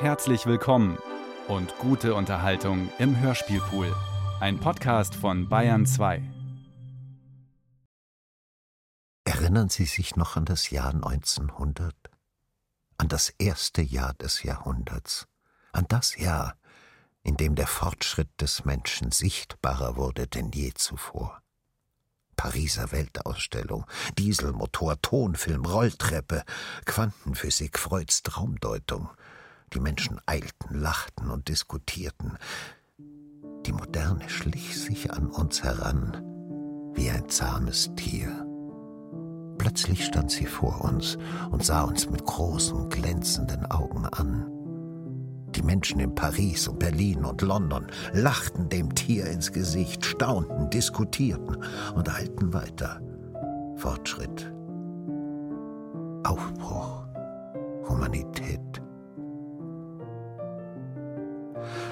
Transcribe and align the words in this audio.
Herzlich 0.00 0.46
willkommen 0.46 0.96
und 1.46 1.76
gute 1.76 2.14
Unterhaltung 2.14 2.90
im 2.98 3.20
Hörspielpool. 3.20 3.94
Ein 4.40 4.58
Podcast 4.58 5.14
von 5.14 5.46
Bayern 5.50 5.84
2. 5.84 6.22
Erinnern 9.24 9.68
Sie 9.68 9.84
sich 9.84 10.16
noch 10.16 10.36
an 10.36 10.46
das 10.46 10.70
Jahr 10.70 10.94
1900? 10.94 11.94
An 12.96 13.08
das 13.08 13.28
erste 13.36 13.82
Jahr 13.82 14.14
des 14.14 14.42
Jahrhunderts? 14.42 15.28
An 15.72 15.84
das 15.90 16.16
Jahr, 16.16 16.56
in 17.22 17.36
dem 17.36 17.54
der 17.54 17.66
Fortschritt 17.66 18.30
des 18.40 18.64
Menschen 18.64 19.10
sichtbarer 19.10 19.96
wurde 19.96 20.26
denn 20.26 20.50
je 20.50 20.72
zuvor? 20.72 21.42
Pariser 22.36 22.90
Weltausstellung, 22.90 23.84
Dieselmotor, 24.16 25.02
Tonfilm, 25.02 25.66
Rolltreppe, 25.66 26.44
Quantenphysik, 26.86 27.78
Freuds 27.78 28.22
Traumdeutung. 28.22 29.10
Die 29.72 29.80
Menschen 29.80 30.20
eilten, 30.26 30.80
lachten 30.80 31.30
und 31.30 31.48
diskutierten. 31.48 32.36
Die 33.66 33.72
Moderne 33.72 34.28
schlich 34.28 34.80
sich 34.80 35.12
an 35.12 35.28
uns 35.28 35.62
heran 35.62 36.22
wie 36.94 37.08
ein 37.08 37.28
zahmes 37.28 37.90
Tier. 37.94 38.46
Plötzlich 39.58 40.04
stand 40.04 40.30
sie 40.30 40.46
vor 40.46 40.80
uns 40.80 41.18
und 41.50 41.64
sah 41.64 41.82
uns 41.82 42.10
mit 42.10 42.24
großen, 42.24 42.88
glänzenden 42.88 43.70
Augen 43.70 44.06
an. 44.06 44.50
Die 45.54 45.62
Menschen 45.62 46.00
in 46.00 46.14
Paris 46.14 46.66
und 46.66 46.78
Berlin 46.78 47.24
und 47.24 47.42
London 47.42 47.86
lachten 48.12 48.68
dem 48.68 48.94
Tier 48.94 49.26
ins 49.26 49.52
Gesicht, 49.52 50.04
staunten, 50.04 50.70
diskutierten 50.70 51.62
und 51.94 52.08
eilten 52.08 52.52
weiter. 52.52 53.00
Fortschritt, 53.76 54.52
Aufbruch, 56.24 57.04
Humanität. 57.88 58.79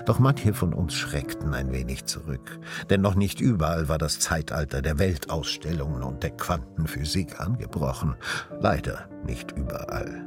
Doch 0.07 0.19
manche 0.19 0.55
von 0.55 0.73
uns 0.73 0.95
schreckten 0.95 1.55
ein 1.55 1.73
wenig 1.73 2.07
zurück, 2.07 2.59
denn 2.91 3.01
noch 3.01 3.15
nicht 3.15 3.41
überall 3.41 3.89
war 3.89 3.99
das 3.99 4.21
Zeitalter 4.21 4.83
der 4.83 4.99
Weltausstellungen 4.99 6.03
und 6.03 6.23
der 6.23 6.31
Quantenphysik 6.31 7.41
angebrochen. 7.41 8.17
Leider 8.61 9.09
nicht 9.25 9.53
überall. 9.53 10.25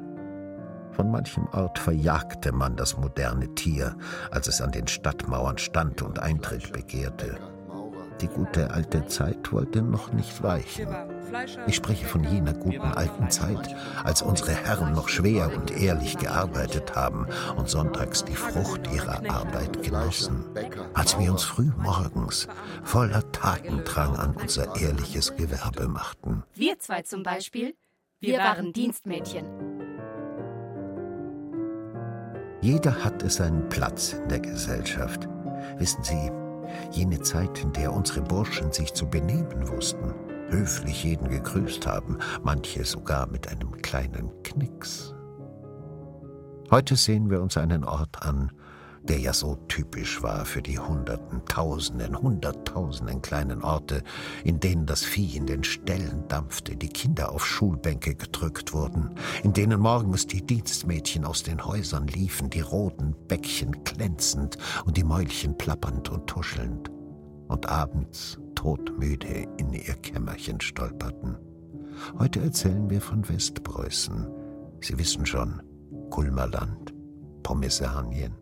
Von 0.92 1.10
manchem 1.10 1.48
Ort 1.54 1.80
verjagte 1.80 2.52
man 2.52 2.76
das 2.76 2.98
moderne 2.98 3.54
Tier, 3.56 3.96
als 4.30 4.48
es 4.48 4.62
an 4.62 4.72
den 4.72 4.88
Stadtmauern 4.88 5.58
stand 5.58 6.02
und 6.02 6.20
Eintritt 6.20 6.74
begehrte. 6.74 7.38
Die 8.20 8.28
gute 8.28 8.72
alte 8.72 9.08
Zeit 9.08 9.52
wollte 9.52 9.82
noch 9.82 10.14
nicht 10.14 10.44
weichen. 10.44 10.90
Ich 11.68 11.76
spreche 11.76 12.06
von 12.06 12.24
jener 12.24 12.54
guten 12.54 12.82
alten 12.82 13.30
Zeit, 13.30 13.76
als 14.04 14.22
unsere 14.22 14.52
Herren 14.52 14.94
noch 14.94 15.10
schwer 15.10 15.52
und 15.56 15.72
ehrlich 15.72 16.18
gearbeitet 16.18 16.96
haben 16.96 17.28
und 17.56 17.70
sonntags 17.70 18.24
die 18.26 18.36
Frucht 18.36 18.82
ihrer 18.94 19.22
Arbeit 19.30 19.84
genossen, 19.84 20.46
als 20.94 21.18
wir 21.18 21.32
uns 21.32 21.44
früh 21.44 21.72
morgens 21.78 22.48
voller 22.84 23.30
Tatendrang 23.32 24.16
an 24.16 24.36
unser 24.36 24.76
ehrliches 24.80 25.36
Gewerbe 25.36 25.88
machten. 25.88 26.44
Wir 26.54 26.80
zwei 26.80 27.02
zum 27.04 27.24
Beispiel, 27.24 27.76
wir 28.20 28.38
waren 28.40 28.74
Dienstmädchen. 28.74 29.46
Jeder 32.62 33.04
hatte 33.04 33.30
seinen 33.30 33.68
Platz 33.70 34.14
in 34.14 34.30
der 34.30 34.40
Gesellschaft. 34.40 35.28
Wissen 35.78 36.04
Sie, 36.04 36.32
jene 36.92 37.20
Zeit, 37.22 37.64
in 37.64 37.74
der 37.74 37.92
unsere 37.92 38.22
Burschen 38.22 38.72
sich 38.72 38.94
zu 38.94 39.08
benehmen 39.08 39.68
wussten, 39.68 40.14
höflich 40.52 41.04
jeden 41.04 41.30
gegrüßt 41.30 41.88
haben, 41.88 42.20
manche 42.44 42.84
sogar 42.86 43.28
mit 43.28 43.48
einem 43.48 43.72
kleinen 43.82 44.30
Knicks. 44.44 45.16
Heute 46.70 46.96
sehen 46.96 47.30
wir 47.30 47.42
uns 47.42 47.58
einen 47.58 47.84
Ort 47.84 48.22
an, 48.22 48.52
der 49.04 49.20
ja 49.20 49.34
so 49.34 49.56
typisch 49.68 50.22
war 50.22 50.46
für 50.46 50.62
die 50.62 50.78
Hunderten, 50.78 51.44
Tausenden, 51.46 52.16
Hunderttausenden 52.16 53.22
kleinen 53.22 53.64
Orte, 53.64 54.04
in 54.44 54.60
denen 54.60 54.86
das 54.86 55.04
Vieh 55.04 55.36
in 55.36 55.48
den 55.48 55.64
Ställen 55.64 56.28
dampfte, 56.28 56.76
die 56.76 56.90
Kinder 56.90 57.32
auf 57.32 57.46
Schulbänke 57.46 58.16
gedrückt 58.16 58.74
wurden, 58.74 59.16
in 59.44 59.54
denen 59.54 59.80
morgens 59.80 60.28
die 60.28 60.46
Dienstmädchen 60.46 61.26
aus 61.26 61.44
den 61.44 61.66
Häusern 61.66 62.08
liefen, 62.08 62.50
die 62.50 62.62
roten 62.62 63.16
Bäckchen 63.28 63.84
glänzend 63.84 64.58
und 64.86 64.98
die 64.98 65.04
Mäulchen 65.04 65.58
plappernd 65.58 66.10
und 66.10 66.28
tuschelnd, 66.28 66.92
und 67.52 67.68
abends 67.68 68.40
todmüde 68.56 69.46
in 69.58 69.74
ihr 69.74 69.96
Kämmerchen 69.96 70.62
stolperten. 70.62 71.38
Heute 72.18 72.40
erzählen 72.40 72.90
wir 72.90 73.02
von 73.02 73.28
Westpreußen. 73.28 74.26
Sie 74.80 74.98
wissen 74.98 75.26
schon, 75.26 75.62
Kulmerland, 76.10 76.94
Pomesanien, 77.44 78.38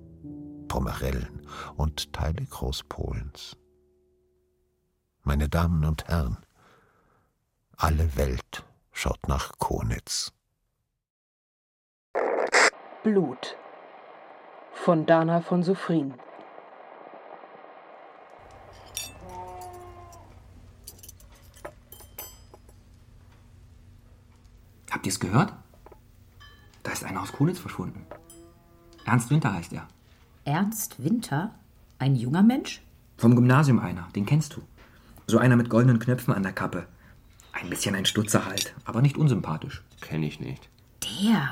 Pomerellen 0.68 1.42
und 1.76 2.14
Teile 2.14 2.46
Großpolens. 2.46 3.58
Meine 5.24 5.50
Damen 5.50 5.84
und 5.86 6.08
Herren, 6.08 6.38
alle 7.78 8.16
Welt 8.16 8.64
schaut 8.92 9.28
nach 9.28 9.58
Konitz. 9.58 10.32
Blut 13.04 13.58
von 14.74 15.08
Dana 15.08 15.42
von 15.42 15.64
Suffrin. 15.64 16.14
Habt 24.92 25.06
ihr 25.06 25.12
es 25.12 25.20
gehört? 25.20 25.54
Da 26.84 26.92
ist 26.92 27.04
einer 27.04 27.22
aus 27.22 27.32
Konitz 27.32 27.60
verschwunden. 27.60 28.06
Ernst 29.06 29.30
Winter 29.30 29.54
heißt 29.54 29.74
er. 29.74 29.88
Ernst 30.46 31.04
Winter? 31.04 31.54
Ein 32.00 32.16
junger 32.16 32.44
Mensch? 32.44 32.82
Vom 33.18 33.36
Gymnasium 33.36 33.80
einer, 33.80 34.08
den 34.16 34.26
kennst 34.26 34.56
du. 34.56 34.62
So 35.28 35.38
einer 35.38 35.56
mit 35.56 35.70
goldenen 35.70 36.00
Knöpfen 36.00 36.34
an 36.34 36.44
der 36.44 36.54
Kappe. 36.54 36.88
Ein 37.52 37.70
bisschen 37.70 37.96
ein 37.96 38.06
Stutzer 38.06 38.46
halt, 38.46 38.74
aber 38.86 39.02
nicht 39.02 39.18
unsympathisch. 39.18 39.84
Kenn 40.02 40.24
ich 40.24 40.40
nicht. 40.40 40.70
Der. 41.22 41.50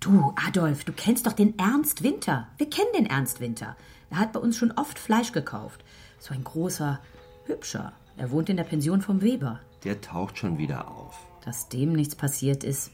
Du, 0.00 0.34
Adolf, 0.48 0.84
du 0.84 0.92
kennst 0.92 1.26
doch 1.26 1.32
den 1.32 1.56
Ernst 1.58 2.02
Winter. 2.02 2.48
Wir 2.56 2.68
kennen 2.68 2.92
den 2.96 3.06
Ernst 3.06 3.40
Winter. 3.40 3.76
Er 4.10 4.18
hat 4.18 4.32
bei 4.32 4.40
uns 4.40 4.56
schon 4.56 4.72
oft 4.72 4.98
Fleisch 4.98 5.32
gekauft. 5.32 5.84
So 6.18 6.34
ein 6.34 6.42
großer, 6.42 6.98
hübscher. 7.46 7.92
Er 8.16 8.30
wohnt 8.30 8.48
in 8.48 8.56
der 8.56 8.64
Pension 8.64 9.02
vom 9.02 9.22
Weber. 9.22 9.60
Der 9.84 10.00
taucht 10.00 10.38
schon 10.38 10.58
wieder 10.58 10.88
auf. 10.88 11.26
Dass 11.44 11.68
dem 11.68 11.92
nichts 11.92 12.14
passiert 12.14 12.64
ist. 12.64 12.90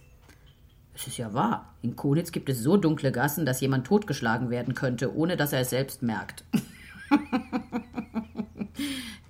Es 0.94 1.06
ist 1.06 1.18
ja 1.18 1.32
wahr. 1.32 1.74
In 1.82 1.94
Konitz 1.94 2.32
gibt 2.32 2.48
es 2.48 2.60
so 2.60 2.76
dunkle 2.76 3.12
Gassen, 3.12 3.46
dass 3.46 3.60
jemand 3.60 3.86
totgeschlagen 3.86 4.50
werden 4.50 4.74
könnte, 4.74 5.14
ohne 5.14 5.36
dass 5.36 5.52
er 5.52 5.60
es 5.60 5.70
selbst 5.70 6.02
merkt. 6.02 6.44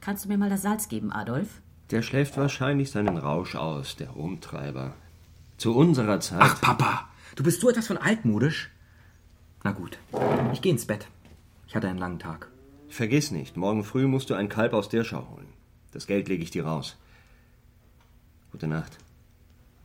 Kannst 0.01 0.25
du 0.25 0.29
mir 0.29 0.39
mal 0.39 0.49
das 0.49 0.63
Salz 0.63 0.89
geben, 0.89 1.13
Adolf? 1.13 1.61
Der 1.91 2.03
schläft 2.03 2.37
wahrscheinlich 2.37 2.91
seinen 2.91 3.19
Rausch 3.19 3.55
aus, 3.55 3.97
der 3.97 4.11
Rumtreiber. 4.11 4.95
Zu 5.59 5.75
unserer 5.75 6.21
Zeit. 6.21 6.41
Ach, 6.41 6.61
Papa, 6.61 7.09
du 7.37 7.43
bist 7.43 7.61
so 7.61 7.69
etwas 7.69 7.87
von 7.87 7.99
altmodisch. 7.99 8.71
Na 9.65 9.73
gut, 9.73 9.99
ich 10.53 10.63
geh 10.63 10.71
ins 10.71 10.87
Bett. 10.87 11.09
Ich 11.67 11.75
hatte 11.75 11.89
einen 11.89 11.99
langen 11.99 12.19
Tag. 12.19 12.49
Vergiss 12.89 13.31
nicht, 13.31 13.57
morgen 13.57 13.85
früh 13.85 14.07
musst 14.07 14.31
du 14.31 14.35
ein 14.35 14.49
Kalb 14.49 14.73
aus 14.73 14.89
der 14.89 15.05
Schau 15.05 15.29
holen. 15.35 15.49
Das 15.93 16.07
Geld 16.07 16.29
lege 16.29 16.43
ich 16.43 16.51
dir 16.51 16.65
raus. 16.65 16.97
Gute 18.53 18.69
Nacht, 18.69 18.97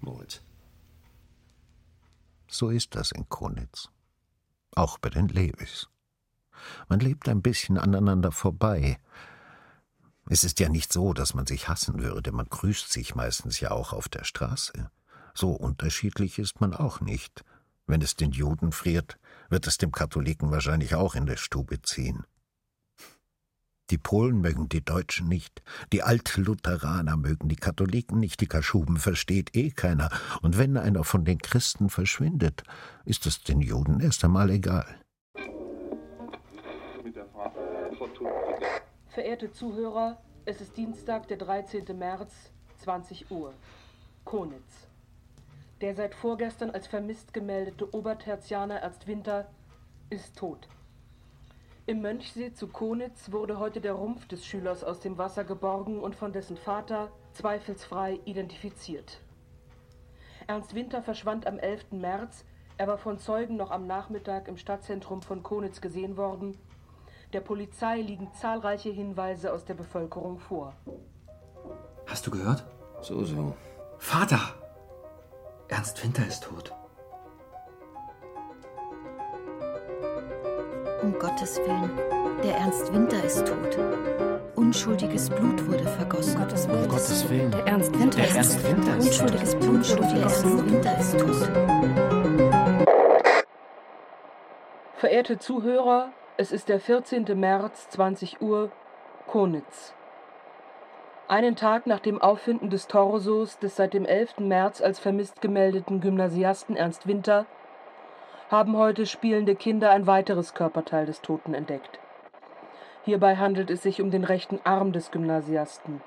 Moritz. 0.04 0.42
So 2.48 2.70
ist 2.70 2.96
das 2.96 3.12
in 3.12 3.28
Konitz. 3.30 3.90
Auch 4.76 4.98
bei 4.98 5.10
den 5.10 5.28
Lewis. 5.28 5.90
Man 6.88 7.00
lebt 7.00 7.28
ein 7.28 7.42
bisschen 7.42 7.78
aneinander 7.78 8.32
vorbei. 8.32 8.98
Es 10.28 10.44
ist 10.44 10.60
ja 10.60 10.70
nicht 10.70 10.94
so, 10.94 11.14
dass 11.14 11.34
man 11.34 11.46
sich 11.46 11.68
hassen 11.68 12.00
würde, 12.02 12.32
man 12.32 12.48
grüßt 12.48 12.92
sich 12.92 13.16
meistens 13.16 13.60
ja 13.60 13.72
auch 13.72 13.92
auf 13.92 14.08
der 14.08 14.24
Straße. 14.24 14.90
So 15.34 15.52
unterschiedlich 15.52 16.40
ist 16.40 16.62
man 16.62 16.74
auch 16.74 17.02
nicht. 17.02 17.44
Wenn 17.88 18.02
es 18.02 18.16
den 18.16 18.32
Juden 18.32 18.72
friert, 18.72 19.18
wird 19.50 19.68
es 19.68 19.78
dem 19.78 19.92
Katholiken 19.92 20.52
wahrscheinlich 20.52 20.96
auch 20.96 21.16
in 21.16 21.26
der 21.26 21.38
Stube 21.38 21.82
ziehen. 21.82 22.24
Die 23.90 23.98
Polen 23.98 24.40
mögen 24.40 24.70
die 24.70 24.84
Deutschen 24.84 25.28
nicht, 25.28 25.62
die 25.92 26.04
Altlutheraner 26.04 27.18
mögen 27.18 27.50
die 27.50 27.58
Katholiken 27.58 28.20
nicht, 28.20 28.40
die 28.40 28.48
Kaschuben 28.48 28.98
versteht 28.98 29.56
eh 29.56 29.72
keiner, 29.72 30.10
und 30.42 30.58
wenn 30.58 30.78
einer 30.78 31.04
von 31.04 31.26
den 31.26 31.38
Christen 31.40 31.90
verschwindet, 31.90 32.64
ist 33.04 33.26
es 33.26 33.44
den 33.44 33.60
Juden 33.60 34.00
erst 34.00 34.24
einmal 34.24 34.50
egal. 34.50 34.86
Verehrte 39.10 39.52
Zuhörer, 39.52 40.18
es 40.46 40.62
ist 40.62 40.76
Dienstag, 40.78 41.28
der 41.28 41.38
13. 41.38 41.86
März, 41.98 42.34
20 42.80 43.30
Uhr. 43.32 43.54
Konitz. 44.24 44.88
Der 45.82 45.94
seit 45.94 46.16
vorgestern 46.16 46.70
als 46.70 46.88
vermisst 46.88 47.34
gemeldete 47.34 47.94
Obertertianer 47.94 48.78
Ernst 48.78 49.06
Winter 49.08 49.50
ist 50.10 50.38
tot. 50.38 50.68
Im 51.86 52.02
Mönchsee 52.02 52.54
zu 52.54 52.68
Konitz 52.68 53.34
wurde 53.34 53.60
heute 53.60 53.82
der 53.82 53.92
Rumpf 53.92 54.26
des 54.30 54.46
Schülers 54.46 54.86
aus 54.86 55.02
dem 55.02 55.18
Wasser 55.18 55.44
geborgen 55.44 56.00
und 56.00 56.16
von 56.16 56.32
dessen 56.32 56.56
Vater 56.56 57.12
zweifelsfrei 57.34 58.22
identifiziert. 58.24 59.20
Ernst 60.48 60.76
Winter 60.76 61.02
verschwand 61.04 61.46
am 61.46 61.60
11. 61.60 61.92
März 61.92 62.46
Er 62.78 62.88
war 62.88 62.98
von 62.98 63.20
Zeugen 63.20 63.58
noch 63.58 63.70
am 63.70 63.86
Nachmittag 63.86 64.48
im 64.48 64.56
Stadtzentrum 64.56 65.22
von 65.22 65.44
Konitz 65.44 65.82
gesehen 65.82 66.16
worden. 66.16 66.58
Der 67.34 67.42
Polizei 67.42 68.00
liegen 68.00 68.32
zahlreiche 68.34 68.90
Hinweise 68.90 69.52
aus 69.52 69.66
der 69.66 69.74
Bevölkerung 69.74 70.40
vor. 70.40 70.74
Hast 72.08 72.26
du 72.26 72.32
gehört? 72.32 72.66
So, 73.02 73.26
so. 73.26 73.58
Vater! 73.98 74.40
Ernst 75.68 76.02
Winter 76.02 76.26
ist 76.26 76.46
tot. 76.46 76.74
Um 81.04 81.20
Gottes 81.20 81.60
Willen, 81.60 81.92
der 82.42 82.56
Ernst 82.56 82.94
Winter 82.94 83.22
ist 83.26 83.46
tot. 83.46 83.78
Unschuldiges 84.56 85.30
Blut 85.30 85.68
wurde 85.68 85.84
vergossen. 85.86 86.38
Um 86.38 86.44
Gottes 86.44 86.70
Willen. 86.70 86.88
Gottes 86.88 87.30
Willen. 87.30 87.52
Der 87.52 87.68
Ernst 87.68 88.00
Winter 88.00 88.18
Der 88.20 88.28
ist 88.30 88.36
Ernst 88.38 88.64
Winter 88.64 88.96
ist 88.96 89.06
Unschuldiges 89.06 89.56
Blut 89.56 89.98
wurde 89.98 90.08
Der 90.14 90.22
Ernst 90.22 90.40
vergossen. 90.42 90.72
Winter 90.72 90.98
ist 90.98 91.18
tot. 91.18 91.36
Verehrte 94.96 95.40
Zuhörer, 95.40 96.14
es 96.38 96.54
ist 96.54 96.70
der 96.70 96.80
14. 96.80 97.26
März, 97.38 97.90
20 97.90 98.42
Uhr, 98.42 98.72
Konitz. 99.28 99.94
Einen 101.28 101.58
Tag 101.58 101.86
nach 101.86 102.00
dem 102.00 102.22
Auffinden 102.22 102.70
des 102.70 102.88
Torsos 102.88 103.60
des 103.60 103.76
seit 103.76 103.94
dem 103.94 104.06
11. 104.06 104.40
März 104.40 104.80
als 104.82 105.00
vermisst 105.00 105.42
gemeldeten 105.42 106.00
Gymnasiasten 106.00 106.78
Ernst 106.78 107.08
Winter 107.08 107.46
haben 108.54 108.78
heute 108.78 109.08
spielende 109.08 109.56
Kinder 109.56 109.90
ein 109.90 110.06
weiteres 110.06 110.54
Körperteil 110.54 111.08
des 111.08 111.22
Toten 111.22 111.56
entdeckt. 111.56 112.00
Hierbei 113.04 113.38
handelt 113.38 113.72
es 113.72 113.82
sich 113.82 114.00
um 114.00 114.12
den 114.12 114.24
rechten 114.24 114.60
Arm 114.64 114.92
des 114.94 115.10
Gymnasiasten. 115.10 116.02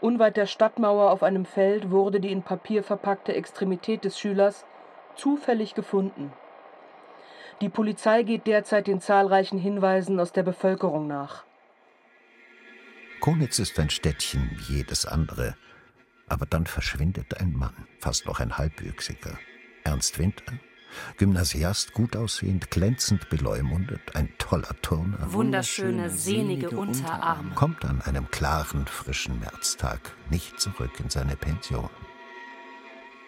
Unweit 0.00 0.36
der 0.36 0.46
Stadtmauer 0.46 1.10
auf 1.10 1.24
einem 1.24 1.44
Feld 1.44 1.90
wurde 1.90 2.20
die 2.20 2.30
in 2.30 2.44
Papier 2.44 2.84
verpackte 2.84 3.34
Extremität 3.34 4.04
des 4.04 4.16
Schülers 4.16 4.64
zufällig 5.16 5.74
gefunden. 5.74 6.32
Die 7.62 7.68
Polizei 7.68 8.22
geht 8.22 8.46
derzeit 8.46 8.86
den 8.86 9.00
zahlreichen 9.00 9.58
Hinweisen 9.58 10.20
aus 10.20 10.30
der 10.30 10.44
Bevölkerung 10.44 11.08
nach. 11.08 11.42
Konitz 13.18 13.58
ist 13.58 13.76
ein 13.80 13.90
Städtchen 13.90 14.52
wie 14.52 14.74
jedes 14.76 15.04
andere. 15.04 15.56
Aber 16.28 16.46
dann 16.46 16.66
verschwindet 16.66 17.40
ein 17.40 17.54
Mann, 17.54 17.88
fast 17.98 18.26
noch 18.26 18.38
ein 18.38 18.56
Halbwüchsiger. 18.56 19.36
Ernst 19.82 20.20
Winter, 20.20 20.52
Gymnasiast, 21.16 21.92
gut 21.92 22.16
aussehend, 22.16 22.70
glänzend 22.70 23.28
beleumundet, 23.28 24.00
ein 24.14 24.32
toller 24.38 24.74
Turner, 24.82 25.32
Wunderschöne, 25.32 26.10
sehnige 26.10 26.70
Unterarme. 26.70 27.54
kommt 27.54 27.84
an 27.84 28.00
einem 28.02 28.30
klaren, 28.30 28.86
frischen 28.86 29.38
Märztag 29.40 30.00
nicht 30.30 30.60
zurück 30.60 30.92
in 31.00 31.10
seine 31.10 31.36
Pension. 31.36 31.90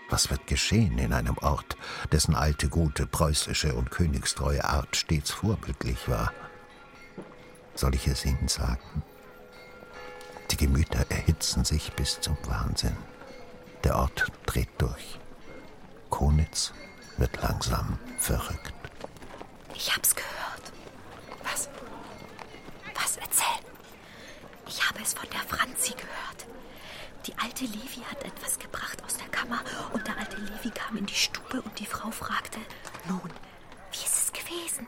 Was 0.08 0.28
wird 0.30 0.46
geschehen 0.48 0.98
in 0.98 1.12
einem 1.12 1.38
Ort, 1.38 1.76
dessen 2.10 2.34
alte, 2.34 2.68
gute, 2.68 3.06
preußische 3.06 3.74
und 3.74 3.90
königstreue 3.90 4.64
Art 4.64 4.96
stets 4.96 5.30
vorbildlich 5.30 6.08
war? 6.08 6.32
Soll 7.76 7.94
ich 7.94 8.08
es 8.08 8.26
Ihnen 8.26 8.48
sagen? 8.48 9.02
Die 10.50 10.56
Gemüter 10.56 11.06
erhitzen 11.08 11.64
sich 11.64 11.92
bis 11.92 12.20
zum 12.20 12.36
Wahnsinn. 12.44 12.96
Der 13.84 13.96
Ort 13.96 14.26
dreht 14.46 14.68
durch. 14.78 15.20
Konitz 16.10 16.74
wird 17.16 17.40
langsam 17.42 17.98
verrückt. 18.18 18.72
Ich 19.74 19.94
hab's 19.94 20.14
gehört. 20.14 20.72
Was? 21.42 21.68
Was? 22.94 23.16
Erzähl. 23.16 23.64
Ich 24.68 24.88
habe 24.88 25.00
es 25.02 25.14
von 25.14 25.28
der 25.30 25.40
Franzi 25.40 25.92
gehört. 25.92 26.46
Die 27.26 27.36
alte 27.38 27.64
Levi 27.64 28.02
hat 28.10 28.24
etwas 28.24 28.58
gebracht 28.58 29.02
aus 29.04 29.16
der 29.16 29.28
Kammer 29.28 29.60
und 29.92 30.06
der 30.06 30.16
alte 30.18 30.36
Levi 30.38 30.70
kam 30.70 30.96
in 30.96 31.06
die 31.06 31.14
Stube 31.14 31.60
und 31.60 31.78
die 31.78 31.86
Frau 31.86 32.10
fragte, 32.10 32.58
nun, 33.08 33.30
wie 33.92 34.04
ist 34.04 34.22
es 34.24 34.32
gewesen? 34.32 34.86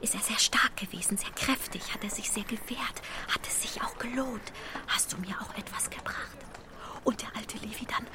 Ist 0.00 0.14
er 0.14 0.20
sehr 0.20 0.38
stark 0.38 0.76
gewesen, 0.76 1.16
sehr 1.16 1.30
kräftig, 1.30 1.92
hat 1.92 2.04
er 2.04 2.10
sich 2.10 2.30
sehr 2.30 2.44
gewehrt, 2.44 3.02
hat 3.28 3.46
es 3.46 3.62
sich 3.62 3.82
auch 3.82 3.98
gelohnt? 3.98 4.52
Hast 4.86 5.12
du 5.12 5.18
mir 5.18 5.34
auch 5.40 5.54
etwas 5.56 5.90
gebracht? 5.90 6.36
Und 7.04 7.22
der 7.22 7.34
alte 7.36 7.58
Levi 7.58 7.86
dann, 7.86 8.06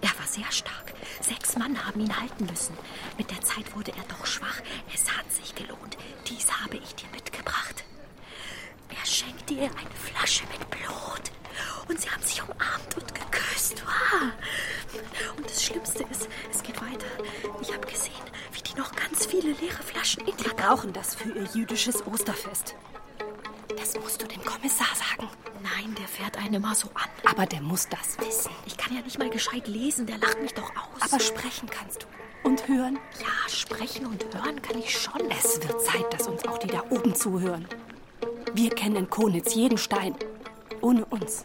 er 0.00 0.18
war 0.18 0.26
sehr 0.26 0.50
stark. 0.50 0.94
Sechs 1.20 1.56
Mann 1.56 1.84
haben 1.84 2.00
ihn 2.00 2.18
halten 2.20 2.46
müssen. 2.46 2.76
Mit 3.18 3.30
der 3.30 3.40
Zeit 3.40 3.74
wurde 3.74 3.92
er 3.96 4.04
doch 4.14 4.26
schwach. 4.26 4.60
Es 4.94 5.10
hat 5.16 5.30
sich 5.32 5.54
gelohnt. 5.54 5.96
Dies 6.26 6.50
habe 6.62 6.76
ich 6.76 6.94
dir 6.94 7.08
mitgebracht. 7.12 7.84
Er 8.88 9.06
schenkte 9.06 9.54
ihr 9.54 9.70
eine 9.70 9.90
Flasche 9.94 10.44
mit 10.46 10.68
Blut. 10.70 11.30
Und 11.88 12.00
sie 12.00 12.10
haben 12.10 12.22
sich 12.22 12.42
umarmt 12.42 12.96
und 12.96 13.14
geküsst. 13.14 13.82
Wow. 13.84 14.30
Und 15.36 15.46
das 15.46 15.62
Schlimmste 15.62 16.04
ist, 16.10 16.28
es 16.50 16.62
geht 16.62 16.80
weiter. 16.80 17.06
Ich 17.60 17.72
habe 17.72 17.86
gesehen, 17.86 18.12
wie 18.52 18.62
die 18.62 18.74
noch 18.78 18.92
ganz 18.94 19.26
viele 19.26 19.52
leere 19.52 19.82
Flaschen 19.82 20.26
in 20.26 20.36
der 20.36 20.54
brauchen 20.54 20.92
das 20.92 21.14
für 21.14 21.30
ihr 21.30 21.48
jüdisches 21.54 22.06
Osterfest. 22.06 22.74
Das 23.76 23.94
musst 23.98 24.20
du 24.22 24.26
dem 24.26 24.44
Kommissar 24.44 24.88
sagen. 24.94 25.28
Nein, 25.62 25.94
der 25.98 26.08
fährt 26.08 26.36
einen 26.38 26.54
immer 26.54 26.74
so 26.74 26.88
an. 26.94 27.08
Aber 27.30 27.46
der 27.46 27.60
muss 27.60 27.88
das 27.88 28.18
wissen. 28.26 28.50
Ich 28.66 28.76
kann 28.76 28.94
ja 28.94 29.02
nicht 29.02 29.18
mal 29.18 29.30
gescheit 29.30 29.66
lesen, 29.68 30.06
der 30.06 30.18
lacht 30.18 30.40
mich 30.40 30.54
doch 30.54 30.70
aus. 30.70 31.02
Aber 31.02 31.20
sprechen 31.20 31.68
kannst 31.70 32.02
du. 32.02 32.06
Und 32.48 32.66
hören? 32.68 32.98
ja, 33.20 33.48
sprechen 33.48 34.06
und 34.06 34.24
hören 34.34 34.62
kann 34.62 34.78
ich 34.78 34.98
schon. 34.98 35.30
Es 35.30 35.60
wird 35.62 35.82
Zeit, 35.82 36.12
dass 36.12 36.26
uns 36.26 36.46
auch 36.46 36.58
die 36.58 36.68
da 36.68 36.82
oben 36.88 37.14
zuhören. 37.14 37.66
Wir 38.54 38.70
kennen 38.70 39.10
Konitz 39.10 39.54
jeden 39.54 39.76
Stein. 39.76 40.14
Ohne 40.80 41.04
uns 41.04 41.44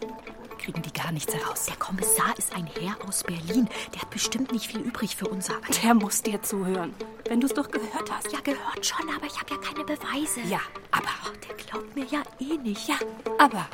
kriegen 0.66 0.82
die 0.82 0.92
gar 0.94 1.12
nichts 1.12 1.32
heraus. 1.34 1.66
Der 1.68 1.76
Kommissar 1.76 2.36
ist 2.38 2.56
ein 2.56 2.66
Herr 2.80 2.98
aus 3.08 3.24
Berlin. 3.24 3.70
Der 3.94 4.02
hat 4.02 4.10
bestimmt 4.10 4.52
nicht 4.52 4.66
viel 4.68 4.80
übrig 4.82 5.16
für 5.16 5.28
uns. 5.28 5.48
Aber 5.52 5.60
Der 5.84 5.94
muss 5.94 6.24
dir 6.24 6.42
zuhören, 6.42 6.94
wenn 7.28 7.40
du 7.40 7.46
es 7.46 7.54
doch 7.54 7.70
gehört 7.70 8.12
hast. 8.12 8.32
ja, 8.34 8.40
gehört 8.40 8.84
schon, 8.84 9.08
aber 9.16 9.28
ich 9.28 9.40
habe 9.40 9.54
ja 9.54 9.58
keine 9.62 9.84
Beweise. 9.86 10.42
Ja, 10.50 10.60
aber, 10.92 11.06
Oh, 11.28 11.32
der 11.48 11.56
glaubt 11.56 11.96
mir 11.96 12.06
ja 12.06 12.24
eh 12.40 12.58
nicht. 12.58 12.88
Ja, 12.88 12.96
aber, 13.38 13.68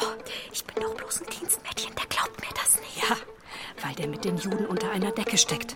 ich 0.52 0.66
bin 0.66 0.84
doch 0.84 0.94
bloß 0.96 1.22
ein 1.22 1.28
Dienstmädchen. 1.30 1.96
Der 1.96 2.06
glaubt 2.08 2.40
mir 2.42 2.54
das 2.62 2.80
nicht. 2.82 2.98
ja, 3.10 3.16
weil 3.86 3.96
der 3.96 4.08
mit 4.08 4.26
den 4.26 4.38
Juden 4.38 4.66
unter 4.66 4.92
einer 4.92 5.12
Decke 5.12 5.38
steckt. 5.38 5.76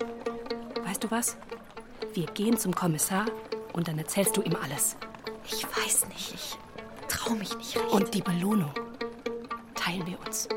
Weißt 0.83 1.01
du 1.03 1.11
was? 1.11 1.37
Wir 2.13 2.25
gehen 2.27 2.57
zum 2.57 2.75
Kommissar 2.75 3.25
und 3.73 3.87
dann 3.87 3.97
erzählst 3.97 4.35
du 4.35 4.41
ihm 4.41 4.55
alles. 4.61 4.97
Ich 5.49 5.63
weiß 5.65 6.07
nicht. 6.09 6.33
Ich 6.33 6.57
traue 7.07 7.35
mich 7.37 7.55
nicht 7.57 7.77
recht. 7.77 7.91
Und 7.91 8.13
die 8.13 8.21
Belohnung 8.21 8.73
teilen 9.75 10.05
wir 10.07 10.19
uns. 10.25 10.47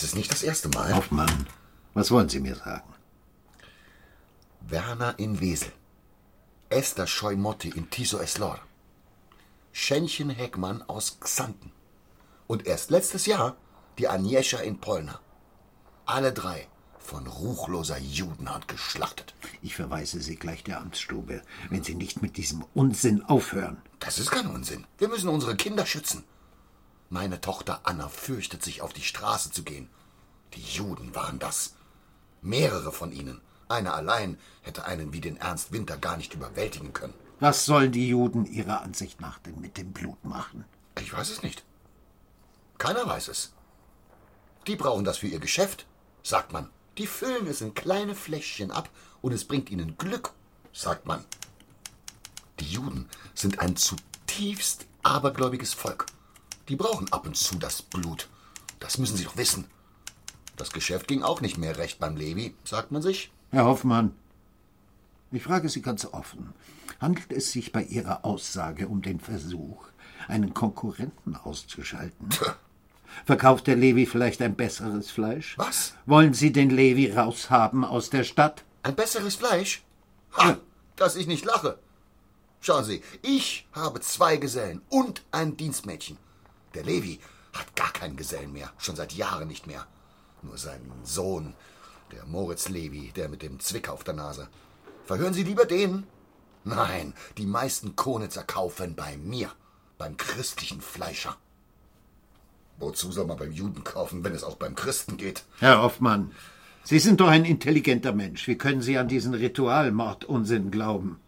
Es 0.00 0.04
ist 0.04 0.16
nicht 0.16 0.32
das 0.32 0.42
erste 0.42 0.70
Mal. 0.70 0.96
Hoffmann, 0.96 1.46
was 1.92 2.10
wollen 2.10 2.30
Sie 2.30 2.40
mir 2.40 2.54
sagen? 2.56 2.94
Werner 4.62 5.18
in 5.18 5.40
Wesel. 5.40 5.72
Esther 6.70 7.06
Scheumotti 7.06 7.68
in 7.68 7.90
Tiso 7.90 8.16
Eslor. 8.16 8.58
Schenchen 9.72 10.30
Heckmann 10.30 10.80
aus 10.88 11.20
Xanten. 11.20 11.70
Und 12.46 12.66
erst 12.66 12.90
letztes 12.90 13.26
Jahr 13.26 13.58
die 13.98 14.08
Agnieszka 14.08 14.60
in 14.60 14.80
Polna. 14.80 15.20
Alle 16.06 16.32
drei 16.32 16.66
von 16.98 17.26
ruchloser 17.26 17.98
Judenhand 17.98 18.68
geschlachtet. 18.68 19.34
Ich 19.60 19.76
verweise 19.76 20.22
Sie 20.22 20.36
gleich 20.36 20.64
der 20.64 20.80
Amtsstube, 20.80 21.42
wenn 21.68 21.84
Sie 21.84 21.94
nicht 21.94 22.22
mit 22.22 22.38
diesem 22.38 22.64
Unsinn 22.72 23.22
aufhören. 23.26 23.82
Das 23.98 24.18
ist 24.18 24.30
kein 24.30 24.46
Unsinn. 24.46 24.86
Wir 24.96 25.08
müssen 25.08 25.28
unsere 25.28 25.56
Kinder 25.56 25.84
schützen. 25.84 26.24
Meine 27.12 27.40
Tochter 27.40 27.80
Anna 27.82 28.08
fürchtet 28.08 28.62
sich, 28.62 28.82
auf 28.82 28.92
die 28.92 29.02
Straße 29.02 29.50
zu 29.50 29.64
gehen. 29.64 29.90
Die 30.54 30.62
Juden 30.62 31.12
waren 31.12 31.40
das. 31.40 31.74
Mehrere 32.40 32.92
von 32.92 33.10
ihnen. 33.10 33.40
Einer 33.68 33.94
allein 33.94 34.38
hätte 34.62 34.84
einen 34.84 35.12
wie 35.12 35.20
den 35.20 35.36
Ernst 35.36 35.72
Winter 35.72 35.96
gar 35.96 36.16
nicht 36.16 36.34
überwältigen 36.34 36.92
können. 36.92 37.14
Was 37.40 37.64
sollen 37.64 37.90
die 37.90 38.08
Juden 38.08 38.46
Ihrer 38.46 38.82
Ansicht 38.82 39.20
nach 39.20 39.40
denn 39.40 39.60
mit 39.60 39.76
dem 39.76 39.92
Blut 39.92 40.24
machen? 40.24 40.64
Ich 41.00 41.12
weiß 41.12 41.30
es 41.30 41.42
nicht. 41.42 41.64
Keiner 42.78 43.04
weiß 43.06 43.26
es. 43.26 43.52
Die 44.68 44.76
brauchen 44.76 45.04
das 45.04 45.18
für 45.18 45.26
ihr 45.26 45.40
Geschäft, 45.40 45.86
sagt 46.22 46.52
man. 46.52 46.70
Die 46.96 47.08
füllen 47.08 47.48
es 47.48 47.60
in 47.60 47.74
kleine 47.74 48.14
Fläschchen 48.14 48.70
ab 48.70 48.88
und 49.20 49.32
es 49.32 49.44
bringt 49.44 49.68
ihnen 49.68 49.98
Glück, 49.98 50.32
sagt 50.72 51.06
man. 51.06 51.24
Die 52.60 52.70
Juden 52.70 53.08
sind 53.34 53.58
ein 53.58 53.74
zutiefst 53.74 54.86
abergläubiges 55.02 55.74
Volk. 55.74 56.06
Die 56.70 56.76
brauchen 56.76 57.12
ab 57.12 57.26
und 57.26 57.36
zu 57.36 57.56
das 57.56 57.82
Blut. 57.82 58.28
Das 58.78 58.96
müssen 58.96 59.16
sie 59.16 59.24
doch 59.24 59.36
wissen. 59.36 59.66
Das 60.56 60.70
Geschäft 60.70 61.08
ging 61.08 61.24
auch 61.24 61.40
nicht 61.40 61.58
mehr 61.58 61.76
recht 61.78 61.98
beim 61.98 62.16
Levi, 62.16 62.54
sagt 62.64 62.92
man 62.92 63.02
sich. 63.02 63.32
Herr 63.50 63.64
Hoffmann, 63.64 64.14
ich 65.32 65.42
frage 65.42 65.68
Sie 65.68 65.82
ganz 65.82 66.04
offen. 66.04 66.54
Handelt 67.00 67.32
es 67.32 67.50
sich 67.50 67.72
bei 67.72 67.82
Ihrer 67.82 68.24
Aussage 68.24 68.86
um 68.86 69.02
den 69.02 69.18
Versuch, 69.18 69.84
einen 70.28 70.54
Konkurrenten 70.54 71.34
auszuschalten? 71.34 72.28
Verkauft 73.24 73.66
der 73.66 73.74
Levi 73.74 74.06
vielleicht 74.06 74.40
ein 74.40 74.54
besseres 74.54 75.10
Fleisch? 75.10 75.58
Was? 75.58 75.94
Wollen 76.06 76.34
Sie 76.34 76.52
den 76.52 76.70
Levi 76.70 77.10
raushaben 77.10 77.84
aus 77.84 78.10
der 78.10 78.22
Stadt? 78.22 78.62
Ein 78.84 78.94
besseres 78.94 79.34
Fleisch? 79.34 79.82
Ha, 80.36 80.56
dass 80.94 81.16
ich 81.16 81.26
nicht 81.26 81.44
lache. 81.44 81.80
Schauen 82.60 82.84
Sie, 82.84 83.02
ich 83.22 83.66
habe 83.72 84.00
zwei 84.00 84.36
Gesellen 84.36 84.82
und 84.88 85.22
ein 85.32 85.56
Dienstmädchen. 85.56 86.16
Der 86.74 86.84
Levi 86.84 87.20
hat 87.52 87.74
gar 87.74 87.92
keinen 87.92 88.16
Gesellen 88.16 88.52
mehr, 88.52 88.72
schon 88.78 88.96
seit 88.96 89.12
Jahren 89.12 89.48
nicht 89.48 89.66
mehr. 89.66 89.86
Nur 90.42 90.56
seinen 90.56 91.04
Sohn, 91.04 91.54
der 92.12 92.24
Moritz 92.26 92.68
Levi, 92.68 93.12
der 93.14 93.28
mit 93.28 93.42
dem 93.42 93.60
Zwick 93.60 93.88
auf 93.88 94.04
der 94.04 94.14
Nase. 94.14 94.48
Verhören 95.04 95.34
Sie 95.34 95.42
lieber 95.42 95.64
den? 95.64 96.06
Nein, 96.64 97.14
die 97.38 97.46
meisten 97.46 97.96
Konitzer 97.96 98.42
kaufen 98.42 98.94
bei 98.94 99.16
mir, 99.16 99.50
beim 99.98 100.16
christlichen 100.16 100.80
Fleischer. 100.80 101.36
Wozu 102.78 103.12
soll 103.12 103.26
man 103.26 103.36
beim 103.36 103.52
Juden 103.52 103.84
kaufen, 103.84 104.24
wenn 104.24 104.34
es 104.34 104.44
auch 104.44 104.56
beim 104.56 104.74
Christen 104.74 105.16
geht? 105.16 105.44
Herr 105.58 105.82
Hoffmann, 105.82 106.32
Sie 106.82 106.98
sind 106.98 107.20
doch 107.20 107.28
ein 107.28 107.44
intelligenter 107.44 108.12
Mensch. 108.12 108.46
Wie 108.46 108.56
können 108.56 108.80
Sie 108.80 108.96
an 108.96 109.08
diesen 109.08 109.34
Ritualmord-Unsinn 109.34 110.70
glauben? 110.70 111.20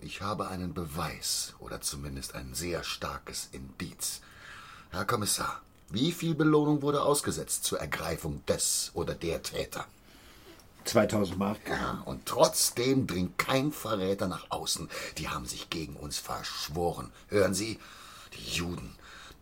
Ich 0.00 0.20
habe 0.22 0.48
einen 0.48 0.74
Beweis 0.74 1.54
oder 1.58 1.80
zumindest 1.80 2.34
ein 2.34 2.54
sehr 2.54 2.84
starkes 2.84 3.48
Indiz. 3.52 4.20
Herr 4.90 5.04
Kommissar, 5.04 5.60
wie 5.90 6.12
viel 6.12 6.34
Belohnung 6.34 6.80
wurde 6.80 7.02
ausgesetzt 7.02 7.64
zur 7.64 7.78
Ergreifung 7.78 8.44
des 8.46 8.90
oder 8.94 9.14
der 9.14 9.42
Täter? 9.42 9.84
2000 10.86 11.38
Mark. 11.38 11.58
Ja, 11.68 12.02
und 12.06 12.24
trotzdem 12.24 13.06
dringt 13.06 13.36
kein 13.36 13.70
Verräter 13.70 14.28
nach 14.28 14.46
außen. 14.50 14.88
Die 15.18 15.28
haben 15.28 15.44
sich 15.44 15.68
gegen 15.68 15.94
uns 15.94 16.18
verschworen. 16.18 17.12
Hören 17.28 17.52
Sie? 17.52 17.78
Die 18.32 18.56
Juden 18.56 18.96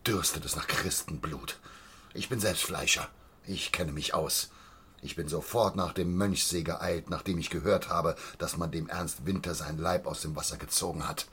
dürstet 0.04 0.44
es 0.44 0.56
nach 0.56 0.66
Christenblut. 0.66 1.60
Ich 2.12 2.28
bin 2.28 2.40
selbst 2.40 2.64
Fleischer. 2.64 3.08
Ich 3.46 3.70
kenne 3.70 3.92
mich 3.92 4.14
aus. 4.14 4.50
Ich 5.00 5.14
bin 5.14 5.28
sofort 5.28 5.76
nach 5.76 5.92
dem 5.92 6.16
Mönchsee 6.16 6.64
geeilt, 6.64 7.08
nachdem 7.08 7.38
ich 7.38 7.50
gehört 7.50 7.88
habe, 7.88 8.16
dass 8.38 8.56
man 8.56 8.72
dem 8.72 8.88
Ernst 8.88 9.26
Winter 9.26 9.54
sein 9.54 9.78
Leib 9.78 10.06
aus 10.06 10.22
dem 10.22 10.34
Wasser 10.34 10.56
gezogen 10.56 11.06
hat. 11.06 11.26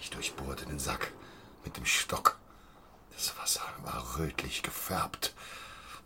Ich 0.00 0.08
durchbohrte 0.08 0.64
den 0.64 0.78
Sack 0.78 1.12
mit 1.62 1.76
dem 1.76 1.84
Stock. 1.84 2.38
Das 3.18 3.36
Wasser 3.36 3.62
war 3.82 4.16
rötlich 4.16 4.62
gefärbt. 4.62 5.34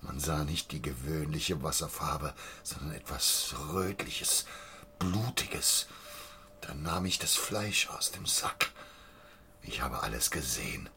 Man 0.00 0.18
sah 0.18 0.44
nicht 0.44 0.72
die 0.72 0.80
gewöhnliche 0.80 1.62
Wasserfarbe, 1.62 2.32
sondern 2.62 2.92
etwas 2.92 3.54
Rötliches, 3.70 4.46
Blutiges. 4.98 5.88
Dann 6.62 6.82
nahm 6.82 7.04
ich 7.04 7.18
das 7.18 7.34
Fleisch 7.34 7.90
aus 7.90 8.12
dem 8.12 8.24
Sack. 8.24 8.70
Ich 9.60 9.82
habe 9.82 10.02
alles 10.02 10.30
gesehen. 10.30 10.88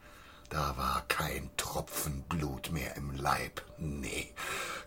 Da 0.47 0.77
war 0.77 1.03
kein 1.09 1.49
Tropfen 1.57 2.23
Blut 2.29 2.71
mehr 2.71 2.95
im 2.95 3.13
Leib. 3.13 3.61
Nee, 3.77 4.33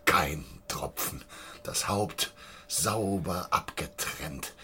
kein 0.05 0.43
Tropfen. 0.67 1.23
Das 1.61 1.87
Haupt 1.87 2.33
sauber 2.67 3.49
abgetrennt. 3.51 4.55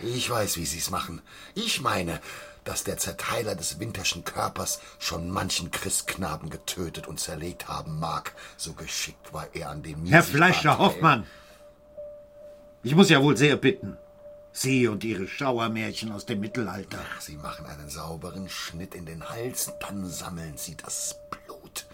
Ich 0.00 0.30
weiß, 0.30 0.56
wie 0.56 0.66
Sie's 0.66 0.90
machen. 0.90 1.20
Ich 1.56 1.80
meine, 1.80 2.20
dass 2.64 2.84
der 2.84 2.98
Zerteiler 2.98 3.54
des 3.54 3.80
winterschen 3.80 4.24
Körpers 4.24 4.80
schon 4.98 5.30
manchen 5.30 5.70
Christknaben 5.70 6.50
getötet 6.50 7.06
und 7.06 7.20
zerlegt 7.20 7.68
haben 7.68 7.98
mag. 7.98 8.34
So 8.56 8.72
geschickt 8.72 9.32
war 9.32 9.48
er 9.52 9.70
an 9.70 9.82
dem 9.82 10.06
Herr 10.06 10.22
Fleischer 10.22 10.78
Hoffmann, 10.78 11.26
ich 12.84 12.96
muss 12.96 13.10
ja 13.10 13.22
wohl 13.22 13.36
sehr 13.36 13.56
bitten. 13.56 13.96
Sie 14.52 14.88
und 14.88 15.04
Ihre 15.04 15.28
Schauermärchen 15.28 16.10
aus 16.10 16.26
dem 16.26 16.40
Mittelalter. 16.40 16.98
Ach, 17.14 17.20
Sie 17.20 17.36
machen 17.36 17.64
einen 17.64 17.88
sauberen 17.88 18.48
Schnitt 18.48 18.96
in 18.96 19.06
den 19.06 19.28
Hals, 19.28 19.72
dann 19.80 20.04
sammeln 20.04 20.56
Sie 20.56 20.76
das 20.76 21.16
Blut. 21.30 21.86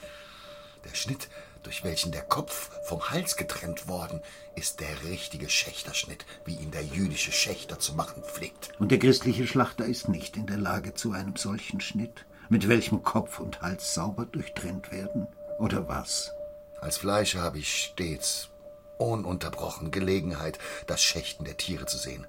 Der 0.85 0.95
Schnitt, 0.95 1.29
durch 1.69 1.85
welchen 1.85 2.13
der 2.13 2.23
Kopf 2.23 2.71
vom 2.83 3.11
Hals 3.11 3.37
getrennt 3.37 3.89
worden, 3.89 4.23
ist 4.55 4.81
der 4.81 5.05
richtige 5.05 5.51
Schächterschnitt, 5.51 6.25
wie 6.47 6.55
ihn 6.55 6.71
der 6.71 6.83
jüdische 6.83 7.31
Schächter 7.31 7.79
zu 7.79 7.93
machen 7.93 8.23
pflegt. 8.23 8.71
Und 8.79 8.91
der 8.91 8.99
christliche 8.99 9.47
Schlachter 9.47 9.85
ist 9.85 10.09
nicht 10.09 10.39
in 10.39 10.47
der 10.47 10.57
Lage 10.57 10.95
zu 10.95 11.13
einem 11.13 11.37
solchen 11.37 11.83
Schnitt, 11.83 12.25
mit 12.49 12.71
welchem 12.71 13.03
Kopf 13.03 13.39
und 13.39 13.61
Hals 13.61 13.93
sauber 13.93 14.25
durchtrennt 14.25 14.93
werden? 14.93 15.27
Oder 15.59 15.89
was? 15.89 16.33
Als 16.81 16.97
Fleischer 16.97 17.43
habe 17.43 17.59
ich 17.59 17.85
stets 17.85 18.49
ununterbrochen 18.97 19.91
Gelegenheit, 19.91 20.59
das 20.87 21.03
Schächten 21.03 21.45
der 21.45 21.59
Tiere 21.59 21.85
zu 21.85 21.99
sehen. 21.99 22.27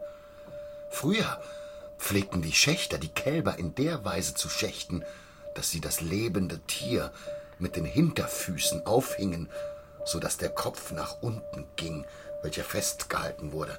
Früher 0.90 1.42
pflegten 1.98 2.42
die 2.42 2.52
Schächter 2.52 2.98
die 2.98 3.08
Kälber 3.08 3.58
in 3.58 3.74
der 3.74 4.04
Weise 4.04 4.34
zu 4.34 4.50
schächten, 4.50 5.06
dass 5.56 5.72
sie 5.72 5.80
das 5.80 6.02
lebende 6.02 6.60
Tier 6.68 7.14
mit 7.60 7.76
den 7.76 7.86
Hinterfüßen 7.86 8.86
aufhingen, 8.86 9.50
so 10.06 10.20
dass 10.20 10.38
der 10.38 10.50
Kopf 10.50 10.92
nach 10.92 11.22
unten 11.22 11.66
ging, 11.76 12.06
welcher 12.42 12.64
festgehalten 12.64 13.52
wurde. 13.52 13.78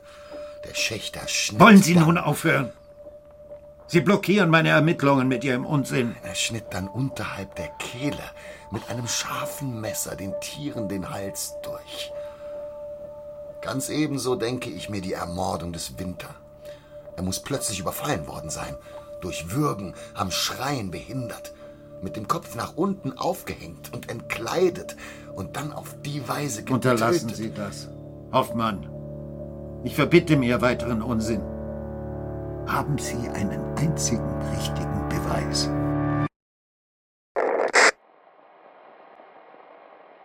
Der 0.64 0.74
Schächter 0.74 1.26
schnitt. 1.26 1.60
Wollen 1.60 1.82
Sie 1.82 1.94
nun 1.96 2.18
aufhören? 2.18 2.72
Sie 3.86 4.00
blockieren 4.00 4.50
meine 4.50 4.68
Ermittlungen 4.68 5.26
mit 5.26 5.42
Ihrem 5.42 5.66
Unsinn. 5.66 6.14
Er 6.22 6.36
schnitt 6.36 6.66
dann 6.70 6.86
unterhalb 6.86 7.56
der 7.56 7.68
Kehle 7.78 8.22
mit 8.70 8.88
einem 8.88 9.08
scharfen 9.08 9.80
Messer 9.80 10.14
den 10.14 10.32
Tieren 10.40 10.88
den 10.88 11.10
Hals 11.10 11.54
durch. 11.62 12.12
Ganz 13.62 13.88
ebenso 13.88 14.36
denke 14.36 14.70
ich 14.70 14.88
mir 14.88 15.00
die 15.00 15.14
Ermordung 15.14 15.72
des 15.72 15.98
Winter. 15.98 16.34
Er 17.16 17.22
muss 17.22 17.40
plötzlich 17.40 17.80
überfallen 17.80 18.26
worden 18.26 18.50
sein, 18.50 18.76
durch 19.20 19.50
Würgen 19.50 19.94
am 20.14 20.30
Schreien 20.30 20.90
behindert, 20.90 21.52
mit 22.02 22.16
dem 22.16 22.28
Kopf 22.28 22.54
nach 22.54 22.76
unten 22.76 23.16
aufgehängt 23.16 23.92
und 23.92 24.10
entkleidet 24.10 24.96
und 25.34 25.56
dann 25.56 25.72
auf 25.72 25.96
die 26.02 26.28
Weise 26.28 26.64
getötet. 26.64 26.92
Unterlassen 26.92 27.28
Sie 27.30 27.52
das. 27.52 27.88
Hoffmann, 28.32 28.88
ich 29.84 29.94
verbitte 29.94 30.36
mir 30.36 30.60
weiteren 30.60 31.02
Unsinn. 31.02 31.42
Haben 32.66 32.98
Sie 32.98 33.28
einen 33.30 33.60
einzigen 33.76 34.40
richtigen 34.56 35.08
Beweis? 35.08 35.70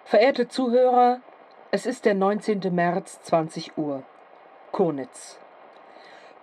Verehrte 0.04 0.48
Zuhörer, 0.48 1.20
es 1.72 1.86
ist 1.86 2.06
der 2.06 2.14
19. 2.14 2.62
März, 2.72 3.20
20 3.24 3.78
Uhr. 3.78 4.04
Konitz. 4.72 5.40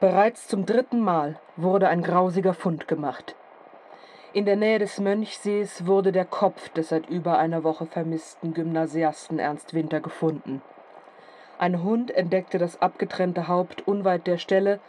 Bereits 0.00 0.48
zum 0.48 0.66
dritten 0.66 1.00
Mal 1.00 1.38
wurde 1.56 1.88
ein 1.88 2.02
grausiger 2.02 2.54
Fund 2.54 2.88
gemacht. 2.88 3.36
In 4.34 4.46
der 4.46 4.56
Nähe 4.56 4.78
des 4.78 4.98
Mönchsees 4.98 5.86
wurde 5.86 6.10
der 6.10 6.24
Kopf 6.24 6.70
des 6.70 6.88
seit 6.88 7.06
über 7.10 7.36
einer 7.36 7.64
Woche 7.64 7.84
vermissten 7.84 8.54
Gymnasiasten 8.54 9.38
Ernst 9.38 9.74
Winter 9.74 10.00
gefunden. 10.00 10.62
Ein 11.58 11.82
Hund 11.82 12.10
entdeckte 12.10 12.56
das 12.56 12.80
abgetrennte 12.80 13.46
Haupt 13.46 13.86
unweit 13.86 14.26
der 14.26 14.38
Stelle, 14.38 14.80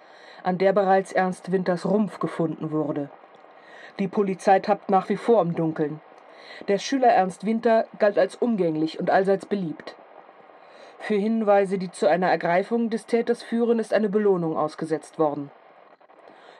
an 0.44 0.58
der 0.58 0.72
bereits 0.72 1.12
Ernst 1.12 1.52
Winters 1.52 1.86
Rumpf 1.86 2.20
gefunden 2.20 2.72
wurde. 2.72 3.10
Die 4.00 4.08
Polizei 4.08 4.60
tappt 4.62 4.90
nach 4.90 5.10
wie 5.10 5.18
vor 5.18 5.42
im 5.42 5.56
Dunkeln. 5.56 6.00
Der 6.70 6.78
Schüler 6.78 7.10
Ernst 7.10 7.46
Winter 7.46 7.86
galt 8.00 8.18
als 8.18 8.38
umgänglich 8.38 8.98
und 8.98 9.10
allseits 9.10 9.46
beliebt. 9.46 9.98
Für 11.00 11.16
Hinweise, 11.16 11.78
die 11.78 11.92
zu 11.92 12.08
einer 12.08 12.30
Ergreifung 12.30 12.90
des 12.90 13.08
Täters 13.08 13.44
führen, 13.44 13.80
ist 13.80 13.94
eine 13.94 14.08
Belohnung 14.08 14.56
ausgesetzt 14.56 15.20
worden. 15.20 15.52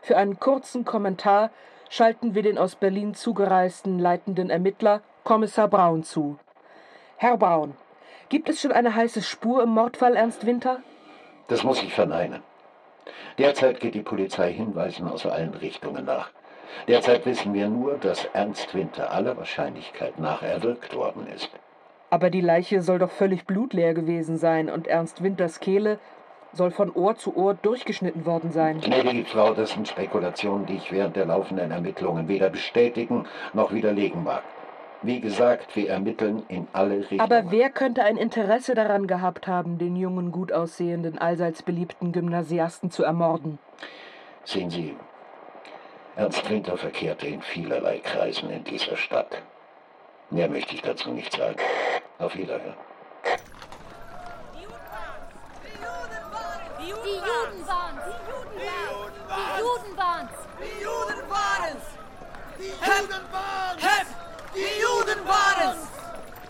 Für 0.02 0.18
einen 0.18 0.38
kurzen 0.38 0.84
Kommentar 0.84 1.50
schalten 1.94 2.34
wir 2.34 2.42
den 2.42 2.58
aus 2.58 2.76
Berlin 2.76 3.14
zugereisten 3.14 4.00
leitenden 4.00 4.50
Ermittler 4.50 5.02
Kommissar 5.24 5.68
Braun 5.68 6.04
zu. 6.04 6.40
Herr 7.18 7.38
Braun, 7.38 7.76
gibt 8.30 8.50
es 8.50 8.60
schon 8.60 8.72
eine 8.72 8.96
heiße 8.96 9.22
Spur 9.22 9.62
im 9.62 9.70
Mordfall 9.70 10.16
Ernst 10.16 10.48
Winter? 10.48 10.80
Das 11.50 11.64
muss 11.64 11.84
ich 11.84 11.94
verneinen. 11.94 12.42
Derzeit 13.38 13.80
geht 13.80 13.94
die 13.94 14.02
Polizei 14.02 14.52
Hinweisen 14.52 15.08
aus 15.08 15.28
allen 15.28 15.54
Richtungen 15.54 16.06
nach. 16.06 16.32
Derzeit 16.88 17.28
wissen 17.28 17.54
wir 17.54 17.70
nur, 17.70 18.00
dass 18.00 18.26
Ernst 18.26 18.74
Winter 18.74 19.12
aller 19.12 19.38
Wahrscheinlichkeit 19.38 20.18
nach 20.18 20.42
erwürgt 20.42 20.96
worden 20.96 21.28
ist. 21.28 21.52
Aber 22.10 22.32
die 22.32 22.42
Leiche 22.42 22.82
soll 22.82 22.98
doch 22.98 23.12
völlig 23.12 23.46
blutleer 23.46 23.94
gewesen 23.94 24.38
sein 24.38 24.72
und 24.72 24.88
Ernst 24.88 25.22
Winters 25.22 25.60
Kehle 25.60 26.00
soll 26.54 26.72
von 26.72 26.92
Ohr 26.92 27.16
zu 27.16 27.36
Ohr 27.36 27.56
durchgeschnitten 27.56 28.26
worden 28.26 28.52
sein. 28.52 28.80
Gnädige 28.80 29.26
Frau, 29.26 29.54
das 29.54 29.72
sind 29.72 29.88
Spekulationen, 29.88 30.66
die 30.66 30.76
ich 30.76 30.92
während 30.92 31.16
der 31.16 31.26
laufenden 31.26 31.72
Ermittlungen 31.72 32.28
weder 32.28 32.50
bestätigen 32.50 33.26
noch 33.54 33.74
widerlegen 33.74 34.24
mag. 34.24 34.44
Wie 35.02 35.20
gesagt, 35.20 35.76
wir 35.76 35.90
ermitteln 35.90 36.44
in 36.48 36.68
alle 36.72 37.00
Richtungen. 37.00 37.20
Aber 37.20 37.52
wer 37.52 37.70
könnte 37.70 38.04
ein 38.04 38.16
Interesse 38.16 38.74
daran 38.74 39.06
gehabt 39.06 39.48
haben, 39.48 39.78
den 39.78 39.98
jungen, 39.98 40.32
gut 40.32 40.54
aussehenden, 40.54 41.18
allseits 41.18 41.62
beliebten 41.62 42.14
Gymnasiasten 42.14 42.90
zu 42.90 43.04
ermorden? 43.04 43.60
Sehen 44.46 44.70
Sie, 44.70 44.96
Ernst 46.16 46.50
Winter 46.50 46.78
verkehrte 46.78 47.28
in 47.28 47.42
vielerlei 47.42 48.00
Kreisen 48.00 48.50
in 48.50 48.64
dieser 48.64 48.96
Stadt. 48.96 49.42
Mehr 50.30 50.48
möchte 50.48 50.76
ich 50.76 50.82
dazu 50.82 51.12
nicht 51.12 51.36
sagen. 51.36 51.58
Auf 52.20 52.36
Wiederhören. 52.36 52.76
Die 56.80 56.90
Juden 56.90 57.68
waren's! 57.68 58.04
Die 58.56 59.62
Juden 59.62 59.98
waren's! 59.98 60.30
Die 60.60 60.84
Juden 60.84 61.30
waren's! 61.30 61.86
Die 62.60 62.83
Juden 62.94 63.24
waren's! 63.32 64.18
Die 64.56 64.82
Juden 64.82 65.26
waren's! 65.26 65.82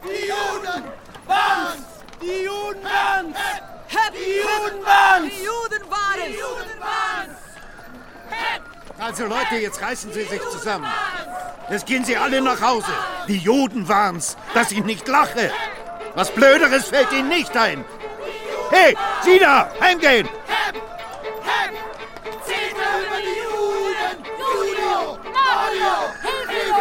Die 0.03 0.27
Juden 0.27 0.83
waren's! 1.25 1.85
Die 2.21 2.43
Juden 2.43 2.83
waren's! 2.83 3.37
Die 4.13 4.35
Juden 4.37 4.85
waren's! 4.85 5.29
Die 5.29 5.43
Juden 5.43 5.83
waren's! 5.89 6.25
Die 6.27 6.39
Juden 6.39 6.79
waren's! 6.79 7.39
Also 8.99 9.25
Leute, 9.25 9.55
jetzt 9.55 9.81
reißen 9.81 10.11
Sie 10.13 10.23
sich 10.23 10.41
zusammen. 10.49 10.87
Jetzt 11.69 11.85
gehen 11.85 12.05
Sie 12.05 12.15
alle 12.15 12.41
nach 12.41 12.61
Hause. 12.61 12.93
Die 13.27 13.37
Juden 13.37 13.87
waren's, 13.87 14.37
dass 14.53 14.71
ich 14.71 14.83
nicht 14.83 15.07
lache. 15.07 15.51
Was 16.15 16.31
Blöderes 16.31 16.89
fällt 16.89 17.11
Ihnen 17.11 17.29
nicht 17.29 17.55
ein. 17.55 17.85
Hey, 18.69 18.95
Sie 19.21 19.39
da, 19.39 19.69
heimgehen! 19.79 20.27
Hep! 20.47 20.75
Hep! 21.43 21.82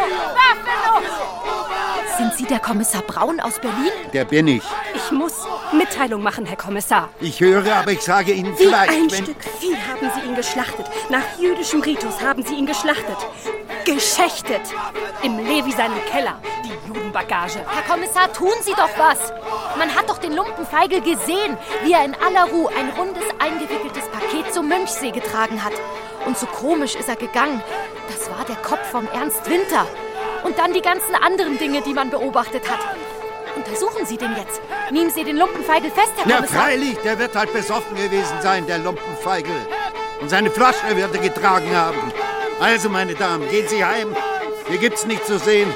Los! 0.09 2.17
Sind 2.17 2.33
Sie 2.35 2.45
der 2.45 2.59
Kommissar 2.59 3.01
Braun 3.01 3.39
aus 3.39 3.59
Berlin? 3.59 3.91
Der 4.13 4.25
bin 4.25 4.47
ich. 4.47 4.63
Ich 4.93 5.11
muss 5.11 5.33
Mitteilung 5.71 6.21
machen, 6.21 6.45
Herr 6.45 6.57
Kommissar. 6.57 7.09
Ich 7.19 7.39
höre, 7.39 7.75
aber 7.75 7.91
ich 7.91 8.01
sage 8.01 8.33
Ihnen 8.33 8.57
Wie 8.57 8.65
vielleicht, 8.65 8.91
ein 8.91 9.11
wenn... 9.11 9.23
Stück 9.23 9.43
Vieh 9.59 9.75
haben 9.75 10.11
Sie 10.13 10.27
ihn 10.27 10.35
geschlachtet. 10.35 10.85
Nach 11.09 11.23
jüdischem 11.39 11.81
Ritus 11.81 12.21
haben 12.21 12.43
Sie 12.43 12.55
ihn 12.55 12.65
geschlachtet. 12.65 13.17
Geschächtet. 13.85 14.61
Im 15.23 15.37
Levi 15.39 15.71
seinem 15.71 16.03
Keller. 16.11 16.39
Die 16.63 16.87
Judenbagage. 16.87 17.59
Herr 17.67 17.91
Kommissar, 17.91 18.31
tun 18.31 18.53
Sie 18.61 18.73
doch 18.73 18.89
was! 18.97 19.33
Man 19.77 19.93
hat 19.95 20.09
doch 20.09 20.19
den 20.19 20.35
Lumpenfeigel 20.35 21.01
gesehen, 21.01 21.57
wie 21.83 21.93
er 21.93 22.05
in 22.05 22.15
aller 22.15 22.45
Ruhe 22.51 22.69
ein 22.77 22.89
rundes, 22.91 23.23
eingewickeltes 23.39 24.07
Paket 24.09 24.53
zum 24.53 24.69
Mönchsee 24.69 25.11
getragen 25.11 25.63
hat. 25.63 25.73
Und 26.25 26.37
so 26.37 26.45
komisch 26.45 26.95
ist 26.95 27.09
er 27.09 27.15
gegangen. 27.15 27.61
Das 28.07 28.29
war 28.29 28.45
der 28.45 28.55
Kopf 28.57 28.85
vom 28.91 29.07
Ernst 29.13 29.49
Winter. 29.49 29.87
Und 30.43 30.57
dann 30.57 30.73
die 30.73 30.81
ganzen 30.81 31.15
anderen 31.15 31.57
Dinge, 31.57 31.81
die 31.81 31.93
man 31.93 32.09
beobachtet 32.09 32.69
hat. 32.69 32.79
Untersuchen 33.55 34.05
Sie 34.05 34.17
den 34.17 34.35
jetzt. 34.35 34.61
Nehmen 34.91 35.09
Sie 35.11 35.23
den 35.23 35.37
Lumpenfeigel 35.37 35.91
fest, 35.91 36.11
Herr 36.17 36.25
Na 36.27 36.35
Kommissar. 36.37 36.61
freilich, 36.63 36.97
der 37.03 37.19
wird 37.19 37.35
halt 37.35 37.53
besoffen 37.53 37.95
gewesen 37.95 38.35
sein, 38.41 38.65
der 38.67 38.79
Lumpenfeigel. 38.79 39.55
Und 40.21 40.29
seine 40.29 40.49
Flasche 40.49 40.95
wird 40.95 41.13
er 41.15 41.21
getragen 41.21 41.75
haben. 41.75 42.11
Also, 42.59 42.89
meine 42.89 43.13
Damen, 43.15 43.47
gehen 43.49 43.67
Sie 43.67 43.83
heim. 43.85 44.15
Hier 44.67 44.77
gibt's 44.79 45.05
nichts 45.05 45.27
zu 45.27 45.37
sehen. 45.37 45.71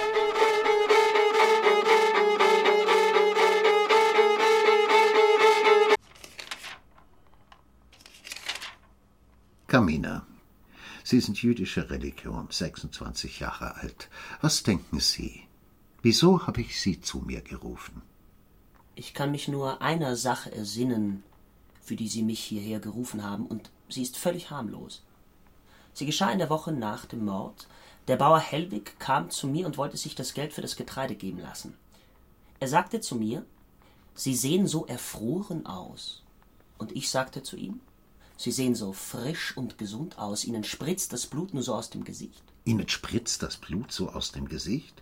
Kamina, 9.68 10.26
Sie 11.10 11.22
sind 11.22 11.42
jüdischer 11.42 11.90
Religion, 11.90 12.50
26 12.50 13.40
Jahre 13.40 13.76
alt. 13.76 14.10
Was 14.42 14.64
denken 14.64 15.00
Sie? 15.00 15.44
Wieso 16.02 16.46
habe 16.46 16.60
ich 16.60 16.82
Sie 16.82 17.00
zu 17.00 17.20
mir 17.20 17.40
gerufen? 17.40 18.02
Ich 18.94 19.14
kann 19.14 19.32
mich 19.32 19.48
nur 19.48 19.82
einer 19.82 20.18
Sache 20.18 20.52
ersinnen, 20.52 21.24
für 21.82 21.96
die 21.96 22.10
Sie 22.10 22.24
mich 22.24 22.42
hierher 22.42 22.82
gerufen 22.82 23.24
haben, 23.24 23.46
und 23.46 23.72
sie 23.88 24.02
ist 24.02 24.18
völlig 24.18 24.50
harmlos. 24.52 25.02
Sie 25.94 26.06
geschah 26.06 26.30
in 26.30 26.40
der 26.40 26.50
Woche 26.50 26.74
nach 26.74 27.06
dem 27.06 27.24
Mord. 27.24 27.70
Der 28.10 28.18
Bauer 28.18 28.42
Hellwig 28.42 29.00
kam 29.00 29.30
zu 29.30 29.48
mir 29.48 29.66
und 29.66 29.78
wollte 29.78 29.96
sich 29.96 30.14
das 30.14 30.34
Geld 30.34 30.52
für 30.52 30.62
das 30.62 30.76
Getreide 30.76 31.16
geben 31.16 31.40
lassen. 31.40 31.78
Er 32.60 32.68
sagte 32.68 33.00
zu 33.00 33.16
mir, 33.16 33.46
Sie 34.14 34.36
sehen 34.36 34.68
so 34.68 34.86
erfroren 34.86 35.68
aus. 35.68 36.24
Und 36.78 36.92
ich 36.92 37.10
sagte 37.10 37.44
zu 37.44 37.56
ihm, 37.56 37.80
Sie 38.38 38.52
sehen 38.52 38.76
so 38.76 38.94
frisch 38.94 39.58
und 39.58 39.78
gesund 39.78 40.20
aus, 40.20 40.46
Ihnen 40.46 40.64
spritzt 40.64 41.12
das 41.12 41.26
Blut 41.26 41.54
nur 41.54 41.64
so 41.64 41.74
aus 41.74 41.90
dem 41.90 42.04
Gesicht. 42.04 42.44
Ihnen 42.66 42.88
spritzt 42.88 43.42
das 43.42 43.58
Blut 43.58 43.92
so 43.92 44.10
aus 44.10 44.32
dem 44.32 44.48
Gesicht? 44.48 45.02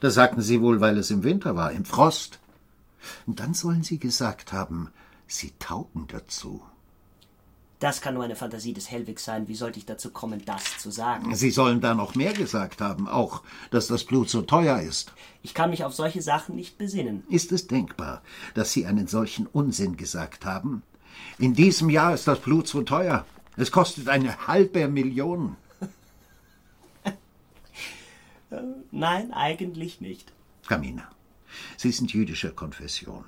Das 0.00 0.14
sagten 0.14 0.42
Sie 0.42 0.60
wohl, 0.60 0.80
weil 0.80 0.98
es 0.98 1.10
im 1.10 1.24
Winter 1.24 1.56
war, 1.56 1.72
im 1.72 1.86
Frost. 1.86 2.38
Und 3.26 3.40
dann 3.40 3.54
sollen 3.54 3.82
Sie 3.82 3.98
gesagt 3.98 4.52
haben, 4.52 4.90
Sie 5.26 5.52
taugen 5.58 6.06
dazu. 6.08 6.62
Das 7.78 8.00
kann 8.00 8.14
nur 8.14 8.24
eine 8.24 8.34
Fantasie 8.34 8.72
des 8.72 8.90
Hellwigs 8.90 9.24
sein. 9.24 9.46
Wie 9.46 9.54
sollte 9.54 9.78
ich 9.78 9.86
dazu 9.86 10.10
kommen, 10.10 10.42
das 10.44 10.78
zu 10.78 10.90
sagen? 10.90 11.34
Sie 11.36 11.50
sollen 11.50 11.80
da 11.80 11.94
noch 11.94 12.16
mehr 12.16 12.32
gesagt 12.32 12.80
haben, 12.80 13.06
auch, 13.08 13.42
dass 13.70 13.86
das 13.86 14.04
Blut 14.04 14.28
so 14.28 14.42
teuer 14.42 14.80
ist. 14.80 15.12
Ich 15.42 15.54
kann 15.54 15.70
mich 15.70 15.84
auf 15.84 15.94
solche 15.94 16.20
Sachen 16.20 16.56
nicht 16.56 16.76
besinnen. 16.76 17.22
Ist 17.28 17.52
es 17.52 17.68
denkbar, 17.68 18.22
dass 18.54 18.72
Sie 18.72 18.84
einen 18.84 19.06
solchen 19.06 19.46
Unsinn 19.46 19.96
gesagt 19.96 20.44
haben? 20.44 20.82
In 21.38 21.54
diesem 21.54 21.90
Jahr 21.90 22.14
ist 22.14 22.26
das 22.26 22.40
Blut 22.40 22.66
so 22.68 22.82
teuer. 22.82 23.24
Es 23.56 23.70
kostet 23.70 24.08
eine 24.08 24.46
halbe 24.46 24.88
Million. 24.88 25.56
Nein, 28.90 29.32
eigentlich 29.32 30.00
nicht. 30.00 30.32
Kamina, 30.66 31.08
Sie 31.76 31.92
sind 31.92 32.12
jüdischer 32.12 32.50
Konfession. 32.50 33.24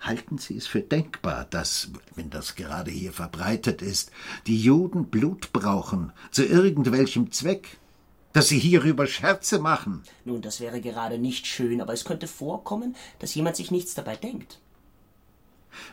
Halten 0.00 0.38
Sie 0.38 0.56
es 0.56 0.66
für 0.66 0.80
denkbar, 0.80 1.46
dass, 1.48 1.90
wenn 2.16 2.30
das 2.30 2.56
gerade 2.56 2.90
hier 2.90 3.12
verbreitet 3.12 3.82
ist, 3.82 4.10
die 4.48 4.60
Juden 4.60 5.06
Blut 5.06 5.52
brauchen, 5.52 6.12
zu 6.32 6.44
irgendwelchem 6.44 7.30
Zweck? 7.30 7.78
Dass 8.32 8.48
sie 8.48 8.58
hierüber 8.58 9.06
Scherze 9.06 9.58
machen? 9.58 10.02
Nun, 10.24 10.40
das 10.40 10.60
wäre 10.60 10.80
gerade 10.80 11.18
nicht 11.18 11.46
schön, 11.46 11.82
aber 11.82 11.92
es 11.92 12.06
könnte 12.06 12.26
vorkommen, 12.26 12.96
dass 13.18 13.34
jemand 13.34 13.56
sich 13.56 13.70
nichts 13.70 13.92
dabei 13.94 14.16
denkt. 14.16 14.58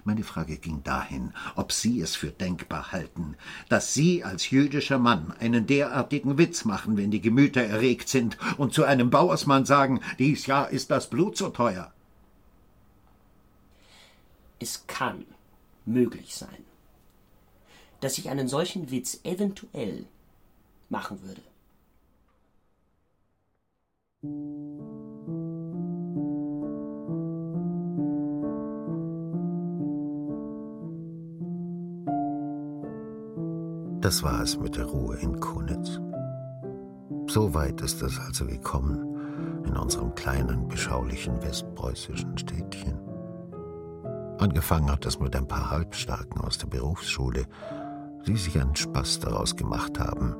Meine 0.03 0.23
Frage 0.23 0.57
ging 0.57 0.83
dahin, 0.83 1.33
ob 1.55 1.71
Sie 1.71 2.01
es 2.01 2.15
für 2.15 2.31
denkbar 2.31 2.91
halten, 2.91 3.35
dass 3.69 3.93
Sie 3.93 4.23
als 4.23 4.49
jüdischer 4.49 4.99
Mann 4.99 5.33
einen 5.39 5.67
derartigen 5.67 6.37
Witz 6.37 6.65
machen, 6.65 6.97
wenn 6.97 7.11
die 7.11 7.21
Gemüter 7.21 7.61
erregt 7.61 8.09
sind, 8.09 8.37
und 8.57 8.73
zu 8.73 8.83
einem 8.83 9.09
Bauersmann 9.09 9.65
sagen, 9.65 10.01
dies 10.17 10.45
Jahr 10.45 10.69
ist 10.69 10.91
das 10.91 11.09
Blut 11.09 11.37
so 11.37 11.49
teuer. 11.49 11.93
Es 14.59 14.85
kann 14.87 15.25
möglich 15.85 16.35
sein, 16.35 16.65
dass 18.01 18.17
ich 18.17 18.29
einen 18.29 18.47
solchen 18.47 18.91
Witz 18.91 19.19
eventuell 19.23 20.05
machen 20.89 21.19
würde. 21.23 21.41
Das 34.01 34.23
war 34.23 34.41
es 34.41 34.57
mit 34.57 34.77
der 34.77 34.85
Ruhe 34.85 35.17
in 35.17 35.41
Konitz. 35.41 35.99
So 37.27 37.53
weit 37.53 37.81
ist 37.81 38.01
es 38.01 38.17
also 38.17 38.45
gekommen 38.45 39.63
in 39.65 39.75
unserem 39.75 40.15
kleinen, 40.15 40.69
beschaulichen 40.69 41.41
westpreußischen 41.43 42.37
Städtchen. 42.37 42.97
Angefangen 44.37 44.89
hat 44.89 45.05
es 45.05 45.19
mit 45.19 45.35
ein 45.35 45.47
paar 45.47 45.69
Halbstarken 45.69 46.39
aus 46.39 46.57
der 46.57 46.67
Berufsschule, 46.67 47.45
die 48.25 48.37
sich 48.37 48.57
einen 48.59 48.75
Spaß 48.75 49.19
daraus 49.19 49.57
gemacht 49.57 49.99
haben. 49.99 50.33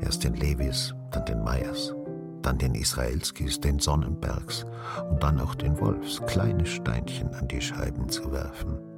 Erst 0.00 0.24
den 0.24 0.34
Levis, 0.34 0.92
dann 1.12 1.24
den 1.26 1.44
Meyers, 1.44 1.94
dann 2.42 2.58
den 2.58 2.74
Israelskis, 2.74 3.60
den 3.60 3.78
Sonnenbergs 3.78 4.66
und 5.10 5.22
dann 5.22 5.40
auch 5.40 5.54
den 5.54 5.80
Wolfs 5.80 6.20
kleine 6.26 6.66
Steinchen 6.66 7.32
an 7.34 7.46
die 7.46 7.60
Scheiben 7.60 8.08
zu 8.08 8.32
werfen. 8.32 8.95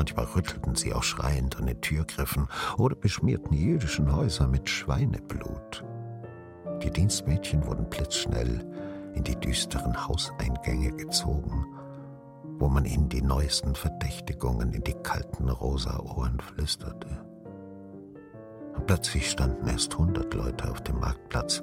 Manchmal 0.00 0.24
rüttelten 0.34 0.76
sie 0.76 0.94
auch 0.94 1.02
schreiend 1.02 1.58
an 1.58 1.66
den 1.66 1.78
Türgriffen 1.82 2.48
oder 2.78 2.96
beschmierten 2.96 3.50
die 3.50 3.62
jüdischen 3.62 4.10
Häuser 4.10 4.46
mit 4.46 4.66
Schweineblut. 4.66 5.84
Die 6.82 6.90
Dienstmädchen 6.90 7.66
wurden 7.66 7.84
blitzschnell 7.90 8.66
in 9.12 9.24
die 9.24 9.36
düsteren 9.36 10.08
Hauseingänge 10.08 10.92
gezogen, 10.92 11.66
wo 12.58 12.70
man 12.70 12.86
ihnen 12.86 13.10
die 13.10 13.20
neuesten 13.20 13.74
Verdächtigungen 13.74 14.72
in 14.72 14.82
die 14.84 14.96
kalten 15.02 15.50
rosa 15.50 15.98
Ohren 15.98 16.40
flüsterte. 16.40 17.22
Und 18.74 18.86
plötzlich 18.86 19.30
standen 19.30 19.68
erst 19.68 19.98
hundert 19.98 20.32
Leute 20.32 20.70
auf 20.70 20.80
dem 20.80 20.98
Marktplatz 20.98 21.62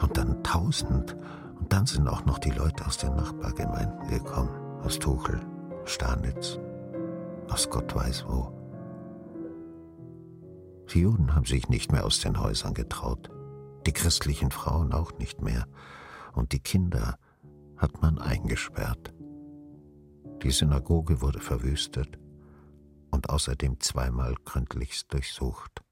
und 0.00 0.16
dann 0.16 0.42
tausend, 0.42 1.14
und 1.60 1.70
dann 1.70 1.84
sind 1.84 2.08
auch 2.08 2.24
noch 2.24 2.38
die 2.38 2.52
Leute 2.52 2.86
aus 2.86 2.96
den 2.96 3.14
Nachbargemeinden 3.14 4.08
gekommen, 4.08 4.80
aus 4.82 4.98
Tuchel, 4.98 5.38
Starnitz, 5.84 6.58
aus 7.48 7.68
Gott 7.70 7.94
weiß 7.94 8.24
wo. 8.28 8.52
Die 10.92 11.00
Juden 11.00 11.34
haben 11.34 11.46
sich 11.46 11.68
nicht 11.68 11.92
mehr 11.92 12.04
aus 12.04 12.20
den 12.20 12.40
Häusern 12.40 12.74
getraut, 12.74 13.30
die 13.86 13.92
christlichen 13.92 14.50
Frauen 14.50 14.92
auch 14.92 15.12
nicht 15.18 15.40
mehr, 15.40 15.66
und 16.32 16.52
die 16.52 16.60
Kinder 16.60 17.18
hat 17.76 18.00
man 18.02 18.18
eingesperrt. 18.18 19.14
Die 20.42 20.50
Synagoge 20.50 21.20
wurde 21.20 21.40
verwüstet 21.40 22.18
und 23.10 23.30
außerdem 23.30 23.80
zweimal 23.80 24.34
gründlichst 24.44 25.12
durchsucht. 25.12 25.82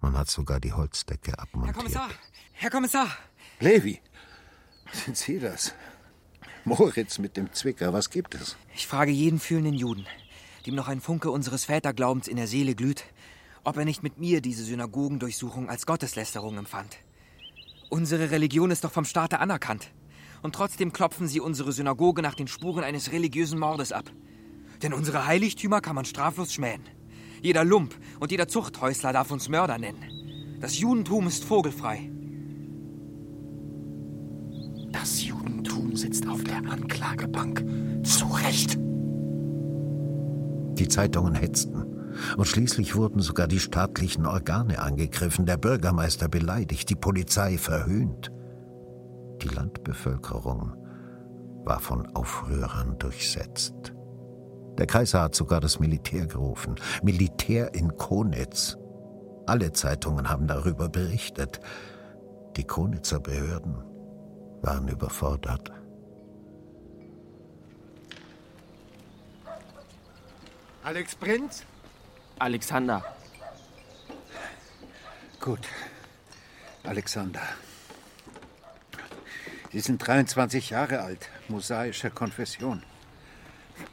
Man 0.00 0.16
hat 0.16 0.28
sogar 0.28 0.60
die 0.60 0.72
Holzdecke 0.72 1.32
Herr 1.32 1.40
abmontiert. 1.40 1.76
Kommissar! 1.76 2.10
Herr 2.52 2.70
Kommissar! 2.70 3.08
Levi, 3.60 4.00
sind 4.92 5.16
Sie 5.16 5.38
das? 5.38 5.72
Moritz 6.66 7.20
mit 7.20 7.36
dem 7.36 7.52
Zwicker, 7.52 7.92
was 7.92 8.10
gibt 8.10 8.34
es? 8.34 8.56
Ich 8.74 8.88
frage 8.88 9.12
jeden 9.12 9.38
fühlenden 9.38 9.74
Juden, 9.74 10.04
dem 10.66 10.74
noch 10.74 10.88
ein 10.88 11.00
Funke 11.00 11.30
unseres 11.30 11.64
Väterglaubens 11.64 12.26
in 12.26 12.36
der 12.36 12.48
Seele 12.48 12.74
glüht, 12.74 13.04
ob 13.62 13.76
er 13.76 13.84
nicht 13.84 14.02
mit 14.02 14.18
mir 14.18 14.40
diese 14.40 14.64
Synagogendurchsuchung 14.64 15.70
als 15.70 15.86
Gotteslästerung 15.86 16.58
empfand. 16.58 16.96
Unsere 17.88 18.32
Religion 18.32 18.72
ist 18.72 18.82
doch 18.82 18.90
vom 18.90 19.04
Staate 19.04 19.38
anerkannt. 19.38 19.92
Und 20.42 20.56
trotzdem 20.56 20.92
klopfen 20.92 21.28
sie 21.28 21.38
unsere 21.38 21.70
Synagoge 21.70 22.20
nach 22.20 22.34
den 22.34 22.48
Spuren 22.48 22.82
eines 22.82 23.12
religiösen 23.12 23.60
Mordes 23.60 23.92
ab. 23.92 24.10
Denn 24.82 24.92
unsere 24.92 25.24
Heiligtümer 25.24 25.80
kann 25.80 25.94
man 25.94 26.04
straflos 26.04 26.52
schmähen. 26.52 26.82
Jeder 27.42 27.62
Lump 27.62 27.94
und 28.18 28.32
jeder 28.32 28.48
Zuchthäusler 28.48 29.12
darf 29.12 29.30
uns 29.30 29.48
Mörder 29.48 29.78
nennen. 29.78 30.58
Das 30.60 30.80
Judentum 30.80 31.28
ist 31.28 31.44
vogelfrei. 31.44 32.10
Das 34.90 35.22
Judentum 35.22 35.45
sitzt 35.96 36.28
auf 36.28 36.44
der 36.44 36.56
Anklagebank. 36.56 37.64
Zu 38.04 38.26
Recht. 38.26 38.78
Die 40.78 40.88
Zeitungen 40.88 41.34
hetzten. 41.34 41.84
Und 42.36 42.46
schließlich 42.46 42.94
wurden 42.94 43.20
sogar 43.20 43.46
die 43.46 43.60
staatlichen 43.60 44.26
Organe 44.26 44.80
angegriffen, 44.80 45.46
der 45.46 45.56
Bürgermeister 45.56 46.28
beleidigt, 46.28 46.88
die 46.88 46.94
Polizei 46.94 47.58
verhöhnt. 47.58 48.30
Die 49.42 49.48
Landbevölkerung 49.48 50.74
war 51.64 51.80
von 51.80 52.06
Aufrührern 52.14 52.98
durchsetzt. 52.98 53.92
Der 54.78 54.86
Kaiser 54.86 55.22
hat 55.22 55.34
sogar 55.34 55.60
das 55.60 55.80
Militär 55.80 56.26
gerufen. 56.26 56.76
Militär 57.02 57.74
in 57.74 57.96
Konitz. 57.96 58.76
Alle 59.46 59.72
Zeitungen 59.72 60.28
haben 60.28 60.46
darüber 60.46 60.88
berichtet. 60.88 61.60
Die 62.56 62.64
Konitzer 62.64 63.20
Behörden 63.20 63.76
waren 64.62 64.88
überfordert. 64.88 65.70
Alex 70.86 71.16
Prinz? 71.16 71.64
Alexander. 72.38 73.02
Gut. 75.40 75.66
Alexander. 76.84 77.42
Sie 79.72 79.80
sind 79.80 79.98
23 79.98 80.70
Jahre 80.70 81.00
alt, 81.00 81.28
mosaischer 81.48 82.10
Konfession. 82.10 82.84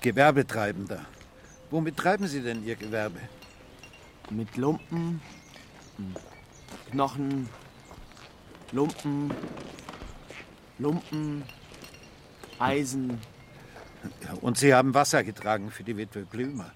Gewerbetreibender. 0.01 1.03
Womit 1.71 1.97
treiben 1.97 2.27
Sie 2.27 2.41
denn 2.41 2.63
Ihr 2.63 2.75
Gewerbe? 2.75 3.21
Mit 4.29 4.55
Lumpen, 4.55 5.19
Knochen, 6.91 7.49
Lumpen, 8.71 9.31
Lumpen, 10.77 11.43
Eisen. 12.59 13.19
Und 14.41 14.59
Sie 14.59 14.75
haben 14.75 14.93
Wasser 14.93 15.23
getragen 15.23 15.71
für 15.71 15.83
die 15.83 15.97
Witwe 15.97 16.21
Blümer. 16.21 16.71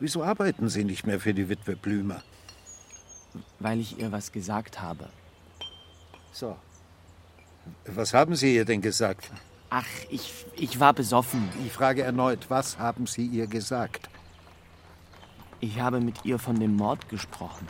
Wieso 0.00 0.22
arbeiten 0.22 0.68
Sie 0.68 0.84
nicht 0.84 1.06
mehr 1.06 1.20
für 1.20 1.34
die 1.34 1.48
Witwe 1.48 1.76
Blümer? 1.76 2.22
Weil 3.58 3.80
ich 3.80 3.98
ihr 3.98 4.10
was 4.12 4.32
gesagt 4.32 4.80
habe. 4.80 5.08
So. 6.32 6.56
Was 7.86 8.12
haben 8.12 8.34
Sie 8.34 8.54
ihr 8.54 8.64
denn 8.64 8.80
gesagt? 8.80 9.30
Ach, 9.70 9.86
ich, 10.10 10.46
ich 10.56 10.78
war 10.80 10.92
besoffen. 10.92 11.48
Ich 11.64 11.72
frage 11.72 12.02
erneut, 12.02 12.50
was 12.50 12.78
haben 12.78 13.06
Sie 13.06 13.26
ihr 13.26 13.46
gesagt? 13.46 14.08
Ich 15.60 15.80
habe 15.80 16.00
mit 16.00 16.24
ihr 16.24 16.38
von 16.38 16.60
dem 16.60 16.76
Mord 16.76 17.08
gesprochen. 17.08 17.66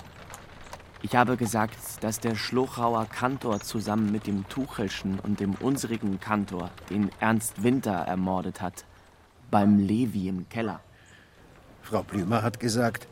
Ich 1.02 1.14
habe 1.14 1.36
gesagt, 1.36 1.76
dass 2.02 2.18
der 2.18 2.34
Schlochauer 2.34 3.06
Kantor 3.06 3.60
zusammen 3.60 4.10
mit 4.10 4.26
dem 4.26 4.48
Tuchelschen 4.48 5.20
und 5.20 5.38
dem 5.38 5.54
unsrigen 5.54 6.18
Kantor 6.18 6.70
den 6.88 7.10
Ernst 7.20 7.62
Winter 7.62 7.92
ermordet 7.92 8.62
hat. 8.62 8.86
Beim 9.50 9.78
Levi 9.78 10.28
im 10.28 10.48
Keller. 10.48 10.80
Frau 11.84 12.02
Blümer 12.02 12.42
hat 12.42 12.60
gesagt, 12.60 13.06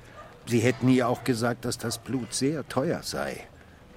Sie 0.46 0.58
hätten 0.58 0.88
ihr 0.88 1.08
auch 1.08 1.22
gesagt, 1.22 1.64
dass 1.64 1.78
das 1.78 1.98
Blut 1.98 2.34
sehr 2.34 2.66
teuer 2.68 3.02
sei, 3.02 3.46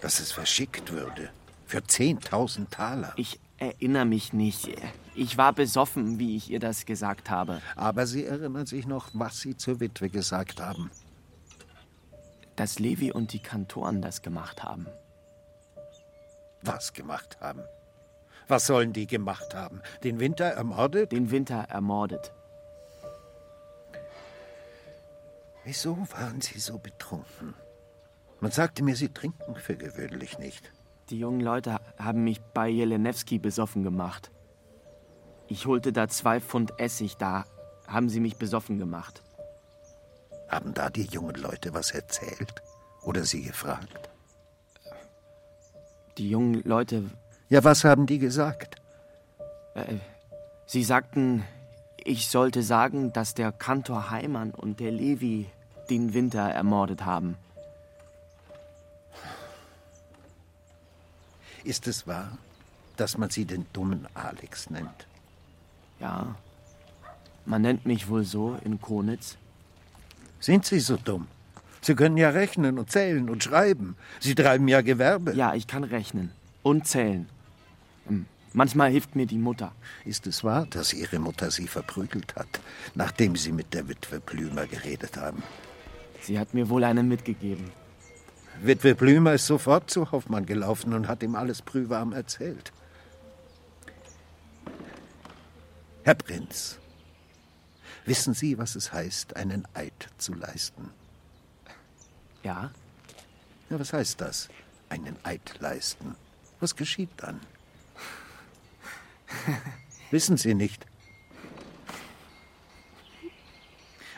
dass 0.01 0.19
es 0.19 0.31
verschickt 0.31 0.91
würde. 0.91 1.29
Für 1.65 1.79
10.000 1.79 2.69
Taler. 2.69 3.13
Ich 3.15 3.39
erinnere 3.57 4.05
mich 4.05 4.33
nicht. 4.33 4.69
Ich 5.15 5.37
war 5.37 5.53
besoffen, 5.53 6.19
wie 6.19 6.35
ich 6.35 6.51
ihr 6.51 6.59
das 6.59 6.85
gesagt 6.85 7.29
habe. 7.31 7.61
Aber 7.75 8.05
Sie 8.05 8.25
erinnern 8.25 8.67
sich 8.67 8.85
noch, 8.85 9.09
was 9.13 9.39
Sie 9.39 9.57
zur 9.57 9.79
Witwe 9.79 10.09
gesagt 10.09 10.61
haben. 10.61 10.91
Dass 12.55 12.77
Levi 12.77 13.11
und 13.11 13.33
die 13.33 13.39
Kantoren 13.39 14.01
das 14.01 14.21
gemacht 14.21 14.61
haben. 14.61 14.85
Was 16.61 16.93
gemacht 16.93 17.37
haben? 17.41 17.61
Was 18.47 18.67
sollen 18.67 18.93
die 18.93 19.07
gemacht 19.07 19.55
haben? 19.55 19.81
Den 20.03 20.19
Winter 20.19 20.45
ermordet? 20.45 21.11
Den 21.11 21.31
Winter 21.31 21.65
ermordet. 21.69 22.31
Wieso 25.65 25.97
waren 26.11 26.41
Sie 26.41 26.59
so 26.59 26.77
betrunken? 26.77 27.55
Man 28.39 28.51
sagte 28.51 28.83
mir, 28.83 28.95
Sie 28.95 29.09
trinken 29.09 29.55
für 29.55 29.75
gewöhnlich 29.75 30.37
nicht. 30.37 30.71
Die 31.09 31.17
jungen 31.17 31.41
Leute 31.41 31.79
haben 31.97 32.23
mich 32.23 32.39
bei 32.39 32.69
Jelenewski 32.69 33.39
besoffen 33.39 33.83
gemacht. 33.83 34.31
Ich 35.47 35.65
holte 35.65 35.91
da 35.91 36.07
zwei 36.07 36.39
Pfund 36.39 36.79
Essig, 36.79 37.17
da 37.17 37.45
haben 37.87 38.09
sie 38.09 38.19
mich 38.19 38.37
besoffen 38.37 38.77
gemacht. 38.77 39.23
Haben 40.49 40.73
da 40.73 40.89
die 40.89 41.03
jungen 41.05 41.35
Leute 41.35 41.73
was 41.73 41.91
erzählt? 41.91 42.53
Oder 43.03 43.23
sie 43.23 43.43
gefragt? 43.43 44.09
Die 46.17 46.29
jungen 46.29 46.61
Leute. 46.63 47.03
Ja, 47.49 47.63
was 47.63 47.83
haben 47.83 48.05
die 48.05 48.19
gesagt? 48.19 48.75
Äh, 49.75 49.95
sie 50.65 50.83
sagten, 50.83 51.43
ich 52.03 52.29
sollte 52.29 52.63
sagen, 52.63 53.13
dass 53.13 53.33
der 53.33 53.51
Kantor 53.51 54.09
Heimann 54.11 54.51
und 54.51 54.79
der 54.79 54.91
Levi 54.91 55.47
den 55.89 56.13
Winter 56.13 56.41
ermordet 56.41 57.05
haben. 57.05 57.35
Ist 61.63 61.87
es 61.87 62.05
wahr, 62.05 62.37
dass 62.97 63.17
man 63.17 63.29
Sie 63.29 63.45
den 63.45 63.65
dummen 63.73 64.07
Alex 64.13 64.69
nennt? 64.69 65.07
Ja. 65.99 66.35
Man 67.45 67.61
nennt 67.61 67.85
mich 67.85 68.07
wohl 68.07 68.23
so 68.23 68.57
in 68.63 68.79
Konitz. 68.81 69.37
Sind 70.39 70.65
Sie 70.65 70.79
so 70.79 70.97
dumm? 70.97 71.27
Sie 71.81 71.95
können 71.95 72.17
ja 72.17 72.29
rechnen 72.29 72.79
und 72.79 72.91
zählen 72.91 73.29
und 73.29 73.43
schreiben. 73.43 73.95
Sie 74.19 74.35
treiben 74.35 74.67
ja 74.67 74.81
Gewerbe. 74.81 75.33
Ja, 75.35 75.53
ich 75.53 75.67
kann 75.67 75.83
rechnen 75.83 76.31
und 76.63 76.87
zählen. 76.87 77.29
Hm, 78.07 78.25
Manchmal 78.55 78.89
hilft 78.89 79.17
mir 79.17 79.25
die 79.25 79.37
Mutter. 79.37 79.73
Ist 80.05 80.27
es 80.27 80.43
wahr, 80.43 80.65
dass 80.69 80.93
Ihre 80.93 81.19
Mutter 81.19 81.51
Sie 81.51 81.67
verprügelt 81.67 82.37
hat, 82.37 82.61
nachdem 82.93 83.35
Sie 83.35 83.51
mit 83.51 83.73
der 83.73 83.89
Witwe 83.89 84.21
Blümer 84.21 84.65
geredet 84.65 85.17
haben? 85.17 85.43
Sie 86.25 86.39
hat 86.39 86.55
mir 86.55 86.69
wohl 86.69 86.83
eine 86.83 87.03
mitgegeben. 87.03 87.71
Witwe 88.59 88.95
Blümer 88.95 89.33
ist 89.33 89.45
sofort 89.45 89.91
zu 89.91 90.11
Hoffmann 90.11 90.47
gelaufen 90.47 90.93
und 90.93 91.07
hat 91.07 91.21
ihm 91.21 91.35
alles 91.35 91.61
prühwarm 91.61 92.13
erzählt. 92.13 92.73
Herr 96.03 96.15
Prinz, 96.15 96.79
wissen 98.05 98.33
Sie, 98.33 98.57
was 98.57 98.75
es 98.75 98.91
heißt, 98.91 99.35
einen 99.35 99.67
Eid 99.75 100.09
zu 100.17 100.33
leisten? 100.33 100.89
Ja? 102.41 102.71
Ja, 103.69 103.79
was 103.79 103.93
heißt 103.93 104.19
das? 104.19 104.49
Einen 104.89 105.17
Eid 105.23 105.59
leisten. 105.59 106.15
Was 106.59 106.75
geschieht 106.75 107.11
dann? 107.17 107.39
Wissen 110.09 110.37
Sie 110.37 110.55
nicht? 110.55 110.87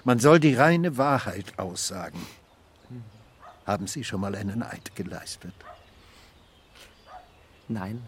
Man 0.07 0.19
soll 0.19 0.39
die 0.39 0.53
reine 0.53 0.95
Wahrheit 0.95 1.59
aussagen. 1.59 2.25
Haben 3.65 3.87
Sie 3.87 4.05
schon 4.05 4.21
mal 4.21 4.35
einen 4.35 4.63
Eid 4.63 4.95
geleistet? 4.95 5.53
Nein, 7.67 8.01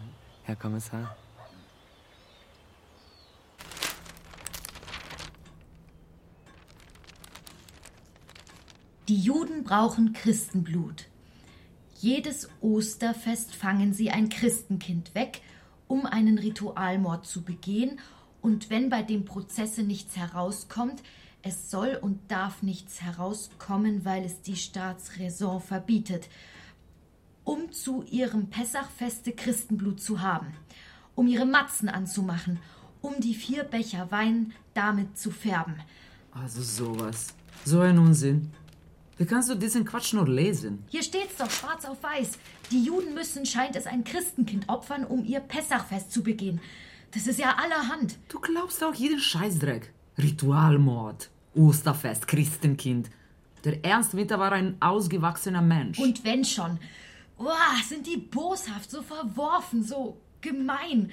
Herr 0.43 0.55
Kommissar. 0.55 1.17
Die 9.09 9.19
Juden 9.19 9.65
brauchen 9.65 10.13
Christenblut. 10.13 11.07
Jedes 11.97 12.47
Osterfest 12.61 13.53
fangen 13.53 13.91
sie 13.93 14.09
ein 14.09 14.29
Christenkind 14.29 15.15
weg, 15.15 15.41
um 15.89 16.05
einen 16.05 16.37
Ritualmord 16.37 17.25
zu 17.25 17.41
begehen, 17.41 17.99
und 18.41 18.69
wenn 18.69 18.89
bei 18.89 19.03
dem 19.03 19.25
Prozesse 19.25 19.83
nichts 19.83 20.15
herauskommt, 20.15 21.03
es 21.41 21.71
soll 21.71 21.97
und 22.01 22.31
darf 22.31 22.63
nichts 22.63 23.01
herauskommen, 23.01 24.03
weil 24.05 24.25
es 24.25 24.41
die 24.41 24.55
Staatsräson 24.55 25.61
verbietet, 25.61 26.29
um 27.43 27.71
zu 27.71 28.03
ihrem 28.03 28.49
Pessachfeste 28.49 29.31
Christenblut 29.31 30.01
zu 30.01 30.21
haben, 30.21 30.47
um 31.15 31.27
ihre 31.27 31.45
Matzen 31.45 31.89
anzumachen, 31.89 32.59
um 33.01 33.19
die 33.19 33.33
vier 33.33 33.63
Becher 33.63 34.11
Wein 34.11 34.53
damit 34.73 35.17
zu 35.17 35.31
färben. 35.31 35.75
Also 36.31 36.61
sowas. 36.61 37.33
So 37.65 37.79
ein 37.79 37.97
Unsinn. 37.97 38.51
Wie 39.17 39.25
kannst 39.25 39.49
du 39.49 39.55
diesen 39.55 39.83
Quatsch 39.83 40.13
nur 40.13 40.27
lesen? 40.27 40.83
Hier 40.87 41.03
steht's 41.03 41.37
doch 41.37 41.49
schwarz 41.49 41.85
auf 41.85 42.01
weiß. 42.01 42.37
Die 42.71 42.83
Juden 42.83 43.13
müssen, 43.13 43.45
scheint 43.45 43.75
es, 43.75 43.85
ein 43.85 44.03
Christenkind 44.03 44.69
opfern, 44.69 45.03
um 45.03 45.25
ihr 45.25 45.41
Pessachfest 45.41 46.11
zu 46.11 46.23
begehen. 46.23 46.61
Das 47.11 47.27
ist 47.27 47.39
ja 47.39 47.55
allerhand. 47.57 48.17
Du 48.29 48.39
glaubst 48.39 48.83
auch 48.83 48.93
jeden 48.93 49.19
Scheißdreck. 49.19 49.91
Ritualmord, 50.21 51.29
Osterfest, 51.55 52.27
Christenkind. 52.27 53.09
Der 53.63 53.83
Ernst 53.83 54.15
Winter 54.15 54.39
war 54.39 54.51
ein 54.51 54.75
ausgewachsener 54.81 55.61
Mensch. 55.61 55.99
Und 55.99 56.23
wenn 56.23 56.45
schon. 56.45 56.79
Uah, 57.37 57.81
sind 57.87 58.05
die 58.05 58.17
boshaft, 58.17 58.91
so 58.91 59.01
verworfen, 59.01 59.83
so 59.83 60.17
gemein. 60.41 61.11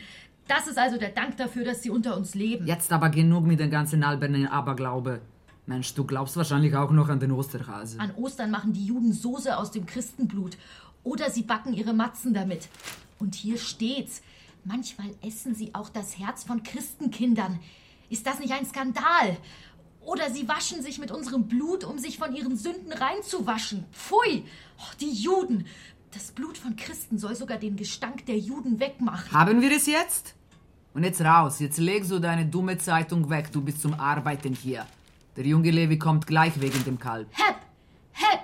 Das 0.49 0.66
ist 0.66 0.79
also 0.79 0.99
der 0.99 1.11
Dank 1.11 1.37
dafür, 1.37 1.64
dass 1.64 1.83
Sie 1.83 1.90
unter 1.90 2.16
uns 2.16 2.35
leben. 2.35 2.66
Jetzt 2.66 2.92
aber 2.92 3.11
genug 3.11 3.47
mit 3.47 3.61
dem 3.61 3.71
ganzen 3.71 4.05
albernen 4.05 4.47
Aberglaube. 4.47 5.21
Mensch, 5.66 5.95
du 5.95 6.05
glaubst 6.05 6.37
wahrscheinlich 6.37 6.75
auch 6.77 6.92
noch 6.92 7.09
an 7.09 7.19
den 7.19 7.33
Osterhase. 7.33 7.99
An 7.99 8.14
Ostern 8.14 8.53
machen 8.53 8.73
die 8.73 8.87
Juden 8.87 9.12
Soße 9.12 9.57
aus 9.57 9.73
dem 9.73 9.87
Christenblut. 9.87 10.57
Oder 11.03 11.31
sie 11.31 11.42
backen 11.42 11.75
ihre 11.75 11.92
Matzen 11.92 12.35
damit. 12.35 12.69
Und 13.19 13.35
hier 13.35 13.59
steht's. 13.59 14.23
Manchmal 14.64 15.11
essen 15.23 15.55
sie 15.55 15.75
auch 15.75 15.88
das 15.88 16.19
Herz 16.19 16.45
von 16.45 16.62
Christenkindern. 16.62 17.59
Ist 18.11 18.27
das 18.27 18.38
nicht 18.38 18.53
ein 18.53 18.66
Skandal? 18.66 19.37
Oder 20.01 20.31
sie 20.31 20.47
waschen 20.49 20.83
sich 20.83 20.99
mit 20.99 21.11
unserem 21.11 21.49
Blut, 21.49 21.83
um 21.83 21.99
sich 21.99 22.19
von 22.19 22.35
ihren 22.35 22.57
Sünden 22.57 22.92
reinzuwaschen. 22.92 23.85
Pfui! 23.92 24.45
Oh, 24.79 24.95
die 25.01 25.11
Juden! 25.11 25.66
Das 26.12 26.31
Blut 26.31 26.57
von 26.57 26.77
Christen 26.77 27.19
soll 27.19 27.35
sogar 27.35 27.59
den 27.59 27.77
Gestank 27.77 28.25
der 28.27 28.38
Juden 28.38 28.79
wegmachen. 28.79 29.33
Haben 29.33 29.61
wir 29.61 29.73
es 29.73 29.87
jetzt? 29.87 30.35
Und 30.95 31.03
jetzt 31.03 31.21
raus, 31.21 31.59
jetzt 31.59 31.79
legst 31.79 32.11
du 32.11 32.21
deine 32.21 32.47
dumme 32.47 32.79
Zeitung 32.79 33.29
weg, 33.29 33.51
du 33.53 33.61
bist 33.61 33.83
zum 33.83 33.95
Arbeiten 33.95 34.55
hier. 34.55 34.87
Der 35.37 35.45
junge 35.45 35.71
Levi 35.71 35.99
kommt 35.99 36.27
gleich 36.27 36.59
wegen 36.61 36.83
dem 36.85 36.99
Kalb. 36.99 37.29
Hepp! 37.33 37.57
Hepp! 38.12 38.40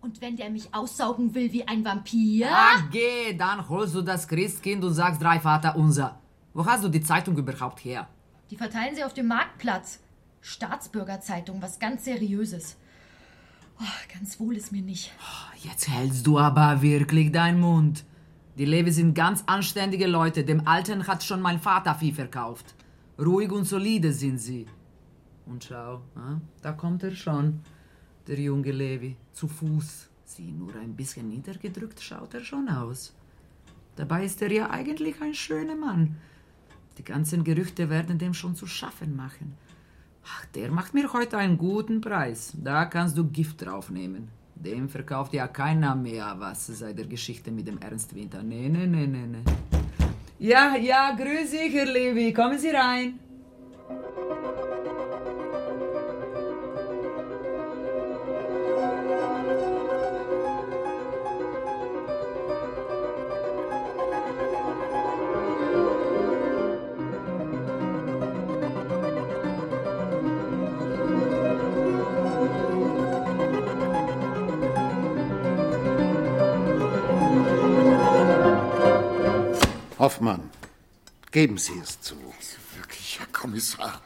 Und 0.00 0.20
wenn 0.22 0.36
der 0.36 0.48
mich 0.48 0.72
aussaugen 0.72 1.34
will 1.34 1.52
wie 1.52 1.66
ein 1.68 1.84
Vampir? 1.84 2.48
Ah, 2.50 2.84
geh, 2.90 3.36
dann 3.36 3.68
holst 3.68 3.94
du 3.94 4.00
das 4.00 4.26
Christkind 4.26 4.82
und 4.82 4.94
sagst 4.94 5.20
drei 5.20 5.40
Vater 5.40 5.76
unser. 5.76 6.18
Wo 6.54 6.64
hast 6.64 6.84
du 6.84 6.88
die 6.88 7.02
Zeitung 7.02 7.36
überhaupt 7.36 7.84
her? 7.84 8.08
Die 8.50 8.56
verteilen 8.56 8.96
sie 8.96 9.04
auf 9.04 9.14
dem 9.14 9.28
Marktplatz. 9.28 10.00
Staatsbürgerzeitung, 10.40 11.62
was 11.62 11.78
ganz 11.78 12.04
Seriöses. 12.04 12.76
Oh, 13.78 14.12
ganz 14.12 14.40
wohl 14.40 14.56
ist 14.56 14.72
mir 14.72 14.82
nicht. 14.82 15.12
Jetzt 15.62 15.88
hältst 15.88 16.26
du 16.26 16.38
aber 16.38 16.82
wirklich 16.82 17.30
deinen 17.30 17.60
Mund. 17.60 18.04
Die 18.58 18.64
Levi 18.64 18.90
sind 18.90 19.14
ganz 19.14 19.44
anständige 19.46 20.06
Leute. 20.06 20.44
Dem 20.44 20.66
Alten 20.66 21.06
hat 21.06 21.22
schon 21.22 21.40
mein 21.40 21.60
Vater 21.60 21.94
Vieh 21.94 22.12
verkauft. 22.12 22.74
Ruhig 23.18 23.52
und 23.52 23.64
solide 23.64 24.12
sind 24.12 24.38
sie. 24.38 24.66
Und 25.46 25.64
schau, 25.64 26.02
ah, 26.16 26.40
da 26.62 26.72
kommt 26.72 27.02
er 27.02 27.14
schon, 27.14 27.60
der 28.26 28.38
junge 28.38 28.72
Levi, 28.72 29.16
zu 29.32 29.48
Fuß. 29.48 30.08
Sieh 30.24 30.52
nur 30.52 30.74
ein 30.76 30.94
bisschen 30.94 31.28
niedergedrückt 31.28 32.02
schaut 32.02 32.34
er 32.34 32.44
schon 32.44 32.68
aus. 32.68 33.14
Dabei 33.96 34.24
ist 34.24 34.42
er 34.42 34.52
ja 34.52 34.70
eigentlich 34.70 35.20
ein 35.20 35.34
schöner 35.34 35.76
Mann. 35.76 36.16
Die 36.98 37.04
ganzen 37.04 37.44
Gerüchte 37.44 37.88
werden 37.88 38.18
dem 38.18 38.34
schon 38.34 38.54
zu 38.54 38.66
schaffen 38.66 39.16
machen. 39.16 39.56
Ach, 40.24 40.44
der 40.54 40.70
macht 40.70 40.94
mir 40.94 41.12
heute 41.12 41.38
einen 41.38 41.56
guten 41.56 42.00
Preis. 42.00 42.52
Da 42.62 42.84
kannst 42.84 43.16
du 43.16 43.24
Gift 43.24 43.64
draufnehmen. 43.64 44.28
Dem 44.54 44.88
verkauft 44.88 45.32
ja 45.32 45.48
keiner 45.48 45.94
mehr 45.94 46.36
was 46.38 46.66
seit 46.66 46.98
der 46.98 47.06
Geschichte 47.06 47.50
mit 47.50 47.66
dem 47.66 47.78
Ernst 47.78 48.14
Winter. 48.14 48.42
Nee, 48.42 48.68
nee, 48.68 48.86
nee, 48.86 49.06
nee, 49.06 49.26
nee. 49.26 49.44
Ja, 50.38 50.76
ja, 50.76 51.14
grüß 51.16 51.50
dich, 51.50 51.72
Herr 51.72 51.86
Levi. 51.86 52.32
Kommen 52.32 52.58
Sie 52.58 52.68
rein. 52.68 53.18
Hoffmann, 80.20 80.50
geben 81.30 81.56
Sie 81.56 81.78
es 81.82 81.98
zu. 82.02 82.14
Wirklich, 82.76 83.18
Herr 83.18 83.26
Kommissar. 83.28 84.02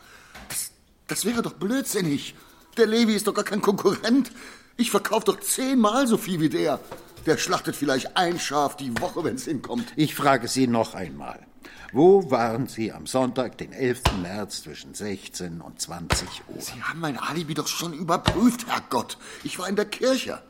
Das, 0.49 0.71
das 1.09 1.25
wäre 1.25 1.43
doch 1.43 1.55
blödsinnig. 1.55 2.37
Der 2.77 2.87
Levi 2.87 3.15
ist 3.15 3.27
doch 3.27 3.35
gar 3.35 3.43
kein 3.43 3.61
Konkurrent. 3.61 4.31
Ich 4.77 4.93
verkaufe 4.93 5.27
doch 5.27 5.41
zehnmal 5.41 6.07
so 6.07 6.17
viel 6.17 6.39
wie 6.39 6.49
der. 6.49 6.79
Der 7.27 7.37
schlachtet 7.37 7.75
vielleicht 7.75 8.17
ein 8.17 8.39
Schaf 8.39 8.77
die 8.77 8.97
Woche, 9.01 9.25
wenn 9.25 9.35
es 9.35 9.45
hinkommt. 9.47 9.93
Ich 9.97 10.15
frage 10.15 10.47
Sie 10.47 10.69
noch 10.69 10.95
einmal. 10.95 11.45
Wo 11.93 12.31
waren 12.31 12.69
Sie 12.69 12.93
am 12.93 13.09
Sonntag, 13.09 13.59
den 13.59 13.73
11. 13.73 14.03
März 14.23 14.63
zwischen 14.63 14.95
16 14.95 15.61
und 15.61 15.81
20 15.81 16.29
Uhr? 16.47 16.61
Sie 16.61 16.81
haben 16.81 17.01
mein 17.01 17.19
Alibi 17.19 17.55
doch 17.55 17.67
schon 17.67 17.93
überprüft, 17.93 18.69
Herrgott. 18.69 19.19
Ich 19.43 19.59
war 19.59 19.69
in 19.69 19.75
der 19.75 19.87
Kirche. 19.87 20.41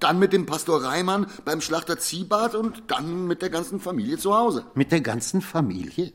Dann 0.00 0.18
mit 0.18 0.32
dem 0.32 0.46
Pastor 0.46 0.82
Reimann 0.82 1.26
beim 1.44 1.60
Schlachter 1.60 1.98
Ziehbart 1.98 2.54
und 2.54 2.84
dann 2.88 3.26
mit 3.26 3.42
der 3.42 3.50
ganzen 3.50 3.80
Familie 3.80 4.18
zu 4.18 4.36
Hause. 4.36 4.64
Mit 4.74 4.92
der 4.92 5.00
ganzen 5.00 5.40
Familie? 5.40 6.12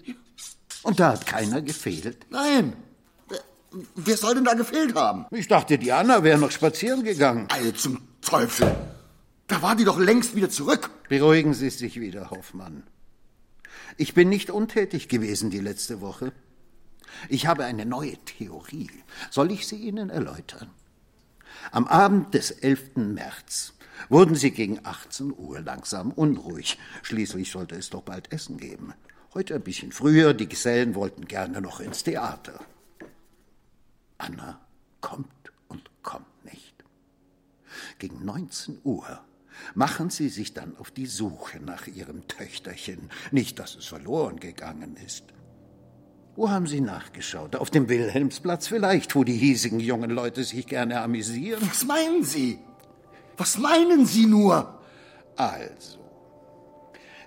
Und 0.84 1.00
da 1.00 1.13
hat 1.13 1.26
keiner 1.26 1.62
gefehlt? 1.62 2.26
Nein. 2.30 2.74
Wer, 3.96 4.17
soll 4.17 4.36
denn 4.36 4.46
da 4.46 4.54
gefehlt 4.54 4.96
haben? 4.96 5.26
Ich 5.32 5.48
dachte, 5.48 5.80
die 5.80 5.91
Anna 5.91 6.24
wäre 6.24 6.38
noch 6.38 6.52
spazieren 6.52 7.04
gegangen. 7.04 7.48
Alle 7.52 7.74
zum 7.74 8.02
Teufel. 8.22 8.74
Da 9.48 9.62
war 9.62 9.76
die 9.76 9.84
doch 9.84 10.00
längst 10.00 10.36
wieder 10.36 10.50
zurück. 10.50 10.91
Beruhigen 11.10 11.54
Sie 11.54 11.69
sich 11.69 12.00
wieder, 12.00 12.30
Hoffmann. 12.30 12.84
Ich 13.98 14.13
bin 14.13 14.30
nicht 14.30 14.52
untätig 14.52 15.10
gewesen 15.10 15.50
die 15.50 15.60
letzte 15.60 16.02
Woche. 16.02 16.32
Ich 17.30 17.48
habe 17.48 17.65
eine 17.65 17.86
neue 17.86 18.17
Theorie. 18.26 18.89
Soll 19.30 19.52
ich 19.52 19.67
sie 19.67 19.76
Ihnen 19.76 20.10
erläutern? 20.10 20.69
Am 21.71 21.88
Abend 21.88 22.34
des 22.34 22.52
11. 22.52 22.95
März 22.95 23.73
wurden 24.10 24.36
sie 24.36 24.52
gegen 24.52 24.86
18 24.86 25.34
Uhr 25.36 25.62
langsam 25.62 26.12
unruhig. 26.12 26.78
Schließlich 27.04 27.52
sollte 27.52 27.76
es 27.76 27.89
doch 27.89 28.04
bald 28.04 28.32
Essen 28.32 28.58
geben. 28.58 28.93
Heute 29.34 29.56
ein 29.56 29.62
bisschen 29.62 29.91
früher, 29.91 30.34
die 30.34 30.47
Gesellen 30.47 30.95
wollten 30.95 31.26
gerne 31.26 31.62
noch 31.62 31.80
ins 31.80 32.04
Theater. 32.04 32.60
Anna 34.17 34.62
kommt 35.02 35.52
und 35.67 35.89
kommt 36.04 36.45
nicht. 36.45 36.76
Gegen 37.97 38.23
19 38.23 38.80
Uhr 38.84 39.23
machen 39.73 40.10
sie 40.10 40.30
sich 40.30 40.54
dann 40.54 40.78
auf 40.78 40.91
die 40.91 41.06
Suche 41.06 41.60
nach 41.60 41.88
ihrem 41.88 42.28
Töchterchen. 42.28 43.10
Nicht, 43.32 43.60
dass 43.60 43.76
es 43.76 43.86
verloren 43.86 44.39
gegangen 44.39 44.97
ist. 44.97 45.33
Wo 46.36 46.50
haben 46.50 46.65
Sie 46.65 46.82
nachgeschaut? 46.82 47.56
Auf 47.56 47.69
dem 47.69 47.89
Wilhelmsplatz 47.89 48.67
vielleicht, 48.67 49.15
wo 49.15 49.24
die 49.24 49.38
hiesigen 49.38 49.80
jungen 49.80 50.10
Leute 50.10 50.43
sich 50.43 50.65
gerne 50.65 51.02
amüsieren? 51.02 51.62
Was 51.69 51.86
meinen 51.86 52.24
Sie? 52.24 52.60
Was 53.38 53.58
meinen 53.58 54.06
Sie 54.06 54.26
nur? 54.26 54.80
Also, 55.36 56.00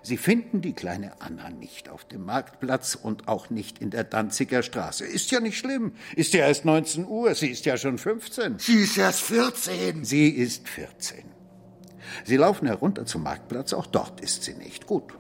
Sie 0.03 0.16
finden 0.16 0.61
die 0.61 0.73
kleine 0.73 1.21
Anna 1.21 1.51
nicht 1.51 1.88
auf 1.88 2.05
dem 2.05 2.25
Marktplatz 2.25 2.95
und 2.95 3.27
auch 3.27 3.51
nicht 3.51 3.81
in 3.81 3.90
der 3.90 4.05
Danziger 4.05 4.62
Straße. 4.62 5.05
Ist 5.05 5.33
ja 5.33 5.40
nicht 5.40 5.59
schlimm. 5.59 5.95
Ist 6.14 6.33
ja 6.33 6.47
erst 6.47 6.64
19 6.64 7.07
Uhr. 7.07 7.35
Sie 7.35 7.49
ist 7.49 7.64
ja 7.64 7.77
schon 7.77 7.99
15. 7.99 8.61
Sie 8.61 8.85
ist 8.85 8.97
erst 8.97 9.23
14. 9.23 10.05
Sie 10.05 10.29
ist 10.29 10.69
14. 10.69 11.25
Sie 12.25 12.37
laufen 12.37 12.66
herunter 12.66 13.05
zum 13.05 13.25
Marktplatz. 13.25 13.73
Auch 13.73 13.87
dort 13.87 14.21
ist 14.21 14.45
sie 14.45 14.55
nicht. 14.55 14.87
Gut. 14.87 15.12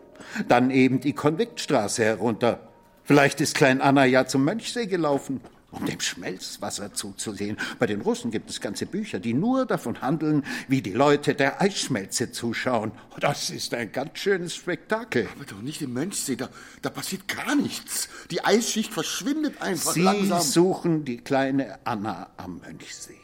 Dann 0.46 0.70
eben 0.70 1.00
die 1.00 1.14
Konviktstraße 1.14 2.04
herunter. 2.04 2.60
Vielleicht 3.06 3.40
ist 3.40 3.54
Klein 3.54 3.80
Anna 3.80 4.04
ja 4.04 4.26
zum 4.26 4.44
Mönchsee 4.44 4.86
gelaufen, 4.86 5.40
um 5.70 5.86
dem 5.86 6.00
Schmelzwasser 6.00 6.92
zuzusehen. 6.92 7.56
Bei 7.78 7.86
den 7.86 8.00
Russen 8.00 8.32
gibt 8.32 8.50
es 8.50 8.60
ganze 8.60 8.84
Bücher, 8.84 9.20
die 9.20 9.32
nur 9.32 9.64
davon 9.64 10.02
handeln, 10.02 10.44
wie 10.66 10.82
die 10.82 10.92
Leute 10.92 11.36
der 11.36 11.62
Eisschmelze 11.62 12.32
zuschauen. 12.32 12.90
Das 13.20 13.50
ist 13.50 13.74
ein 13.74 13.92
ganz 13.92 14.18
schönes 14.18 14.56
Spektakel. 14.56 15.28
Aber 15.36 15.44
doch 15.44 15.62
nicht 15.62 15.82
im 15.82 15.92
Mönchsee, 15.92 16.34
da, 16.34 16.48
da 16.82 16.90
passiert 16.90 17.28
gar 17.28 17.54
nichts. 17.54 18.08
Die 18.32 18.44
Eisschicht 18.44 18.92
verschwindet 18.92 19.62
einfach 19.62 19.92
Sie 19.92 20.02
langsam. 20.02 20.40
suchen 20.40 21.04
die 21.04 21.18
kleine 21.18 21.78
Anna 21.84 22.30
am 22.36 22.58
Mönchsee. 22.58 23.20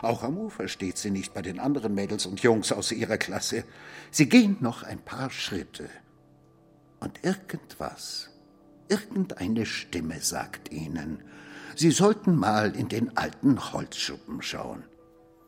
Auch 0.00 0.22
am 0.22 0.38
Ufer 0.38 0.68
steht 0.68 0.96
sie 0.96 1.10
nicht 1.10 1.34
bei 1.34 1.42
den 1.42 1.58
anderen 1.58 1.92
Mädels 1.94 2.24
und 2.26 2.40
Jungs 2.40 2.70
aus 2.70 2.92
ihrer 2.92 3.18
Klasse. 3.18 3.64
Sie 4.12 4.28
gehen 4.28 4.58
noch 4.60 4.84
ein 4.84 5.00
paar 5.00 5.30
Schritte. 5.30 5.90
Und 7.00 7.24
irgendwas 7.24 8.31
Irgendeine 8.88 9.66
Stimme 9.66 10.20
sagt 10.20 10.72
ihnen, 10.72 11.22
sie 11.76 11.90
sollten 11.90 12.36
mal 12.36 12.74
in 12.76 12.88
den 12.88 13.16
alten 13.16 13.72
Holzschuppen 13.72 14.42
schauen. 14.42 14.84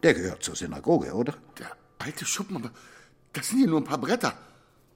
Der 0.02 0.14
gehört 0.14 0.42
zur 0.42 0.56
Synagoge, 0.56 1.14
oder? 1.14 1.34
Der 1.58 1.70
alte 1.98 2.24
Schuppen, 2.24 2.56
aber 2.56 2.70
das 3.32 3.48
sind 3.48 3.58
hier 3.58 3.68
nur 3.68 3.80
ein 3.80 3.84
paar 3.84 3.98
Bretter. 3.98 4.34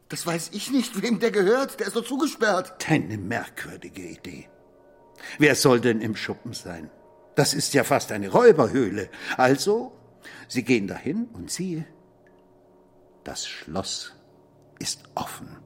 Das 0.08 0.26
weiß 0.26 0.50
ich 0.52 0.70
nicht, 0.70 1.02
wem 1.02 1.18
der 1.18 1.30
gehört. 1.30 1.80
Der 1.80 1.88
ist 1.88 1.96
doch 1.96 2.04
zugesperrt. 2.04 2.86
Eine 2.88 3.18
merkwürdige 3.18 4.02
Idee. 4.02 4.48
Wer 5.38 5.54
soll 5.54 5.80
denn 5.80 6.00
im 6.00 6.16
Schuppen 6.16 6.52
sein? 6.52 6.90
Das 7.34 7.54
ist 7.54 7.74
ja 7.74 7.84
fast 7.84 8.10
eine 8.12 8.30
Räuberhöhle. 8.30 9.10
Also, 9.36 9.92
sie 10.48 10.62
gehen 10.62 10.86
dahin 10.88 11.26
und 11.34 11.50
siehe, 11.50 11.86
das 13.24 13.46
Schloss 13.46 14.12
ist 14.78 15.02
offen. 15.14 15.56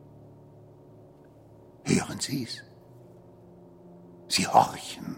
Hören 1.85 2.21
Sie's? 2.21 2.63
Sie 4.29 4.47
horchen. 4.47 5.17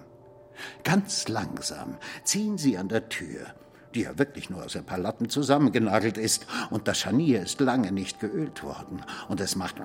Ganz 0.82 1.28
langsam 1.28 1.98
ziehen 2.24 2.58
sie 2.58 2.76
an 2.78 2.88
der 2.88 3.08
Tür, 3.08 3.46
die 3.94 4.02
ja 4.02 4.18
wirklich 4.18 4.50
nur 4.50 4.64
aus 4.64 4.76
ein 4.76 4.84
paar 4.84 4.98
Latten 4.98 5.28
zusammengenagelt 5.28 6.18
ist, 6.18 6.46
und 6.70 6.88
das 6.88 6.98
Scharnier 6.98 7.42
ist 7.42 7.60
lange 7.60 7.92
nicht 7.92 8.20
geölt 8.20 8.62
worden, 8.62 9.02
und 9.28 9.40
es 9.40 9.56
macht. 9.56 9.76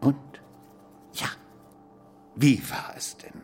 Und? 0.00 0.16
Ja. 1.14 1.28
Wie 2.34 2.62
war 2.70 2.94
es 2.96 3.16
denn? 3.16 3.42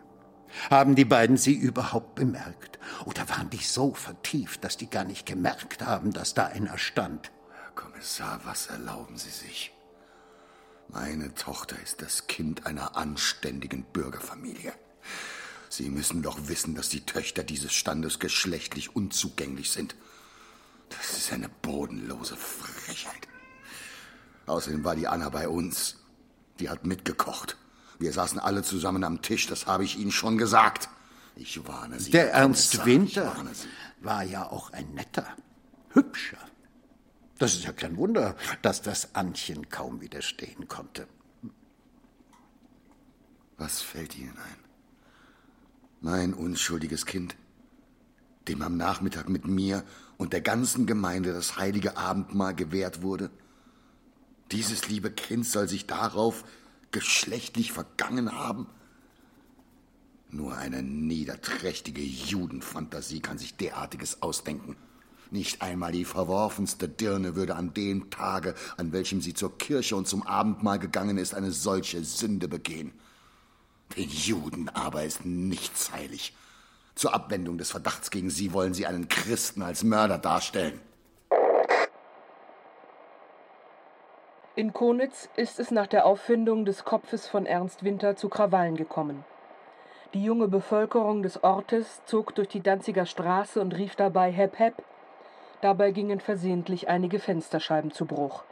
Haben 0.70 0.94
die 0.94 1.04
beiden 1.04 1.36
sie 1.36 1.54
überhaupt 1.54 2.14
bemerkt? 2.14 2.78
Oder 3.06 3.28
waren 3.28 3.50
die 3.50 3.56
so 3.56 3.92
vertieft, 3.92 4.62
dass 4.62 4.76
die 4.76 4.88
gar 4.88 5.04
nicht 5.04 5.26
gemerkt 5.26 5.84
haben, 5.84 6.12
dass 6.12 6.34
da 6.34 6.46
einer 6.46 6.78
stand? 6.78 7.32
Herr 7.50 7.72
Kommissar, 7.74 8.40
was 8.44 8.68
erlauben 8.68 9.16
Sie 9.16 9.30
sich? 9.30 9.72
Meine 10.88 11.34
Tochter 11.34 11.76
ist 11.82 12.02
das 12.02 12.26
Kind 12.26 12.66
einer 12.66 12.96
anständigen 12.96 13.84
Bürgerfamilie. 13.84 14.72
Sie 15.68 15.90
müssen 15.90 16.22
doch 16.22 16.46
wissen, 16.46 16.74
dass 16.74 16.88
die 16.88 17.04
Töchter 17.04 17.42
dieses 17.42 17.72
Standes 17.72 18.20
geschlechtlich 18.20 18.94
unzugänglich 18.94 19.70
sind. 19.70 19.96
Das 20.88 21.16
ist 21.18 21.32
eine 21.32 21.48
bodenlose 21.48 22.36
Frechheit. 22.36 23.28
Außerdem 24.46 24.84
war 24.84 24.94
die 24.94 25.08
Anna 25.08 25.30
bei 25.30 25.48
uns. 25.48 25.96
Die 26.60 26.68
hat 26.68 26.86
mitgekocht. 26.86 27.56
Wir 27.98 28.12
saßen 28.12 28.38
alle 28.38 28.62
zusammen 28.62 29.02
am 29.02 29.22
Tisch, 29.22 29.46
das 29.46 29.66
habe 29.66 29.84
ich 29.84 29.98
Ihnen 29.98 30.12
schon 30.12 30.38
gesagt. 30.38 30.88
Ich 31.36 31.66
warne 31.66 31.98
Sie. 31.98 32.10
Der 32.10 32.32
Ernst 32.32 32.84
Winter 32.84 33.34
war 34.00 34.22
ja 34.22 34.46
auch 34.48 34.72
ein 34.72 34.94
netter, 34.94 35.26
hübscher. 35.92 36.38
Das 37.38 37.54
ist 37.54 37.64
ja 37.64 37.72
kein 37.72 37.96
Wunder, 37.96 38.36
dass 38.62 38.82
das 38.82 39.14
Antchen 39.14 39.68
kaum 39.68 40.00
widerstehen 40.00 40.68
konnte. 40.68 41.08
Was 43.56 43.82
fällt 43.82 44.16
Ihnen 44.16 44.36
ein? 44.36 44.58
Mein 46.00 46.34
unschuldiges 46.34 47.06
Kind, 47.06 47.36
dem 48.46 48.62
am 48.62 48.76
Nachmittag 48.76 49.28
mit 49.28 49.46
mir 49.46 49.84
und 50.16 50.32
der 50.32 50.42
ganzen 50.42 50.86
Gemeinde 50.86 51.32
das 51.32 51.56
heilige 51.56 51.96
Abendmahl 51.96 52.54
gewährt 52.54 53.02
wurde? 53.02 53.30
Dieses 54.52 54.88
liebe 54.88 55.10
Kind 55.10 55.46
soll 55.46 55.68
sich 55.68 55.86
darauf 55.86 56.44
geschlechtlich 56.90 57.72
vergangen 57.72 58.32
haben? 58.32 58.68
Nur 60.30 60.56
eine 60.56 60.82
niederträchtige 60.82 62.02
Judenfantasie 62.02 63.20
kann 63.20 63.38
sich 63.38 63.56
derartiges 63.56 64.22
ausdenken. 64.22 64.76
Nicht 65.34 65.62
einmal 65.62 65.90
die 65.90 66.04
verworfenste 66.04 66.88
Dirne 66.88 67.34
würde 67.34 67.56
an 67.56 67.74
dem 67.74 68.08
Tage, 68.08 68.54
an 68.76 68.92
welchem 68.92 69.20
sie 69.20 69.34
zur 69.34 69.58
Kirche 69.58 69.96
und 69.96 70.06
zum 70.06 70.24
Abendmahl 70.24 70.78
gegangen 70.78 71.18
ist, 71.18 71.34
eine 71.34 71.50
solche 71.50 72.04
Sünde 72.04 72.46
begehen. 72.46 72.92
Den 73.96 74.08
Juden 74.08 74.68
aber 74.68 75.02
ist 75.02 75.24
nichts 75.24 75.90
heilig. 75.92 76.36
Zur 76.94 77.14
Abwendung 77.14 77.58
des 77.58 77.72
Verdachts 77.72 78.12
gegen 78.12 78.30
sie 78.30 78.52
wollen 78.52 78.74
sie 78.74 78.86
einen 78.86 79.08
Christen 79.08 79.62
als 79.62 79.82
Mörder 79.82 80.18
darstellen. 80.18 80.80
In 84.54 84.72
Konitz 84.72 85.28
ist 85.34 85.58
es 85.58 85.72
nach 85.72 85.88
der 85.88 86.06
Auffindung 86.06 86.64
des 86.64 86.84
Kopfes 86.84 87.26
von 87.26 87.44
Ernst 87.44 87.82
Winter 87.82 88.14
zu 88.14 88.28
Krawallen 88.28 88.76
gekommen. 88.76 89.24
Die 90.12 90.22
junge 90.22 90.46
Bevölkerung 90.46 91.24
des 91.24 91.42
Ortes 91.42 92.02
zog 92.06 92.36
durch 92.36 92.46
die 92.46 92.62
Danziger 92.62 93.04
Straße 93.04 93.60
und 93.60 93.74
rief 93.76 93.96
dabei 93.96 94.30
Hep 94.30 94.60
Hep. 94.60 94.84
Dabei 95.60 95.92
gingen 95.92 96.20
versehentlich 96.20 96.88
einige 96.88 97.18
Fensterscheiben 97.18 97.90
zu 97.90 98.06
Bruch. 98.06 98.44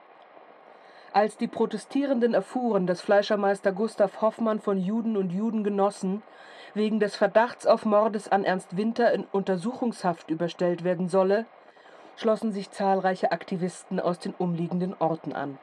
Als 1.12 1.36
die 1.36 1.48
Protestierenden 1.48 2.32
erfuhren, 2.32 2.86
dass 2.86 3.02
Fleischermeister 3.02 3.72
Gustav 3.72 4.22
Hoffmann 4.22 4.60
von 4.60 4.78
Juden 4.78 5.18
und 5.18 5.30
Judengenossen 5.30 6.22
wegen 6.72 7.00
des 7.00 7.16
Verdachts 7.16 7.66
auf 7.66 7.84
Mordes 7.84 8.32
an 8.32 8.44
Ernst 8.44 8.78
Winter 8.78 9.12
in 9.12 9.24
Untersuchungshaft 9.30 10.30
überstellt 10.30 10.84
werden 10.84 11.08
solle, 11.08 11.44
schlossen 12.16 12.52
sich 12.52 12.70
zahlreiche 12.70 13.30
Aktivisten 13.30 14.00
aus 14.00 14.18
den 14.18 14.32
umliegenden 14.38 14.94
Orten 14.98 15.34
an. 15.34 15.58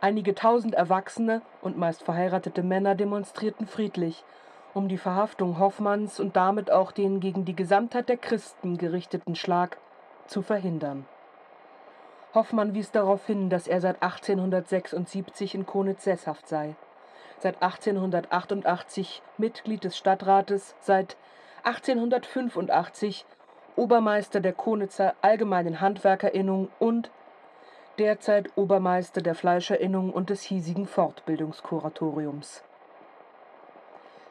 Einige 0.00 0.34
tausend 0.34 0.74
Erwachsene 0.74 1.42
und 1.60 1.76
meist 1.76 2.02
verheiratete 2.02 2.62
Männer 2.62 2.94
demonstrierten 2.94 3.66
friedlich, 3.66 4.24
um 4.72 4.88
die 4.88 4.98
Verhaftung 4.98 5.58
Hoffmanns 5.58 6.20
und 6.20 6.36
damit 6.36 6.70
auch 6.70 6.92
den 6.92 7.20
gegen 7.20 7.44
die 7.44 7.56
Gesamtheit 7.56 8.08
der 8.08 8.18
Christen 8.18 8.78
gerichteten 8.78 9.34
Schlag 9.34 9.78
zu 10.26 10.42
verhindern. 10.42 11.06
Hoffmann 12.34 12.74
wies 12.74 12.90
darauf 12.90 13.26
hin, 13.26 13.48
dass 13.48 13.66
er 13.66 13.80
seit 13.80 14.02
1876 14.02 15.54
in 15.54 15.66
Konitz 15.66 16.04
sesshaft 16.04 16.46
sei, 16.48 16.76
seit 17.38 17.62
1888 17.62 19.22
Mitglied 19.38 19.84
des 19.84 19.96
Stadtrates, 19.96 20.74
seit 20.80 21.16
1885 21.64 23.24
Obermeister 23.74 24.40
der 24.40 24.52
Konitzer 24.52 25.14
Allgemeinen 25.20 25.80
Handwerkerinnung 25.80 26.70
und 26.78 27.10
derzeit 27.98 28.50
Obermeister 28.56 29.22
der 29.22 29.34
Fleischerinnung 29.34 30.12
und 30.12 30.30
des 30.30 30.42
hiesigen 30.42 30.86
Fortbildungskuratoriums. 30.86 32.62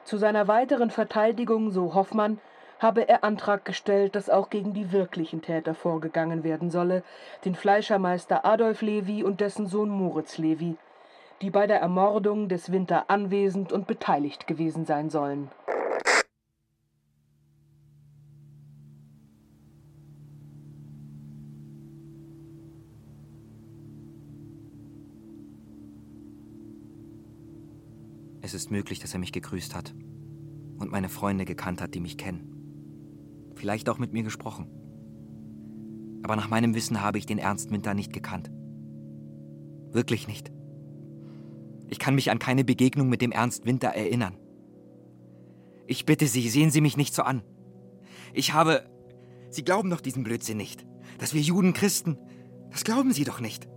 Zu 0.03 0.17
seiner 0.17 0.47
weiteren 0.47 0.91
Verteidigung, 0.91 1.71
so 1.71 1.95
Hoffmann, 1.95 2.39
habe 2.85 3.09
er 3.09 3.23
Antrag 3.23 3.65
gestellt, 3.65 4.13
dass 4.13 4.29
auch 4.29 4.51
gegen 4.51 4.75
die 4.75 4.91
wirklichen 4.91 5.41
Täter 5.41 5.73
vorgegangen 5.73 6.43
werden 6.43 6.69
solle, 6.69 7.03
den 7.43 7.55
Fleischermeister 7.55 8.45
Adolf 8.45 8.83
Levi 8.83 9.23
und 9.23 9.41
dessen 9.41 9.65
Sohn 9.65 9.89
Moritz 9.89 10.37
Levi, 10.37 10.77
die 11.41 11.49
bei 11.49 11.65
der 11.65 11.81
Ermordung 11.81 12.47
des 12.47 12.71
Winter 12.71 13.09
anwesend 13.09 13.71
und 13.71 13.87
beteiligt 13.87 14.45
gewesen 14.45 14.85
sein 14.85 15.09
sollen. 15.09 15.49
Es 28.43 28.53
ist 28.53 28.69
möglich, 28.69 28.99
dass 28.99 29.11
er 29.13 29.19
mich 29.19 29.31
gegrüßt 29.31 29.73
hat 29.73 29.95
und 30.77 30.91
meine 30.91 31.09
Freunde 31.09 31.45
gekannt 31.45 31.81
hat, 31.81 31.95
die 31.95 31.99
mich 31.99 32.19
kennen. 32.19 32.54
Vielleicht 33.55 33.89
auch 33.89 33.97
mit 33.97 34.13
mir 34.13 34.23
gesprochen. 34.23 34.67
Aber 36.23 36.35
nach 36.35 36.49
meinem 36.49 36.75
Wissen 36.75 37.01
habe 37.01 37.17
ich 37.17 37.25
den 37.25 37.37
Ernst 37.37 37.71
Winter 37.71 37.93
nicht 37.93 38.13
gekannt. 38.13 38.51
Wirklich 39.91 40.27
nicht. 40.27 40.51
Ich 41.87 41.99
kann 41.99 42.15
mich 42.15 42.31
an 42.31 42.39
keine 42.39 42.63
Begegnung 42.63 43.09
mit 43.09 43.21
dem 43.21 43.31
Ernst 43.31 43.65
Winter 43.65 43.89
erinnern. 43.89 44.37
Ich 45.87 46.05
bitte 46.05 46.27
Sie, 46.27 46.49
sehen 46.49 46.71
Sie 46.71 46.81
mich 46.81 46.97
nicht 46.97 47.13
so 47.13 47.21
an. 47.21 47.43
Ich 48.33 48.53
habe. 48.53 48.83
Sie 49.49 49.63
glauben 49.63 49.89
doch 49.89 50.01
diesen 50.01 50.23
Blödsinn 50.23 50.57
nicht. 50.57 50.85
Dass 51.19 51.33
wir 51.33 51.41
Juden 51.41 51.73
Christen. 51.73 52.17
Das 52.71 52.83
glauben 52.83 53.13
Sie 53.13 53.23
doch 53.23 53.39
nicht. 53.39 53.69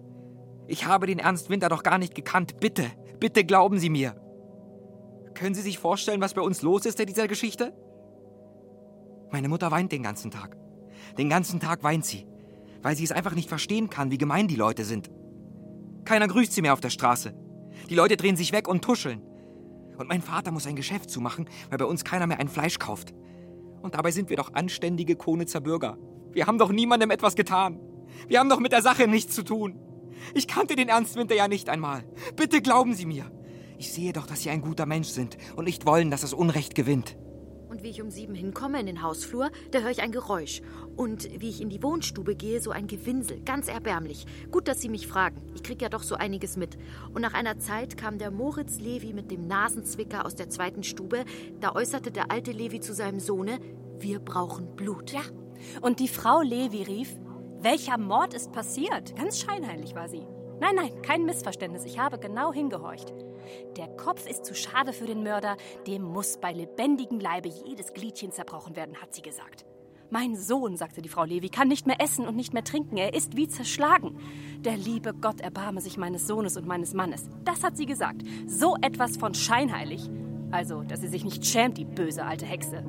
Ich 0.66 0.86
habe 0.86 1.06
den 1.06 1.18
Ernst 1.18 1.50
Winter 1.50 1.68
doch 1.68 1.82
gar 1.82 1.98
nicht 1.98 2.14
gekannt. 2.14 2.60
Bitte, 2.60 2.84
bitte 3.20 3.44
glauben 3.44 3.78
Sie 3.78 3.90
mir. 3.90 4.20
Können 5.34 5.54
Sie 5.54 5.62
sich 5.62 5.78
vorstellen, 5.78 6.20
was 6.20 6.34
bei 6.34 6.42
uns 6.42 6.62
los 6.62 6.84
ist 6.84 6.98
in 6.98 7.06
dieser 7.06 7.28
Geschichte? 7.28 7.72
Meine 9.30 9.48
Mutter 9.48 9.70
weint 9.70 9.92
den 9.92 10.02
ganzen 10.02 10.30
Tag. 10.30 10.56
Den 11.18 11.28
ganzen 11.28 11.60
Tag 11.60 11.82
weint 11.82 12.04
sie, 12.04 12.26
weil 12.82 12.96
sie 12.96 13.04
es 13.04 13.12
einfach 13.12 13.34
nicht 13.34 13.48
verstehen 13.48 13.90
kann, 13.90 14.10
wie 14.10 14.18
gemein 14.18 14.48
die 14.48 14.56
Leute 14.56 14.84
sind. 14.84 15.10
Keiner 16.04 16.28
grüßt 16.28 16.52
sie 16.52 16.62
mehr 16.62 16.72
auf 16.72 16.80
der 16.80 16.90
Straße. 16.90 17.34
Die 17.90 17.94
Leute 17.94 18.16
drehen 18.16 18.36
sich 18.36 18.52
weg 18.52 18.66
und 18.68 18.82
tuscheln. 18.82 19.20
Und 19.98 20.08
mein 20.08 20.22
Vater 20.22 20.50
muss 20.50 20.66
ein 20.66 20.76
Geschäft 20.76 21.10
zumachen, 21.10 21.48
weil 21.68 21.78
bei 21.78 21.84
uns 21.84 22.04
keiner 22.04 22.26
mehr 22.26 22.40
ein 22.40 22.48
Fleisch 22.48 22.78
kauft. 22.78 23.12
Und 23.82 23.94
dabei 23.94 24.10
sind 24.10 24.30
wir 24.30 24.36
doch 24.36 24.54
anständige 24.54 25.16
Konitzer 25.16 25.60
Bürger. 25.60 25.98
Wir 26.32 26.46
haben 26.46 26.58
doch 26.58 26.70
niemandem 26.70 27.10
etwas 27.10 27.34
getan. 27.34 27.80
Wir 28.26 28.38
haben 28.38 28.48
doch 28.48 28.60
mit 28.60 28.72
der 28.72 28.82
Sache 28.82 29.06
nichts 29.08 29.34
zu 29.34 29.42
tun. 29.42 29.78
Ich 30.34 30.48
kannte 30.48 30.76
den 30.76 30.88
Ernst 30.88 31.16
Winter 31.16 31.34
ja 31.34 31.48
nicht 31.48 31.68
einmal. 31.68 32.04
Bitte 32.36 32.62
glauben 32.62 32.94
Sie 32.94 33.06
mir. 33.06 33.30
Ich 33.76 33.92
sehe 33.92 34.12
doch, 34.12 34.26
dass 34.26 34.42
Sie 34.42 34.50
ein 34.50 34.60
guter 34.60 34.86
Mensch 34.86 35.08
sind 35.08 35.36
und 35.56 35.64
nicht 35.64 35.86
wollen, 35.86 36.10
dass 36.10 36.22
das 36.22 36.32
Unrecht 36.32 36.74
gewinnt. 36.74 37.16
Und 37.78 37.84
wie 37.84 37.90
ich 37.90 38.02
um 38.02 38.10
sieben 38.10 38.34
hinkomme 38.34 38.80
in 38.80 38.86
den 38.86 39.02
Hausflur, 39.04 39.52
da 39.70 39.78
höre 39.78 39.92
ich 39.92 40.02
ein 40.02 40.10
Geräusch. 40.10 40.62
Und 40.96 41.28
wie 41.40 41.48
ich 41.48 41.60
in 41.60 41.68
die 41.68 41.80
Wohnstube 41.80 42.34
gehe, 42.34 42.60
so 42.60 42.72
ein 42.72 42.88
Gewinsel. 42.88 43.40
Ganz 43.44 43.68
erbärmlich. 43.68 44.26
Gut, 44.50 44.66
dass 44.66 44.80
Sie 44.80 44.88
mich 44.88 45.06
fragen. 45.06 45.40
Ich 45.54 45.62
krieg 45.62 45.80
ja 45.80 45.88
doch 45.88 46.02
so 46.02 46.16
einiges 46.16 46.56
mit. 46.56 46.76
Und 47.14 47.22
nach 47.22 47.34
einer 47.34 47.60
Zeit 47.60 47.96
kam 47.96 48.18
der 48.18 48.32
Moritz 48.32 48.80
Levi 48.80 49.12
mit 49.12 49.30
dem 49.30 49.46
Nasenzwicker 49.46 50.26
aus 50.26 50.34
der 50.34 50.48
zweiten 50.48 50.82
Stube. 50.82 51.24
Da 51.60 51.76
äußerte 51.76 52.10
der 52.10 52.32
alte 52.32 52.50
Levi 52.50 52.80
zu 52.80 52.94
seinem 52.94 53.20
Sohne, 53.20 53.60
wir 54.00 54.18
brauchen 54.18 54.74
Blut. 54.74 55.12
Ja. 55.12 55.22
Und 55.80 56.00
die 56.00 56.08
Frau 56.08 56.40
Levi 56.40 56.82
rief, 56.82 57.16
welcher 57.60 57.96
Mord 57.96 58.34
ist 58.34 58.50
passiert? 58.50 59.14
Ganz 59.14 59.38
scheinheilig 59.38 59.94
war 59.94 60.08
sie. 60.08 60.26
Nein, 60.58 60.74
nein, 60.74 61.02
kein 61.02 61.24
Missverständnis. 61.24 61.84
Ich 61.84 62.00
habe 62.00 62.18
genau 62.18 62.52
hingehorcht. 62.52 63.14
Der 63.76 63.88
Kopf 63.88 64.28
ist 64.28 64.44
zu 64.44 64.54
schade 64.54 64.92
für 64.92 65.06
den 65.06 65.22
Mörder, 65.22 65.56
dem 65.86 66.02
muss 66.02 66.38
bei 66.38 66.52
lebendigem 66.52 67.20
Leibe 67.20 67.48
jedes 67.48 67.92
Gliedchen 67.92 68.32
zerbrochen 68.32 68.76
werden, 68.76 69.00
hat 69.00 69.14
sie 69.14 69.22
gesagt. 69.22 69.66
Mein 70.10 70.36
Sohn, 70.36 70.76
sagte 70.78 71.02
die 71.02 71.10
Frau 71.10 71.24
Levi, 71.24 71.50
kann 71.50 71.68
nicht 71.68 71.86
mehr 71.86 72.00
essen 72.00 72.26
und 72.26 72.34
nicht 72.34 72.54
mehr 72.54 72.64
trinken. 72.64 72.96
Er 72.96 73.12
ist 73.12 73.36
wie 73.36 73.46
zerschlagen. 73.46 74.18
Der 74.60 74.76
liebe 74.76 75.12
Gott 75.12 75.40
erbarme 75.42 75.82
sich 75.82 75.98
meines 75.98 76.26
Sohnes 76.26 76.56
und 76.56 76.66
meines 76.66 76.94
Mannes. 76.94 77.28
Das 77.44 77.62
hat 77.62 77.76
sie 77.76 77.84
gesagt. 77.84 78.22
So 78.46 78.76
etwas 78.80 79.18
von 79.18 79.34
scheinheilig. 79.34 80.08
Also, 80.50 80.82
dass 80.82 81.02
sie 81.02 81.08
sich 81.08 81.24
nicht 81.24 81.44
schämt, 81.44 81.76
die 81.76 81.84
böse 81.84 82.24
alte 82.24 82.46
Hexe. 82.46 82.84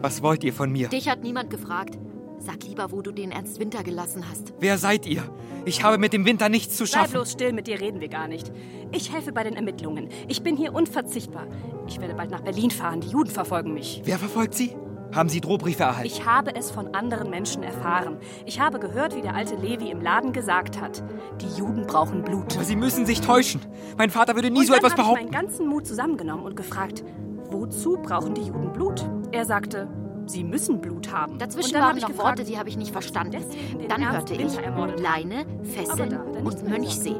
Was 0.00 0.22
wollt 0.22 0.42
ihr 0.42 0.52
von 0.52 0.72
mir? 0.72 0.88
Dich 0.88 1.08
hat 1.08 1.22
niemand 1.22 1.50
gefragt. 1.50 1.98
Sag 2.42 2.64
lieber, 2.66 2.90
wo 2.90 3.02
du 3.02 3.12
den 3.12 3.32
Ernst 3.32 3.60
Winter 3.60 3.82
gelassen 3.82 4.24
hast. 4.28 4.54
Wer 4.60 4.78
seid 4.78 5.06
ihr? 5.06 5.22
Ich 5.66 5.84
habe 5.84 5.98
mit 5.98 6.14
dem 6.14 6.24
Winter 6.24 6.48
nichts 6.48 6.76
zu 6.76 6.86
Sei 6.86 7.00
schaffen. 7.00 7.12
bloß 7.12 7.32
still, 7.32 7.52
mit 7.52 7.66
dir 7.66 7.78
reden 7.80 8.00
wir 8.00 8.08
gar 8.08 8.28
nicht. 8.28 8.50
Ich 8.92 9.12
helfe 9.12 9.30
bei 9.32 9.44
den 9.44 9.54
Ermittlungen. 9.56 10.08
Ich 10.26 10.42
bin 10.42 10.56
hier 10.56 10.72
unverzichtbar. 10.74 11.46
Ich 11.86 12.00
werde 12.00 12.14
bald 12.14 12.30
nach 12.30 12.40
Berlin 12.40 12.70
fahren. 12.70 13.02
Die 13.02 13.08
Juden 13.08 13.30
verfolgen 13.30 13.74
mich. 13.74 14.00
Wer 14.04 14.18
verfolgt 14.18 14.54
Sie? 14.54 14.74
Haben 15.12 15.28
Sie 15.28 15.40
Drohbriefe 15.42 15.82
erhalten? 15.82 16.06
Ich 16.06 16.24
habe 16.24 16.54
es 16.54 16.70
von 16.70 16.94
anderen 16.94 17.28
Menschen 17.30 17.62
erfahren. 17.62 18.16
Ich 18.46 18.58
habe 18.58 18.78
gehört, 18.78 19.14
wie 19.14 19.20
der 19.20 19.34
alte 19.34 19.56
Levi 19.56 19.90
im 19.90 20.00
Laden 20.00 20.32
gesagt 20.32 20.80
hat. 20.80 21.02
Die 21.42 21.58
Juden 21.58 21.86
brauchen 21.86 22.22
Blut. 22.22 22.54
Aber 22.54 22.64
Sie 22.64 22.76
müssen 22.76 23.04
sich 23.04 23.20
täuschen. 23.20 23.60
Mein 23.98 24.08
Vater 24.10 24.34
würde 24.34 24.50
nie 24.50 24.60
und 24.60 24.66
so 24.66 24.72
dann 24.72 24.78
etwas 24.78 24.92
habe 24.92 25.02
behaupten. 25.02 25.26
ich 25.26 25.30
meinen 25.32 25.46
ganzen 25.46 25.66
Mut 25.66 25.86
zusammengenommen 25.86 26.46
und 26.46 26.56
gefragt, 26.56 27.04
wozu 27.50 27.98
brauchen 28.00 28.34
die 28.34 28.42
Juden 28.42 28.72
Blut? 28.72 29.04
Er 29.32 29.44
sagte, 29.44 29.88
sie 30.32 30.44
müssen 30.44 30.80
Blut 30.80 31.12
haben. 31.12 31.38
Dazwischen 31.38 31.74
waren 31.74 31.82
habe 31.84 31.98
ich 31.98 32.02
noch 32.02 32.08
gefragt, 32.10 32.38
Worte, 32.38 32.44
die 32.50 32.58
habe 32.58 32.68
ich 32.68 32.76
nicht 32.76 32.92
verstanden. 32.92 33.42
Dann 33.88 34.02
Ernst 34.02 34.30
hörte 34.30 34.34
ich 34.42 35.00
Leine, 35.00 35.44
Fesseln 35.62 36.10
da 36.10 36.40
und 36.40 36.68
Mönchsee. 36.68 37.16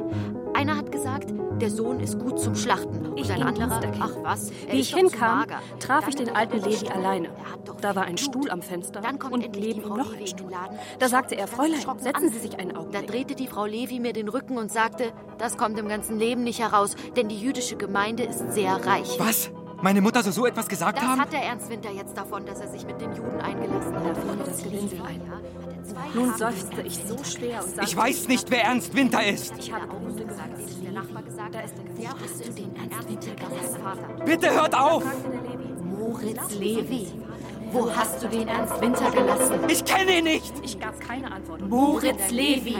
Einer 0.53 0.77
hat 0.77 0.91
gesagt, 0.91 1.33
der 1.61 1.69
Sohn 1.69 1.99
ist 1.99 2.19
gut 2.19 2.39
zum 2.39 2.55
Schlachten. 2.55 3.07
Und 3.07 3.19
Ich 3.19 3.31
ein 3.31 3.43
anderer, 3.43 3.79
ach 3.99 4.11
was, 4.23 4.51
er 4.67 4.73
Wie 4.73 4.79
ist 4.79 4.89
ich 4.89 4.95
hinkam, 4.95 5.39
mager. 5.39 5.59
traf 5.79 6.07
ich 6.07 6.15
den 6.15 6.35
alten 6.35 6.57
Levi 6.61 6.87
alleine. 6.89 7.29
Da 7.81 7.95
war 7.95 8.03
ein 8.03 8.15
Blut. 8.15 8.19
Stuhl 8.19 8.49
am 8.51 8.61
Fenster 8.61 9.01
Dann 9.01 9.17
kommt 9.19 9.33
und 9.33 9.39
neben 9.55 9.81
ihm 9.81 9.89
noch 9.89 10.13
ein 10.13 10.19
in 10.19 10.27
Stuhl. 10.27 10.51
Da 10.99 11.07
sagte 11.07 11.35
er, 11.35 11.47
Fräulein, 11.47 11.79
setzen. 11.99 12.29
Sie 12.31 12.39
sich 12.39 12.59
einen 12.59 12.73
Da 12.73 12.79
Augenblick. 12.79 13.07
drehte 13.07 13.35
die 13.35 13.47
Frau 13.47 13.65
Levi 13.65 13.99
mir 13.99 14.13
den 14.13 14.27
Rücken 14.27 14.57
und 14.57 14.71
sagte, 14.71 15.13
das 15.37 15.57
kommt 15.57 15.79
im 15.79 15.87
ganzen 15.87 16.19
Leben 16.19 16.43
nicht 16.43 16.59
heraus, 16.59 16.95
denn 17.15 17.29
die 17.29 17.39
jüdische 17.39 17.75
Gemeinde 17.77 18.23
ist 18.23 18.53
sehr 18.53 18.75
reich. 18.85 19.17
Was? 19.19 19.51
Meine 19.81 20.01
Mutter 20.01 20.21
soll 20.21 20.33
so 20.33 20.45
etwas 20.45 20.67
gesagt 20.67 20.97
Das 20.99 21.05
haben? 21.05 21.21
hat 21.21 21.33
der 21.33 21.43
Ernst 21.43 21.69
Winter 21.69 21.89
jetzt 21.91 22.15
davon, 22.15 22.45
dass 22.45 22.59
er 22.59 22.67
sich 22.67 22.85
mit 22.85 23.01
den 23.01 23.15
Juden 23.15 23.39
eingelassen 23.41 23.95
hat. 23.95 24.17
Fiel 24.17 24.35
mir 24.35 24.43
das 24.43 24.63
Gewinsel 24.63 25.01
ein. 25.01 25.21
Nun 26.13 26.33
seufzte 26.37 26.81
ich 26.83 26.97
so 27.05 27.17
schwer 27.23 27.63
und 27.63 27.69
sagte, 27.75 27.85
Ich 27.89 27.97
weiß 27.97 28.27
nicht, 28.27 28.49
wer 28.51 28.63
Ernst 28.63 28.93
Winter 28.95 29.25
ist. 29.25 29.53
Ich 29.57 29.73
habe 29.73 29.87
Gründe 29.87 30.23
gesagt, 30.25 30.53
dass 30.53 30.81
der 30.81 30.91
Nachbar 30.91 31.23
gesagt 31.23 31.55
hat, 31.55 31.63
Wer 31.95 32.09
hast 32.09 32.45
du 32.47 32.51
den 32.51 32.75
Ernst 32.75 33.09
Winter 33.09 33.35
gelassen, 33.35 33.81
Vater? 33.83 34.25
Bitte 34.25 34.51
hört 34.53 34.75
auf! 34.79 35.03
Moritz 35.83 36.55
Levi. 36.59 37.07
Wo 37.71 37.89
hast 37.95 38.21
du 38.21 38.27
den 38.27 38.47
Ernst 38.47 38.81
Winter 38.81 39.09
gelassen? 39.11 39.59
Ich 39.69 39.83
kenne 39.85 40.17
ihn 40.19 40.23
nicht! 40.25 40.53
Ich 40.61 40.79
gab 40.79 40.99
keine 40.99 41.31
Antwort. 41.31 41.61
Moritz 41.67 42.29
Levi. 42.29 42.77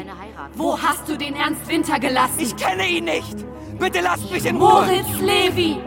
Wo 0.55 0.77
hast 0.79 1.07
du 1.07 1.17
den 1.17 1.35
Ernst 1.35 1.67
Winter 1.67 1.99
gelassen? 1.99 2.39
Ich 2.39 2.55
kenne 2.55 2.87
ihn 2.87 3.05
nicht! 3.05 3.37
Bitte 3.79 4.01
lasst 4.01 4.29
mich 4.31 4.45
in 4.45 4.57
Ruhe! 4.57 4.85
Moritz 4.85 5.19
Levi. 5.19 5.77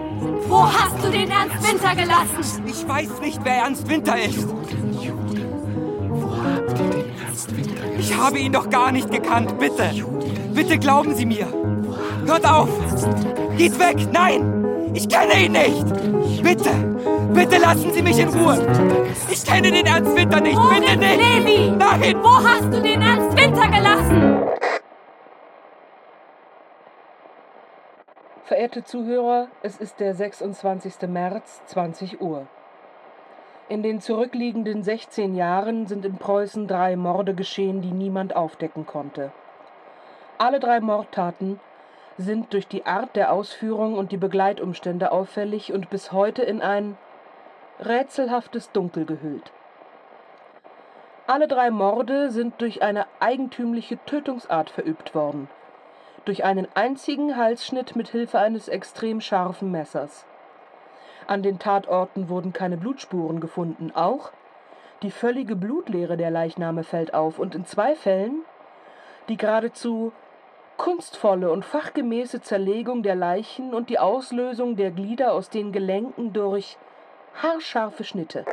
Wo 0.49 0.67
hast 0.67 1.05
du 1.05 1.11
den 1.11 1.31
Ernst 1.31 1.69
Winter 1.69 1.95
gelassen? 1.95 2.65
Ich 2.67 2.89
weiß 2.89 3.21
nicht, 3.21 3.41
wer 3.43 3.55
Ernst 3.55 3.89
Winter 3.89 4.17
ist. 4.17 4.47
Ich 7.99 8.17
habe 8.17 8.39
ihn 8.39 8.53
doch 8.53 8.71
gar 8.71 8.93
nicht 8.93 9.11
gekannt, 9.11 9.59
bitte. 9.59 9.91
Bitte 10.55 10.79
glauben 10.79 11.15
Sie 11.15 11.27
mir. 11.27 11.47
Hört 12.27 12.49
auf! 12.49 12.69
Geht 13.57 13.79
weg! 13.79 13.97
Nein! 14.13 14.93
Ich 14.95 15.09
kenne 15.09 15.45
ihn 15.45 15.53
nicht! 15.53 16.43
Bitte! 16.43 16.71
Bitte 17.35 17.59
lassen 17.59 17.93
Sie 17.93 18.03
mich 18.03 18.19
in 18.19 18.29
Ruhe! 18.29 18.59
Ich 19.31 19.45
kenne 19.45 19.71
den 19.71 19.87
Ernst 19.87 20.15
Winter 20.17 20.41
nicht! 20.41 20.57
Bitte 20.57 20.97
nicht! 20.97 21.19
Levi. 21.19 21.73
Nein! 21.77 22.17
Wo 22.23 22.37
hast 22.43 22.65
du 22.65 22.81
den 22.81 23.03
Ernst 23.03 23.37
Winter 23.37 23.69
gelassen? 23.69 24.24
Verehrte 28.45 28.85
Zuhörer, 28.85 29.49
es 29.63 29.79
ist 29.79 30.01
der 30.01 30.15
26. 30.15 31.09
März, 31.09 31.63
20 31.65 32.21
Uhr. 32.21 32.47
In 33.71 33.83
den 33.83 34.03
zurückliegenden 34.03 34.83
16 34.83 35.35
Jahren 35.35 35.87
sind 35.87 36.05
in 36.05 36.19
Preußen 36.19 36.69
drei 36.69 36.95
Morde 36.95 37.33
geschehen, 37.33 37.81
die 37.81 37.93
niemand 37.93 38.37
aufdecken 38.37 38.85
konnte. 38.85 39.33
Alle 40.37 40.61
drei 40.61 40.81
Mordtaten 40.81 41.59
sind 42.19 42.53
durch 42.53 42.69
die 42.69 42.85
Art 42.85 43.17
der 43.17 43.33
Ausführung 43.33 43.97
und 43.97 44.13
die 44.13 44.19
Begleitumstände 44.19 45.11
auffällig 45.11 45.73
und 45.73 45.89
bis 45.89 46.13
heute 46.13 46.43
in 46.43 46.61
ein 46.61 46.99
rätselhaftes 47.81 48.71
Dunkel 48.73 49.07
gehüllt. 49.07 49.53
Alle 51.27 51.49
drei 51.49 51.71
Morde 51.71 52.31
sind 52.31 52.61
durch 52.61 52.83
eine 52.83 53.07
eigentümliche 53.21 53.97
Tötungsart 54.05 54.69
verübt 54.69 55.15
worden, 55.15 55.49
durch 56.25 56.45
einen 56.45 56.69
einzigen 56.75 57.37
Halsschnitt 57.37 57.97
mit 57.97 58.09
Hilfe 58.09 58.39
eines 58.39 58.69
extrem 58.69 59.21
scharfen 59.21 59.71
Messers. 59.71 60.25
An 61.27 61.43
den 61.43 61.59
Tatorten 61.59 62.29
wurden 62.29 62.53
keine 62.53 62.77
Blutspuren 62.77 63.41
gefunden, 63.41 63.93
auch 63.95 64.31
die 65.03 65.11
völlige 65.11 65.57
Blutleere 65.57 66.17
der 66.17 66.31
Leichname 66.31 66.85
fällt 66.85 67.13
auf 67.15 67.39
und 67.39 67.55
in 67.55 67.67
zwei 67.67 67.95
Fällen 67.95 68.43
die 69.29 69.37
geradezu 69.37 70.13
kunstvolle 70.77 71.51
und 71.51 71.65
fachgemäße 71.65 72.41
Zerlegung 72.41 73.03
der 73.03 73.15
Leichen 73.15 73.75
und 73.75 73.91
die 73.91 73.99
Auslösung 73.99 74.77
der 74.77 74.91
Glieder 74.91 75.33
aus 75.33 75.51
den 75.51 75.73
Gelenken 75.73 76.33
durch 76.33 76.77
haarscharfe 77.43 78.05
Schnitte. 78.05 78.45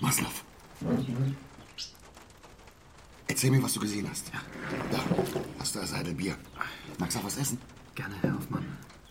Maslov. 0.00 0.44
Erzähl 3.38 3.52
mir, 3.52 3.62
was 3.62 3.74
du 3.74 3.78
gesehen 3.78 4.04
hast. 4.10 4.32
Da, 4.90 4.98
hast 5.60 5.72
du 5.72 5.78
das 5.78 5.94
Heidelbier. 5.94 6.34
Magst 6.98 7.16
du 7.16 7.20
auch 7.20 7.24
was 7.26 7.36
essen? 7.36 7.56
Gerne, 7.94 8.16
Herr 8.20 8.34
Hoffmann. 8.34 8.64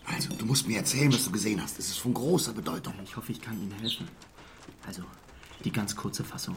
Also, 0.04 0.34
du 0.34 0.44
musst 0.44 0.68
mir 0.68 0.76
erzählen, 0.76 1.10
was 1.10 1.24
du 1.24 1.30
gesehen 1.30 1.62
hast. 1.62 1.78
Es 1.78 1.88
ist 1.88 1.96
von 1.96 2.12
großer 2.12 2.52
Bedeutung. 2.52 2.92
Ich 3.02 3.16
hoffe, 3.16 3.32
ich 3.32 3.40
kann 3.40 3.58
Ihnen 3.58 3.72
helfen. 3.72 4.06
Also, 4.86 5.02
die 5.64 5.72
ganz 5.72 5.96
kurze 5.96 6.24
Fassung. 6.24 6.56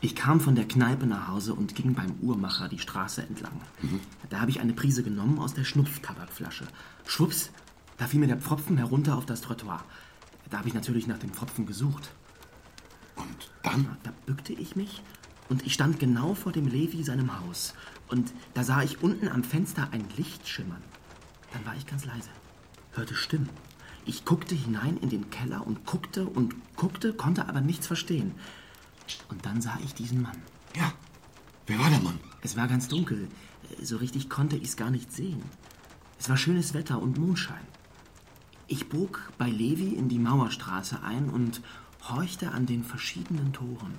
Ich 0.00 0.16
kam 0.16 0.40
von 0.40 0.56
der 0.56 0.66
Kneipe 0.66 1.06
nach 1.06 1.28
Hause 1.28 1.54
und 1.54 1.76
ging 1.76 1.94
beim 1.94 2.16
Uhrmacher 2.20 2.68
die 2.68 2.80
Straße 2.80 3.22
entlang. 3.22 3.60
Da 4.28 4.40
habe 4.40 4.50
ich 4.50 4.58
eine 4.58 4.72
Prise 4.72 5.04
genommen 5.04 5.38
aus 5.38 5.54
der 5.54 5.62
Schnupftabakflasche. 5.62 6.66
Schwupps, 7.06 7.50
da 7.96 8.08
fiel 8.08 8.18
mir 8.18 8.26
der 8.26 8.38
Pfropfen 8.38 8.76
herunter 8.76 9.16
auf 9.16 9.24
das 9.24 9.40
Trottoir. 9.40 9.84
Da 10.50 10.58
habe 10.58 10.66
ich 10.66 10.74
natürlich 10.74 11.06
nach 11.06 11.18
dem 11.18 11.30
Pfropfen 11.30 11.64
gesucht. 11.64 12.10
Und 13.14 13.52
dann? 13.62 13.98
Da 14.02 14.12
bückte 14.26 14.52
ich 14.52 14.74
mich 14.74 15.00
und 15.52 15.66
ich 15.66 15.74
stand 15.74 16.00
genau 16.00 16.32
vor 16.32 16.50
dem 16.50 16.66
Levi 16.66 17.04
seinem 17.04 17.38
Haus. 17.38 17.74
Und 18.08 18.32
da 18.54 18.64
sah 18.64 18.82
ich 18.82 19.02
unten 19.02 19.28
am 19.28 19.44
Fenster 19.44 19.86
ein 19.92 20.02
Licht 20.16 20.48
schimmern. 20.48 20.82
Dann 21.52 21.66
war 21.66 21.76
ich 21.76 21.84
ganz 21.84 22.06
leise, 22.06 22.30
hörte 22.92 23.14
Stimmen. 23.14 23.50
Ich 24.06 24.24
guckte 24.24 24.54
hinein 24.54 24.96
in 24.96 25.10
den 25.10 25.28
Keller 25.28 25.66
und 25.66 25.84
guckte 25.84 26.24
und 26.24 26.54
guckte, 26.74 27.12
konnte 27.12 27.50
aber 27.50 27.60
nichts 27.60 27.86
verstehen. 27.86 28.32
Und 29.28 29.44
dann 29.44 29.60
sah 29.60 29.78
ich 29.84 29.92
diesen 29.92 30.22
Mann. 30.22 30.40
Ja. 30.74 30.90
Wer 31.66 31.78
war 31.78 31.90
der 31.90 32.00
Mann? 32.00 32.18
Es 32.40 32.56
war 32.56 32.66
ganz 32.66 32.88
dunkel. 32.88 33.28
So 33.82 33.98
richtig 33.98 34.30
konnte 34.30 34.56
ich 34.56 34.68
es 34.68 34.76
gar 34.78 34.90
nicht 34.90 35.12
sehen. 35.12 35.42
Es 36.18 36.30
war 36.30 36.38
schönes 36.38 36.72
Wetter 36.72 36.98
und 36.98 37.18
Mondschein. 37.18 37.66
Ich 38.68 38.88
bog 38.88 39.30
bei 39.36 39.50
Levi 39.50 39.88
in 39.88 40.08
die 40.08 40.18
Mauerstraße 40.18 41.02
ein 41.02 41.28
und 41.28 41.60
horchte 42.08 42.52
an 42.52 42.64
den 42.64 42.84
verschiedenen 42.84 43.52
Toren. 43.52 43.98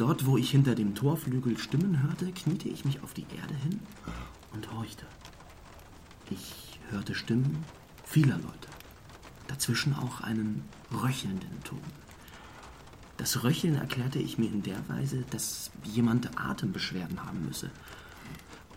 Dort, 0.00 0.24
wo 0.24 0.38
ich 0.38 0.50
hinter 0.50 0.74
dem 0.74 0.94
Torflügel 0.94 1.58
Stimmen 1.58 2.02
hörte, 2.02 2.32
kniete 2.32 2.70
ich 2.70 2.86
mich 2.86 3.02
auf 3.02 3.12
die 3.12 3.26
Erde 3.38 3.54
hin 3.56 3.80
und 4.54 4.72
horchte. 4.72 5.04
Ich 6.30 6.80
hörte 6.88 7.14
Stimmen 7.14 7.66
vieler 8.06 8.38
Leute. 8.38 8.68
Dazwischen 9.46 9.94
auch 9.94 10.22
einen 10.22 10.64
röchelnden 10.90 11.62
Ton. 11.64 11.82
Das 13.18 13.44
Röcheln 13.44 13.74
erklärte 13.74 14.18
ich 14.18 14.38
mir 14.38 14.50
in 14.50 14.62
der 14.62 14.88
Weise, 14.88 15.22
dass 15.28 15.70
jemand 15.84 16.30
Atembeschwerden 16.40 17.22
haben 17.22 17.44
müsse. 17.44 17.70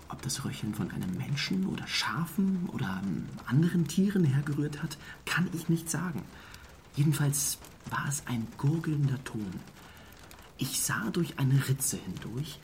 Ob 0.09 0.21
das 0.23 0.43
Röcheln 0.43 0.73
von 0.75 0.91
einem 0.91 1.15
Menschen 1.15 1.67
oder 1.67 1.87
Schafen 1.87 2.67
oder 2.73 3.01
anderen 3.45 3.87
Tieren 3.87 4.25
hergerührt 4.25 4.83
hat, 4.83 4.97
kann 5.23 5.47
ich 5.53 5.69
nicht 5.69 5.89
sagen. 5.89 6.21
Jedenfalls 6.97 7.59
war 7.89 8.09
es 8.09 8.23
ein 8.27 8.45
gurgelnder 8.57 9.23
Ton. 9.23 9.61
Ich 10.57 10.81
sah 10.81 11.09
durch 11.11 11.39
eine 11.39 11.67
Ritze 11.67 11.97
hindurch, 11.97 12.59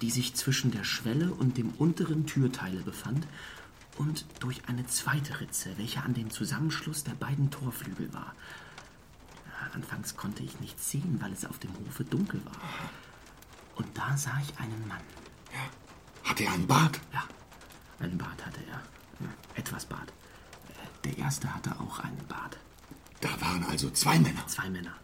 die 0.00 0.10
sich 0.10 0.34
zwischen 0.34 0.70
der 0.70 0.84
Schwelle 0.84 1.32
und 1.32 1.58
dem 1.58 1.70
unteren 1.70 2.26
Türteile 2.26 2.80
befand, 2.80 3.26
und 3.98 4.24
durch 4.38 4.62
eine 4.66 4.86
zweite 4.86 5.40
Ritze, 5.40 5.76
welche 5.76 6.02
an 6.02 6.14
dem 6.14 6.30
Zusammenschluss 6.30 7.04
der 7.04 7.12
beiden 7.12 7.50
Torflügel 7.50 8.12
war. 8.14 8.34
Anfangs 9.74 10.16
konnte 10.16 10.42
ich 10.42 10.58
nichts 10.60 10.90
sehen, 10.90 11.18
weil 11.20 11.32
es 11.32 11.44
auf 11.44 11.58
dem 11.58 11.70
Hofe 11.78 12.04
dunkel 12.04 12.40
war. 12.46 12.56
Und 13.76 13.86
da 13.96 14.16
sah 14.16 14.40
ich 14.42 14.58
einen 14.58 14.88
Mann. 14.88 15.02
Hatte 16.24 16.44
er 16.44 16.52
einen 16.52 16.66
Bart? 16.66 16.98
Ja, 17.12 17.24
einen 17.98 18.16
Bart 18.16 18.44
hatte 18.46 18.60
er. 18.70 18.80
Etwas 19.54 19.84
Bart. 19.84 20.12
Der 21.04 21.18
erste 21.18 21.54
hatte 21.54 21.78
auch 21.78 21.98
einen 21.98 22.26
Bart. 22.26 22.56
Da 23.20 23.38
waren 23.40 23.64
also 23.64 23.90
zwei 23.90 24.18
Männer. 24.18 24.46
Zwei 24.46 24.70
Männer. 24.70 24.94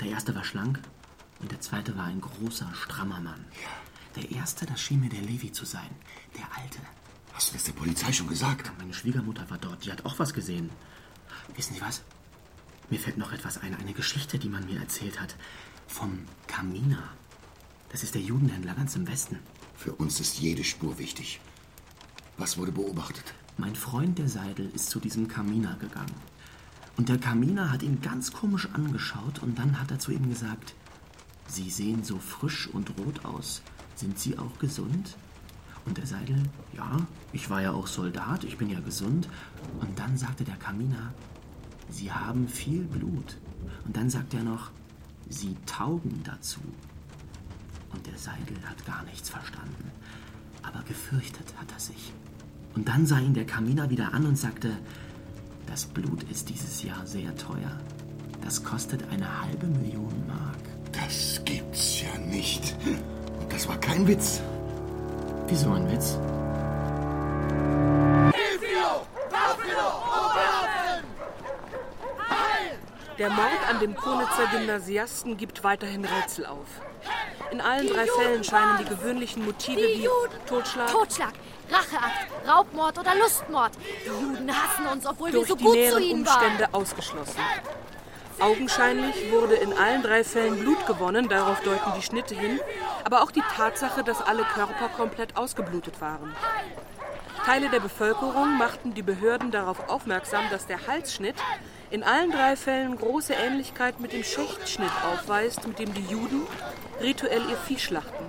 Der 0.00 0.08
erste 0.08 0.34
war 0.34 0.44
schlank 0.44 0.80
und 1.40 1.50
der 1.50 1.60
zweite 1.60 1.96
war 1.96 2.04
ein 2.04 2.20
großer, 2.20 2.70
strammer 2.74 3.20
Mann. 3.20 3.44
Der 4.16 4.30
erste, 4.30 4.66
das 4.66 4.80
schien 4.80 5.00
mir 5.00 5.08
der 5.08 5.22
Levi 5.22 5.52
zu 5.52 5.64
sein. 5.64 5.90
Der 6.36 6.46
alte. 6.56 6.78
Hast 7.32 7.50
du 7.50 7.54
das 7.54 7.64
der 7.64 7.72
Polizei 7.72 8.12
schon 8.12 8.28
gesagt? 8.28 8.70
Meine 8.78 8.94
Schwiegermutter 8.94 9.48
war 9.50 9.58
dort. 9.58 9.84
Die 9.84 9.90
hat 9.90 10.04
auch 10.04 10.18
was 10.18 10.32
gesehen. 10.32 10.70
Wissen 11.56 11.74
Sie 11.74 11.80
was? 11.80 12.02
Mir 12.90 13.00
fällt 13.00 13.18
noch 13.18 13.32
etwas 13.32 13.58
ein. 13.58 13.74
Eine 13.74 13.92
Geschichte, 13.92 14.38
die 14.38 14.48
man 14.48 14.66
mir 14.66 14.78
erzählt 14.78 15.20
hat. 15.20 15.34
Vom 15.88 16.26
Kamina. 16.46 17.02
Das 17.90 18.02
ist 18.02 18.14
der 18.14 18.22
Judenhändler 18.22 18.74
ganz 18.74 18.94
im 18.94 19.08
Westen. 19.08 19.38
Für 19.74 19.92
uns 19.92 20.20
ist 20.20 20.38
jede 20.38 20.64
Spur 20.64 20.98
wichtig. 20.98 21.40
Was 22.38 22.56
wurde 22.56 22.72
beobachtet? 22.72 23.34
Mein 23.56 23.76
Freund 23.76 24.18
der 24.18 24.28
Seidel 24.28 24.70
ist 24.74 24.90
zu 24.90 25.00
diesem 25.00 25.28
Kamina 25.28 25.74
gegangen. 25.74 26.14
Und 26.96 27.08
der 27.08 27.18
Kamina 27.18 27.70
hat 27.70 27.82
ihn 27.82 28.00
ganz 28.00 28.32
komisch 28.32 28.68
angeschaut 28.72 29.40
und 29.40 29.58
dann 29.58 29.80
hat 29.80 29.90
er 29.90 29.98
zu 29.98 30.12
ihm 30.12 30.28
gesagt, 30.28 30.74
Sie 31.46 31.70
sehen 31.70 32.04
so 32.04 32.18
frisch 32.18 32.68
und 32.68 32.90
rot 32.98 33.24
aus. 33.24 33.62
Sind 33.94 34.18
Sie 34.18 34.38
auch 34.38 34.58
gesund? 34.58 35.16
Und 35.86 35.98
der 35.98 36.06
Seidel, 36.06 36.42
ja, 36.74 36.96
ich 37.32 37.50
war 37.50 37.60
ja 37.60 37.72
auch 37.72 37.86
Soldat, 37.86 38.44
ich 38.44 38.56
bin 38.56 38.70
ja 38.70 38.80
gesund. 38.80 39.28
Und 39.80 39.98
dann 39.98 40.16
sagte 40.16 40.44
der 40.44 40.56
Kamina, 40.56 41.12
Sie 41.90 42.10
haben 42.10 42.48
viel 42.48 42.84
Blut. 42.84 43.36
Und 43.84 43.96
dann 43.96 44.08
sagt 44.10 44.34
er 44.34 44.42
noch, 44.42 44.70
Sie 45.28 45.56
taugen 45.66 46.22
dazu. 46.24 46.60
Und 47.92 48.06
der 48.06 48.18
Seidel 48.18 48.56
hat 48.64 48.84
gar 48.86 49.04
nichts 49.04 49.28
verstanden. 49.28 49.90
Aber 50.62 50.82
gefürchtet 50.82 51.54
hat 51.58 51.70
er 51.72 51.80
sich. 51.80 52.12
Und 52.74 52.88
dann 52.88 53.06
sah 53.06 53.18
ihn 53.18 53.34
der 53.34 53.46
Kaminer 53.46 53.90
wieder 53.90 54.12
an 54.12 54.26
und 54.26 54.36
sagte, 54.36 54.76
das 55.66 55.86
Blut 55.86 56.24
ist 56.24 56.48
dieses 56.48 56.82
Jahr 56.82 57.06
sehr 57.06 57.36
teuer. 57.36 57.78
Das 58.42 58.64
kostet 58.64 59.08
eine 59.10 59.42
halbe 59.42 59.66
Million 59.66 60.26
Mark. 60.26 60.63
Das 61.00 61.40
gibt's 61.44 62.02
ja 62.02 62.18
nicht. 62.18 62.74
Und 62.84 63.52
das 63.52 63.66
war 63.68 63.78
kein 63.78 64.06
Witz. 64.06 64.40
Wieso 65.46 65.70
ein 65.72 65.90
Witz? 65.90 66.18
Der 73.18 73.30
Mord 73.30 73.70
an 73.70 73.78
dem 73.80 73.94
Konitzer 73.94 74.46
Gymnasiasten 74.50 75.36
gibt 75.36 75.62
weiterhin 75.62 76.04
Rätsel 76.04 76.46
auf. 76.46 76.66
In 77.52 77.60
allen 77.60 77.86
drei 77.86 78.06
Fällen 78.06 78.42
scheinen 78.42 78.78
die 78.78 78.84
gewöhnlichen 78.84 79.44
Motive 79.44 79.80
Die 79.80 80.02
wie! 80.02 80.08
Totschlag, 80.48 80.90
Totschlag, 80.90 81.32
Racheakt, 81.70 82.48
Raubmord 82.48 82.98
oder 82.98 83.14
Lustmord. 83.14 83.72
Die 84.04 84.08
Juden 84.08 84.50
hassen 84.50 84.86
uns, 84.86 85.06
obwohl 85.06 85.32
wir 85.32 85.44
so 85.44 85.54
gut 85.54 85.74
zu 85.74 86.00
ihnen 86.00 86.26
waren. 86.26 86.34
Umstände 86.34 86.68
ausgeschlossen. 86.72 87.40
Augenscheinlich 88.40 89.30
wurde 89.30 89.54
in 89.54 89.72
allen 89.72 90.02
drei 90.02 90.24
Fällen 90.24 90.58
Blut 90.58 90.86
gewonnen, 90.86 91.28
darauf 91.28 91.60
deuten 91.60 91.92
die 91.96 92.02
Schnitte 92.02 92.34
hin, 92.34 92.58
aber 93.04 93.22
auch 93.22 93.30
die 93.30 93.42
Tatsache, 93.56 94.02
dass 94.02 94.20
alle 94.20 94.42
Körper 94.42 94.88
komplett 94.96 95.36
ausgeblutet 95.36 96.00
waren. 96.00 96.34
Teile 97.44 97.68
der 97.68 97.80
Bevölkerung 97.80 98.56
machten 98.56 98.94
die 98.94 99.02
Behörden 99.02 99.50
darauf 99.50 99.88
aufmerksam, 99.88 100.44
dass 100.50 100.66
der 100.66 100.86
Halsschnitt 100.86 101.36
in 101.90 102.02
allen 102.02 102.32
drei 102.32 102.56
Fällen 102.56 102.96
große 102.96 103.34
Ähnlichkeit 103.34 104.00
mit 104.00 104.12
dem 104.12 104.24
Schächtschnitt 104.24 104.90
aufweist, 105.12 105.66
mit 105.66 105.78
dem 105.78 105.92
die 105.94 106.06
Juden 106.06 106.46
rituell 107.00 107.42
ihr 107.48 107.56
Vieh 107.56 107.78
schlachten. 107.78 108.24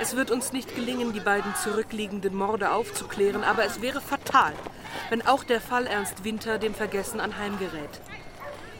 Es 0.00 0.16
wird 0.16 0.30
uns 0.30 0.52
nicht 0.52 0.74
gelingen, 0.74 1.12
die 1.12 1.20
beiden 1.20 1.54
zurückliegenden 1.54 2.34
Morde 2.34 2.72
aufzuklären, 2.72 3.44
aber 3.44 3.64
es 3.64 3.80
wäre 3.80 4.00
fatal, 4.00 4.52
wenn 5.10 5.24
auch 5.24 5.44
der 5.44 5.60
Fall 5.60 5.86
Ernst 5.86 6.24
Winter 6.24 6.58
dem 6.58 6.74
Vergessen 6.74 7.20
anheimgerät. 7.20 8.00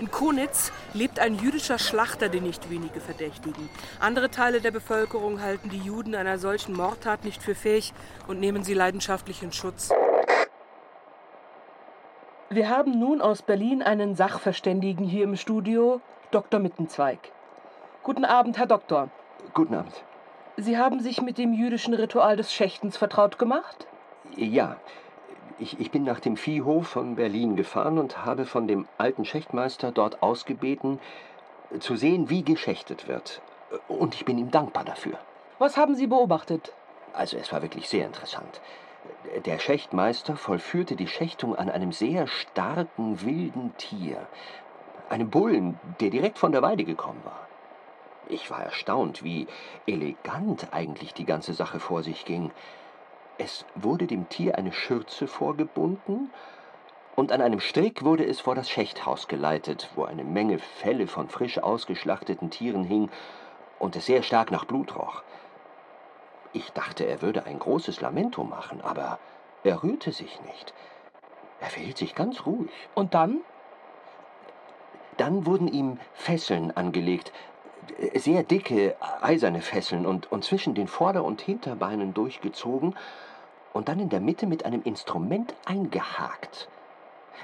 In 0.03 0.11
Konitz 0.11 0.73
lebt 0.95 1.21
ein 1.21 1.37
jüdischer 1.37 1.79
Schlachter, 1.79 2.29
den 2.29 2.43
nicht 2.43 2.69
wenige 2.71 2.99
verdächtigen. 2.99 3.71
Andere 4.01 4.33
Teile 4.33 4.61
der 4.61 4.73
Bevölkerung 4.73 5.41
halten 5.41 5.69
die 5.69 5.79
Juden 5.79 6.17
einer 6.17 6.39
solchen 6.39 6.77
Mordtat 6.77 7.25
nicht 7.25 7.41
für 7.41 7.55
fähig 7.55 7.93
und 8.27 8.41
nehmen 8.41 8.65
sie 8.65 8.75
leidenschaftlich 8.75 9.45
in 9.45 9.53
Schutz. 9.53 9.91
Wir 12.51 12.69
haben 12.69 12.99
nun 12.99 13.21
aus 13.21 13.43
Berlin 13.43 13.81
einen 13.81 14.17
Sachverständigen 14.17 15.07
hier 15.07 15.23
im 15.23 15.37
Studio, 15.37 16.01
Dr. 16.33 16.59
Mittenzweig. 16.59 17.31
Guten 18.03 18.25
Abend, 18.25 18.59
Herr 18.59 18.67
Doktor. 18.67 19.09
Guten 19.55 19.77
Abend. 19.77 20.03
Sie 20.57 20.79
haben 20.79 20.99
sich 20.99 21.23
mit 21.23 21.39
dem 21.39 21.53
jüdischen 21.53 21.95
Ritual 21.95 22.37
des 22.37 22.53
Schächtens 22.53 22.97
vertraut 22.97 23.39
gemacht? 23.39 23.87
Ja, 24.35 24.79
ich, 25.59 25.81
ich 25.81 25.91
bin 25.91 26.05
nach 26.05 26.21
dem 26.21 26.37
Viehhof 26.37 26.89
von 26.89 27.17
Berlin 27.17 27.57
gefahren 27.57 27.99
und 27.99 28.25
habe 28.25 28.47
von 28.47 28.67
dem 28.67 28.87
alten 28.99 29.25
Schächtmeister 29.25 29.93
dort 29.93 30.23
ausgebeten, 30.23 30.99
zu 31.81 31.97
sehen, 31.97 32.29
wie 32.29 32.43
geschächtet 32.43 33.09
wird. 33.09 33.41
Und 33.89 34.15
ich 34.15 34.25
bin 34.25 34.39
ihm 34.39 34.51
dankbar 34.51 34.85
dafür. 34.85 35.19
Was 35.59 35.77
haben 35.77 35.95
Sie 35.95 36.07
beobachtet? 36.07 36.73
Also 37.13 37.37
es 37.37 37.53
war 37.53 37.63
wirklich 37.63 37.89
sehr 37.89 38.07
interessant. 38.07 38.61
Der 39.47 39.59
Schächtmeister 39.59 40.37
vollführte 40.37 40.97
die 40.97 41.09
Schächtung 41.09 41.57
an 41.57 41.71
einem 41.71 41.93
sehr 41.93 42.27
starken, 42.27 43.23
wilden 43.23 43.75
Tier. 43.77 44.27
Einem 45.09 45.31
Bullen, 45.31 45.79
der 46.01 46.11
direkt 46.11 46.39
von 46.39 46.53
der 46.53 46.63
Weide 46.63 46.85
gekommen 46.85 47.21
war. 47.25 47.47
Ich 48.29 48.51
war 48.51 48.63
erstaunt, 48.63 49.25
wie 49.25 49.47
elegant 49.87 50.69
eigentlich 50.73 51.13
die 51.13 51.27
ganze 51.27 51.53
Sache 51.53 51.81
vor 51.81 52.03
sich 52.03 52.25
ging. 52.25 52.51
Es 53.39 53.65
wurde 53.75 54.07
dem 54.07 54.29
Tier 54.29 54.57
eine 54.57 54.73
Schürze 54.73 55.27
vorgebunden 55.27 56.31
und 57.17 57.33
an 57.33 57.41
einem 57.41 57.61
Strick 57.61 58.05
wurde 58.05 58.25
es 58.25 58.41
vor 58.41 58.55
das 58.55 58.71
Schächthaus 58.71 59.29
geleitet, 59.29 59.91
wo 59.95 60.05
eine 60.05 60.25
Menge 60.25 60.59
Felle 60.59 61.07
von 61.07 61.29
frisch 61.29 61.59
ausgeschlachteten 61.59 62.51
Tieren 62.51 62.85
hing 62.85 63.11
und 63.79 63.97
es 63.97 64.07
sehr 64.07 64.23
stark 64.23 64.51
nach 64.51 64.65
Blut 64.65 64.97
roch. 64.97 65.23
Ich 66.53 66.73
dachte, 66.73 67.05
er 67.05 67.23
würde 67.23 67.47
ein 67.47 67.59
großes 67.59 68.01
Lamento 68.01 68.45
machen, 68.45 68.81
aber 68.83 69.19
er 69.65 69.83
rührte 69.83 70.13
sich 70.13 70.41
nicht. 70.43 70.75
Er 71.61 71.71
verhielt 71.71 71.97
sich 71.97 72.15
ganz 72.15 72.45
ruhig. 72.45 72.71
Und 72.95 73.15
dann? 73.15 73.41
Dann 75.17 75.47
wurden 75.47 75.69
ihm 75.69 75.99
Fesseln 76.15 76.71
angelegt, 76.77 77.33
sehr 78.15 78.43
dicke, 78.43 78.97
eiserne 79.21 79.61
Fesseln 79.61 80.07
und, 80.07 80.31
und 80.31 80.45
zwischen 80.45 80.75
den 80.75 80.89
Vorder- 80.89 81.25
und 81.25 81.41
Hinterbeinen 81.41 82.15
durchgezogen 82.15 82.95
und 83.73 83.89
dann 83.89 83.99
in 83.99 84.09
der 84.09 84.21
Mitte 84.21 84.47
mit 84.47 84.65
einem 84.65 84.83
Instrument 84.83 85.55
eingehakt. 85.65 86.69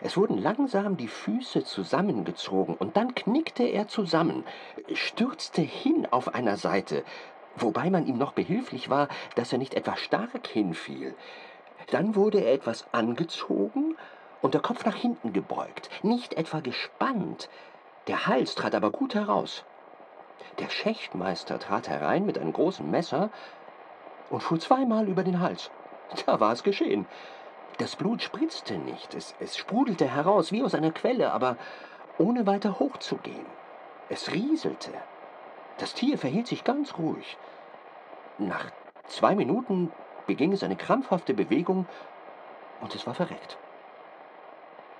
Es 0.00 0.16
wurden 0.16 0.38
langsam 0.38 0.96
die 0.96 1.08
Füße 1.08 1.64
zusammengezogen 1.64 2.74
und 2.76 2.96
dann 2.96 3.14
knickte 3.14 3.64
er 3.64 3.88
zusammen, 3.88 4.44
stürzte 4.92 5.62
hin 5.62 6.06
auf 6.10 6.34
einer 6.34 6.56
Seite, 6.56 7.04
wobei 7.56 7.90
man 7.90 8.06
ihm 8.06 8.16
noch 8.16 8.32
behilflich 8.32 8.90
war, 8.90 9.08
dass 9.34 9.52
er 9.52 9.58
nicht 9.58 9.74
etwa 9.74 9.96
stark 9.96 10.46
hinfiel. 10.46 11.14
Dann 11.90 12.14
wurde 12.14 12.40
er 12.40 12.52
etwas 12.52 12.86
angezogen 12.92 13.96
und 14.40 14.54
der 14.54 14.60
Kopf 14.60 14.84
nach 14.84 14.94
hinten 14.94 15.32
gebeugt, 15.32 15.90
nicht 16.02 16.34
etwa 16.34 16.60
gespannt. 16.60 17.48
Der 18.06 18.26
Hals 18.26 18.54
trat 18.54 18.74
aber 18.74 18.90
gut 18.90 19.14
heraus. 19.14 19.64
Der 20.58 20.68
Schächtmeister 20.68 21.58
trat 21.58 21.88
herein 21.88 22.26
mit 22.26 22.38
einem 22.38 22.52
großen 22.52 22.88
Messer 22.90 23.30
und 24.30 24.42
fuhr 24.42 24.58
zweimal 24.58 25.08
über 25.08 25.24
den 25.24 25.40
Hals. 25.40 25.70
Da 26.26 26.40
war 26.40 26.52
es 26.52 26.62
geschehen. 26.62 27.06
Das 27.78 27.96
Blut 27.96 28.22
spritzte 28.22 28.78
nicht, 28.78 29.14
es, 29.14 29.34
es 29.40 29.56
sprudelte 29.56 30.06
heraus 30.06 30.50
wie 30.50 30.62
aus 30.62 30.74
einer 30.74 30.90
Quelle, 30.90 31.32
aber 31.32 31.56
ohne 32.18 32.46
weiter 32.46 32.80
hochzugehen. 32.80 33.46
Es 34.08 34.32
rieselte. 34.32 34.90
Das 35.78 35.94
Tier 35.94 36.18
verhielt 36.18 36.48
sich 36.48 36.64
ganz 36.64 36.98
ruhig. 36.98 37.36
Nach 38.38 38.70
zwei 39.06 39.34
Minuten 39.34 39.92
beging 40.26 40.52
es 40.52 40.62
eine 40.62 40.76
krampfhafte 40.76 41.34
Bewegung 41.34 41.86
und 42.80 42.94
es 42.94 43.06
war 43.06 43.14
verreckt. 43.14 43.58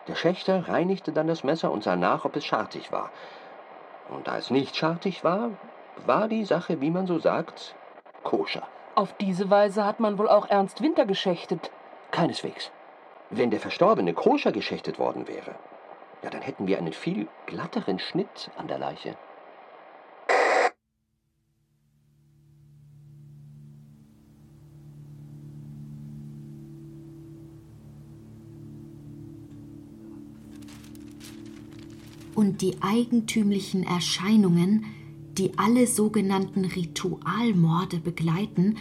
Der 0.07 0.15
Schächter 0.15 0.69
reinigte 0.69 1.13
dann 1.13 1.27
das 1.27 1.45
Messer 1.45 1.71
und 1.71 1.83
sah 1.83 1.97
nach, 1.97 2.25
ob 2.25 2.37
es 2.37 2.45
schartig 2.45 2.93
war. 2.93 3.11
Und 4.11 4.27
da 4.27 4.39
es 4.39 4.51
nicht 4.51 4.77
schartig 4.77 5.25
war, 5.25 5.51
war 6.07 6.29
die 6.29 6.45
Sache, 6.45 6.81
wie 6.81 6.91
man 6.91 7.07
so 7.07 7.19
sagt, 7.19 7.75
koscher. 8.23 8.67
Auf 8.95 9.13
diese 9.15 9.51
Weise 9.51 9.85
hat 9.85 10.01
man 10.01 10.19
wohl 10.19 10.29
auch 10.29 10.49
Ernst 10.49 10.83
Winter 10.83 11.07
geschächtet. 11.07 11.71
Keineswegs. 12.11 12.71
Wenn 13.31 13.51
der 13.51 13.61
Verstorbene 13.61 14.15
koscher 14.15 14.53
geschächtet 14.53 14.99
worden 14.99 15.29
wäre, 15.29 15.55
ja, 16.23 16.31
dann 16.31 16.43
hätten 16.43 16.67
wir 16.67 16.79
einen 16.79 16.93
viel 16.93 17.29
glatteren 17.47 17.99
Schnitt 17.99 18.51
an 18.57 18.67
der 18.69 18.79
Leiche. 18.79 19.17
Und 32.49 32.63
die 32.63 32.81
eigentümlichen 32.81 33.83
Erscheinungen, 33.83 34.87
die 35.37 35.59
alle 35.59 35.87
sogenannten 35.87 36.65
Ritualmorde 36.65 37.99
begleiten, 37.99 38.79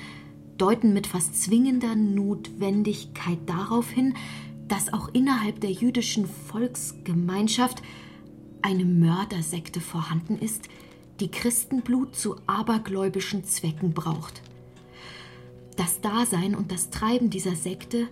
deuten 0.57 0.93
mit 0.93 1.05
fast 1.05 1.43
zwingender 1.43 1.93
Notwendigkeit 1.93 3.39
darauf 3.45 3.89
hin, 3.89 4.13
dass 4.69 4.93
auch 4.93 5.09
innerhalb 5.11 5.59
der 5.59 5.71
jüdischen 5.71 6.27
Volksgemeinschaft 6.27 7.81
eine 8.61 8.85
Mördersekte 8.85 9.81
vorhanden 9.81 10.37
ist, 10.37 10.69
die 11.19 11.29
Christenblut 11.29 12.15
zu 12.15 12.37
abergläubischen 12.47 13.43
Zwecken 13.43 13.91
braucht. 13.91 14.43
Das 15.75 15.99
Dasein 15.99 16.55
und 16.55 16.71
das 16.71 16.89
Treiben 16.89 17.29
dieser 17.29 17.57
Sekte 17.57 18.07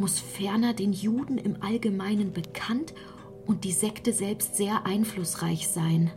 muss 0.00 0.18
ferner 0.18 0.74
den 0.74 0.92
Juden 0.92 1.38
im 1.38 1.62
Allgemeinen 1.62 2.32
bekannt 2.32 2.92
und 2.92 3.15
die 3.54 3.72
Sekte 3.72 4.12
selbst 4.12 4.56
sehr 4.56 4.86
einflussreich 4.86 5.68
sein. 5.68 6.10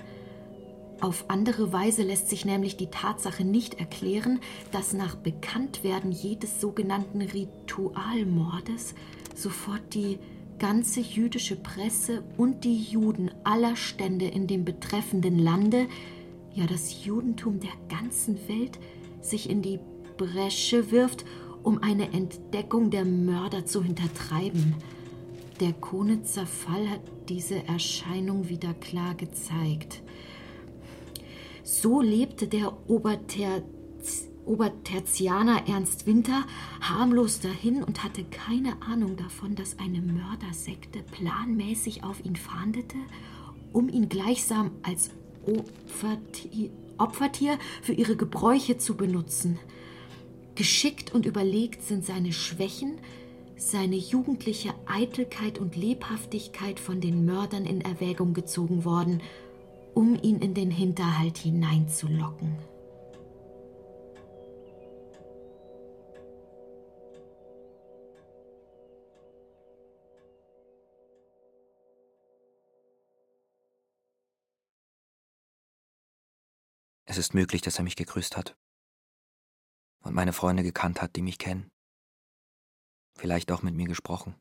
Auf 1.02 1.26
andere 1.30 1.72
Weise 1.72 2.04
lässt 2.04 2.30
sich 2.30 2.44
nämlich 2.44 2.76
die 2.76 2.88
Tatsache 2.88 3.46
nicht 3.46 3.80
erklären, 3.80 4.40
dass 4.72 4.94
nach 4.94 5.16
Bekanntwerden 5.16 6.12
jedes 6.12 6.60
sogenannten 6.60 7.22
Ritualmordes 7.22 8.96
sofort 9.34 9.94
die 9.94 10.20
ganze 10.60 11.00
jüdische 11.00 11.56
Presse 11.56 12.22
und 12.36 12.66
die 12.66 12.76
Juden 12.76 13.32
aller 13.46 13.78
Stände 13.78 14.26
in 14.26 14.46
dem 14.48 14.66
betreffenden 14.66 15.40
Lande, 15.40 15.88
ja 16.54 16.68
das 16.68 17.06
Judentum 17.06 17.62
der 17.62 17.72
ganzen 17.88 18.36
Welt, 18.50 18.78
sich 19.22 19.50
in 19.50 19.62
die 19.62 19.80
Bresche 20.18 20.92
wirft, 20.92 21.24
um 21.64 21.82
eine 21.82 22.12
Entdeckung 22.12 22.90
der 22.90 23.06
Mörder 23.06 23.66
zu 23.66 23.82
hintertreiben. 23.82 24.76
Der 25.60 25.74
Konitzer 25.74 26.46
Fall 26.46 26.90
hat 26.90 27.02
diese 27.28 27.68
Erscheinung 27.68 28.48
wieder 28.48 28.74
klar 28.76 29.14
gezeigt. 29.16 30.02
So 31.64 32.02
lebte 32.02 32.48
der 32.48 32.90
Oberter 32.90 33.62
Obertertianer 34.46 35.68
Ernst 35.68 36.08
Winter 36.08 36.46
harmlos 36.82 37.42
dahin 37.42 37.84
und 37.84 38.04
hatte 38.04 38.24
keine 38.24 38.82
Ahnung 38.82 39.18
davon, 39.18 39.56
dass 39.56 39.78
eine 39.78 40.02
Mördersekte 40.02 41.04
planmäßig 41.12 42.04
auf 42.04 42.26
ihn 42.26 42.38
fahndete, 42.38 42.98
um 43.74 43.90
ihn 43.90 44.10
gleichsam 44.10 44.72
als 44.82 45.12
Opfertier, 45.46 46.72
Opfertier 46.98 47.60
für 47.82 47.94
ihre 47.94 48.16
Gebräuche 48.16 48.78
zu 48.78 48.96
benutzen. 48.96 49.60
Geschickt 50.56 51.14
und 51.14 51.26
überlegt 51.26 51.84
sind 51.84 52.06
seine 52.06 52.34
Schwächen, 52.34 52.98
seine 53.62 53.96
jugendliche 53.96 54.74
Eitelkeit 54.86 55.60
und 55.60 55.76
Lebhaftigkeit 55.76 56.80
von 56.80 57.02
den 57.02 57.26
Mördern 57.26 57.66
in 57.66 57.82
Erwägung 57.82 58.34
gezogen 58.34 58.86
worden, 58.86 59.22
um 59.94 60.16
ihn 60.22 60.40
in 60.40 60.54
den 60.54 60.72
Hinterhalt 60.72 61.38
hineinzulocken. 61.38 62.58
Es 77.06 77.18
ist 77.18 77.34
möglich, 77.34 77.62
dass 77.62 77.80
er 77.80 77.84
mich 77.84 77.96
gegrüßt 77.96 78.38
hat 78.38 78.56
und 80.02 80.14
meine 80.14 80.32
Freunde 80.32 80.62
gekannt 80.64 81.02
hat, 81.02 81.16
die 81.16 81.24
mich 81.24 81.40
kennen. 81.40 81.72
Vielleicht 83.20 83.52
auch 83.52 83.64
mit 83.64 83.76
mir 83.76 83.86
gesprochen. 83.86 84.34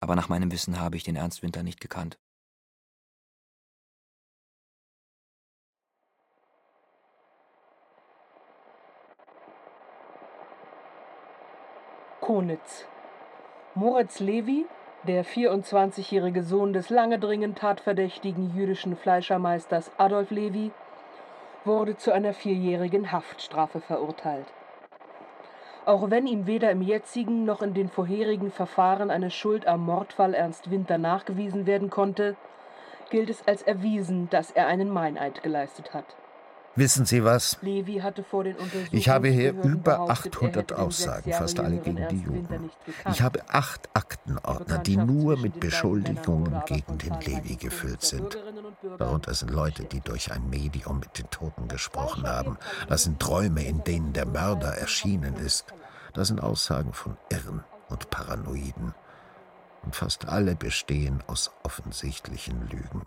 Aber 0.00 0.16
nach 0.16 0.28
meinem 0.28 0.50
Wissen 0.50 0.80
habe 0.80 0.96
ich 0.96 1.04
den 1.04 1.14
Ernst 1.14 1.44
Winter 1.44 1.62
nicht 1.62 1.80
gekannt. 1.80 2.18
Konitz. 12.20 12.86
Moritz 13.76 14.18
Levi, 14.18 14.66
der 15.06 15.24
24-jährige 15.24 16.42
Sohn 16.42 16.72
des 16.72 16.90
lange 16.90 17.20
dringend 17.20 17.58
tatverdächtigen 17.58 18.56
jüdischen 18.56 18.96
Fleischermeisters 18.96 19.92
Adolf 19.98 20.32
Levi, 20.32 20.72
wurde 21.64 21.96
zu 21.96 22.10
einer 22.10 22.34
vierjährigen 22.34 23.12
Haftstrafe 23.12 23.80
verurteilt. 23.80 24.52
Auch 25.84 26.10
wenn 26.10 26.26
ihm 26.26 26.46
weder 26.46 26.70
im 26.70 26.80
jetzigen 26.80 27.44
noch 27.44 27.60
in 27.60 27.74
den 27.74 27.88
vorherigen 27.88 28.52
Verfahren 28.52 29.10
eine 29.10 29.30
Schuld 29.30 29.66
am 29.66 29.84
Mordfall 29.84 30.34
Ernst 30.34 30.70
Winter 30.70 30.96
nachgewiesen 30.96 31.66
werden 31.66 31.90
konnte, 31.90 32.36
gilt 33.10 33.30
es 33.30 33.46
als 33.46 33.62
erwiesen, 33.62 34.28
dass 34.30 34.52
er 34.52 34.68
einen 34.68 34.90
Meineid 34.90 35.42
geleistet 35.42 35.92
hat. 35.92 36.06
Wissen 36.74 37.04
Sie 37.04 37.22
was? 37.22 37.58
Ich 38.92 39.08
habe 39.10 39.28
hier 39.28 39.50
über 39.50 39.76
behauptet, 39.76 40.36
800 40.36 40.40
er 40.40 40.62
hätte 40.62 40.74
den 40.74 40.76
Aussagen, 40.76 41.32
fast 41.32 41.60
alle 41.60 41.76
gegen 41.76 42.08
die 42.08 42.22
Juden. 42.22 42.70
Ich 43.10 43.20
habe 43.20 43.40
acht 43.48 43.90
Aktenordner, 43.92 44.78
die 44.78 44.96
nur 44.96 45.36
mit 45.36 45.60
Beschuldigungen 45.60 46.62
gegen 46.64 46.96
den 46.96 47.12
Levi 47.20 47.56
gefüllt 47.56 48.02
sind. 48.02 48.38
Darunter 48.98 49.32
sind 49.34 49.50
Leute, 49.50 49.84
die 49.84 50.00
durch 50.00 50.32
ein 50.32 50.48
Medium 50.50 50.98
mit 50.98 51.16
den 51.18 51.30
Toten 51.30 51.68
gesprochen 51.68 52.26
haben. 52.26 52.58
Das 52.88 53.04
sind 53.04 53.20
Träume, 53.20 53.64
in 53.64 53.84
denen 53.84 54.12
der 54.12 54.26
Mörder 54.26 54.76
erschienen 54.76 55.36
ist. 55.36 55.66
Das 56.14 56.28
sind 56.28 56.42
Aussagen 56.42 56.92
von 56.92 57.16
Irren 57.30 57.62
und 57.88 58.10
Paranoiden. 58.10 58.94
Und 59.84 59.96
fast 59.96 60.28
alle 60.28 60.56
bestehen 60.56 61.22
aus 61.26 61.52
offensichtlichen 61.62 62.68
Lügen. 62.68 63.02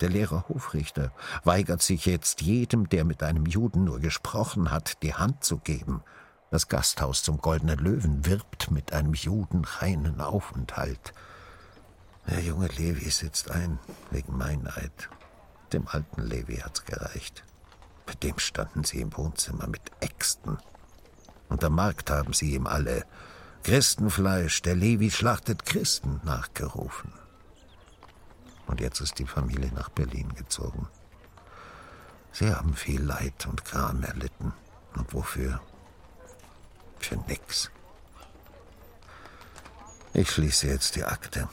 Der 0.00 0.08
Lehrer 0.08 0.48
Hofrichter 0.48 1.12
weigert 1.44 1.82
sich 1.82 2.06
jetzt 2.06 2.40
jedem, 2.40 2.88
der 2.88 3.04
mit 3.04 3.22
einem 3.22 3.46
Juden 3.46 3.84
nur 3.84 3.98
gesprochen 3.98 4.70
hat, 4.70 5.02
die 5.02 5.14
Hand 5.14 5.42
zu 5.44 5.58
geben. 5.58 6.02
Das 6.50 6.68
Gasthaus 6.68 7.22
zum 7.22 7.38
Goldenen 7.38 7.78
Löwen 7.78 8.24
wirbt 8.24 8.70
mit 8.70 8.92
einem 8.92 9.14
judenreinen 9.14 10.20
Aufenthalt. 10.20 11.12
Der 12.28 12.40
junge 12.40 12.66
Levi 12.68 13.08
sitzt 13.10 13.50
ein 13.50 13.78
wegen 14.10 14.36
Meineid. 14.36 15.08
Dem 15.72 15.88
alten 15.88 16.22
Levi 16.22 16.56
hat's 16.56 16.84
gereicht. 16.84 17.42
Mit 18.06 18.22
dem 18.22 18.38
standen 18.38 18.84
sie 18.84 19.00
im 19.00 19.16
Wohnzimmer 19.16 19.66
mit 19.66 19.80
Äxten. 20.00 20.58
Und 21.48 21.64
am 21.64 21.74
Markt 21.74 22.10
haben 22.10 22.34
sie 22.34 22.54
ihm 22.54 22.66
alle 22.66 23.06
Christenfleisch, 23.62 24.62
der 24.62 24.76
Levi 24.76 25.10
schlachtet 25.10 25.64
Christen, 25.64 26.20
nachgerufen. 26.24 27.12
Und 28.66 28.80
jetzt 28.80 29.00
ist 29.00 29.18
die 29.18 29.26
Familie 29.26 29.72
nach 29.72 29.88
Berlin 29.88 30.34
gezogen. 30.34 30.88
Sie 32.32 32.52
haben 32.52 32.74
viel 32.74 33.02
Leid 33.02 33.46
und 33.46 33.64
Gram 33.64 34.02
erlitten. 34.02 34.52
Und 34.94 35.12
wofür? 35.14 35.60
Für 36.98 37.16
nix. 37.26 37.70
Ich 40.12 40.30
schließe 40.30 40.66
jetzt 40.66 40.96
die 40.96 41.04
Akte. 41.04 41.48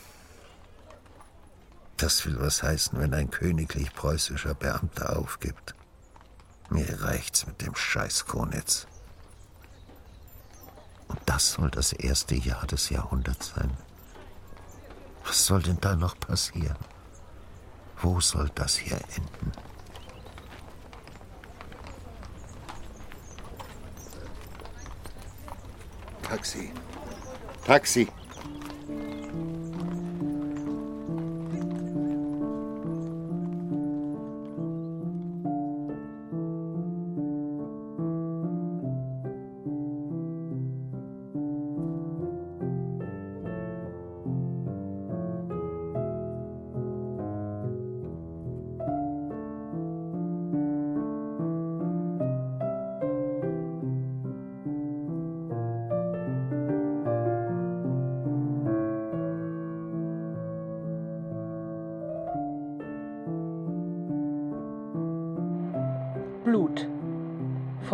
Das 1.97 2.25
will 2.25 2.39
was 2.39 2.61
heißen, 2.61 2.99
wenn 2.99 3.13
ein 3.13 3.31
königlich 3.31 3.93
preußischer 3.93 4.53
Beamter 4.53 5.17
aufgibt. 5.17 5.75
Mir 6.69 7.01
reicht's 7.01 7.47
mit 7.47 7.61
dem 7.61 7.75
Scheiß 7.75 8.25
Konitz. 8.25 8.87
Und 11.07 11.19
das 11.25 11.53
soll 11.53 11.69
das 11.71 11.93
erste 11.93 12.35
Jahr 12.35 12.65
des 12.67 12.89
Jahrhunderts 12.89 13.53
sein. 13.55 13.77
Was 15.25 15.45
soll 15.45 15.61
denn 15.61 15.79
da 15.79 15.95
noch 15.95 16.19
passieren? 16.19 16.77
Wo 18.01 18.19
soll 18.19 18.49
das 18.55 18.75
hier 18.75 18.99
enden? 19.15 19.51
Taxi. 26.23 26.73
Taxi. 27.65 28.07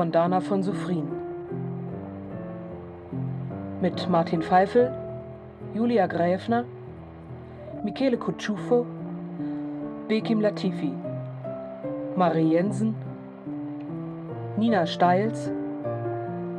Von 0.02 0.12
Dana 0.12 0.40
von 0.40 0.64
Suffrin. 0.64 1.08
Mit 3.82 4.10
Martin 4.10 4.42
Pfeifel, 4.42 4.92
Julia 5.76 6.08
Gräfner, 6.08 6.66
Michele 7.84 8.18
Kutschufo, 8.18 8.88
Bekim 10.08 10.42
Latifi, 10.42 10.92
Marie 12.16 12.54
Jensen, 12.54 12.96
Nina 14.58 14.88
Steils, 14.88 15.52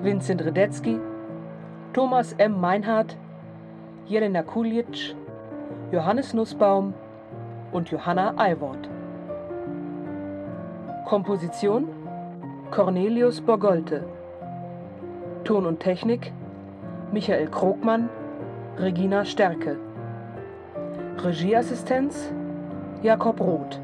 Vincent 0.03 0.45
Redetzky, 0.45 1.01
Thomas 1.95 2.35
M. 2.35 2.61
Meinhardt, 2.61 3.17
Jelena 4.07 4.45
Kuljic, 4.45 5.17
Johannes 5.91 6.33
Nussbaum 6.33 6.95
und 7.73 7.91
Johanna 7.91 8.35
Eiwort. 8.37 8.89
Komposition 11.07 11.89
Cornelius 12.73 13.43
Borgolte. 13.43 14.03
Ton 15.45 15.67
und 15.67 15.81
Technik 15.81 16.33
Michael 17.13 17.49
Krogmann, 17.49 18.09
Regina 18.79 19.27
Stärke. 19.27 19.77
Regieassistenz 21.19 22.33
Jakob 23.03 23.41
Roth. 23.41 23.79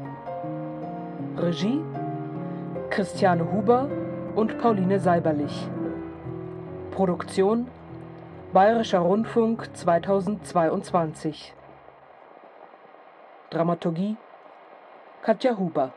Regie 1.37 1.81
Christiane 2.89 3.51
Huber 3.51 3.87
und 4.35 4.57
Pauline 4.57 4.99
Seiberlich. 4.99 5.69
Produktion 6.89 7.67
Bayerischer 8.53 9.01
Rundfunk 9.01 9.69
2022. 9.77 11.53
Dramaturgie 13.51 14.17
Katja 15.21 15.55
Huber 15.59 15.93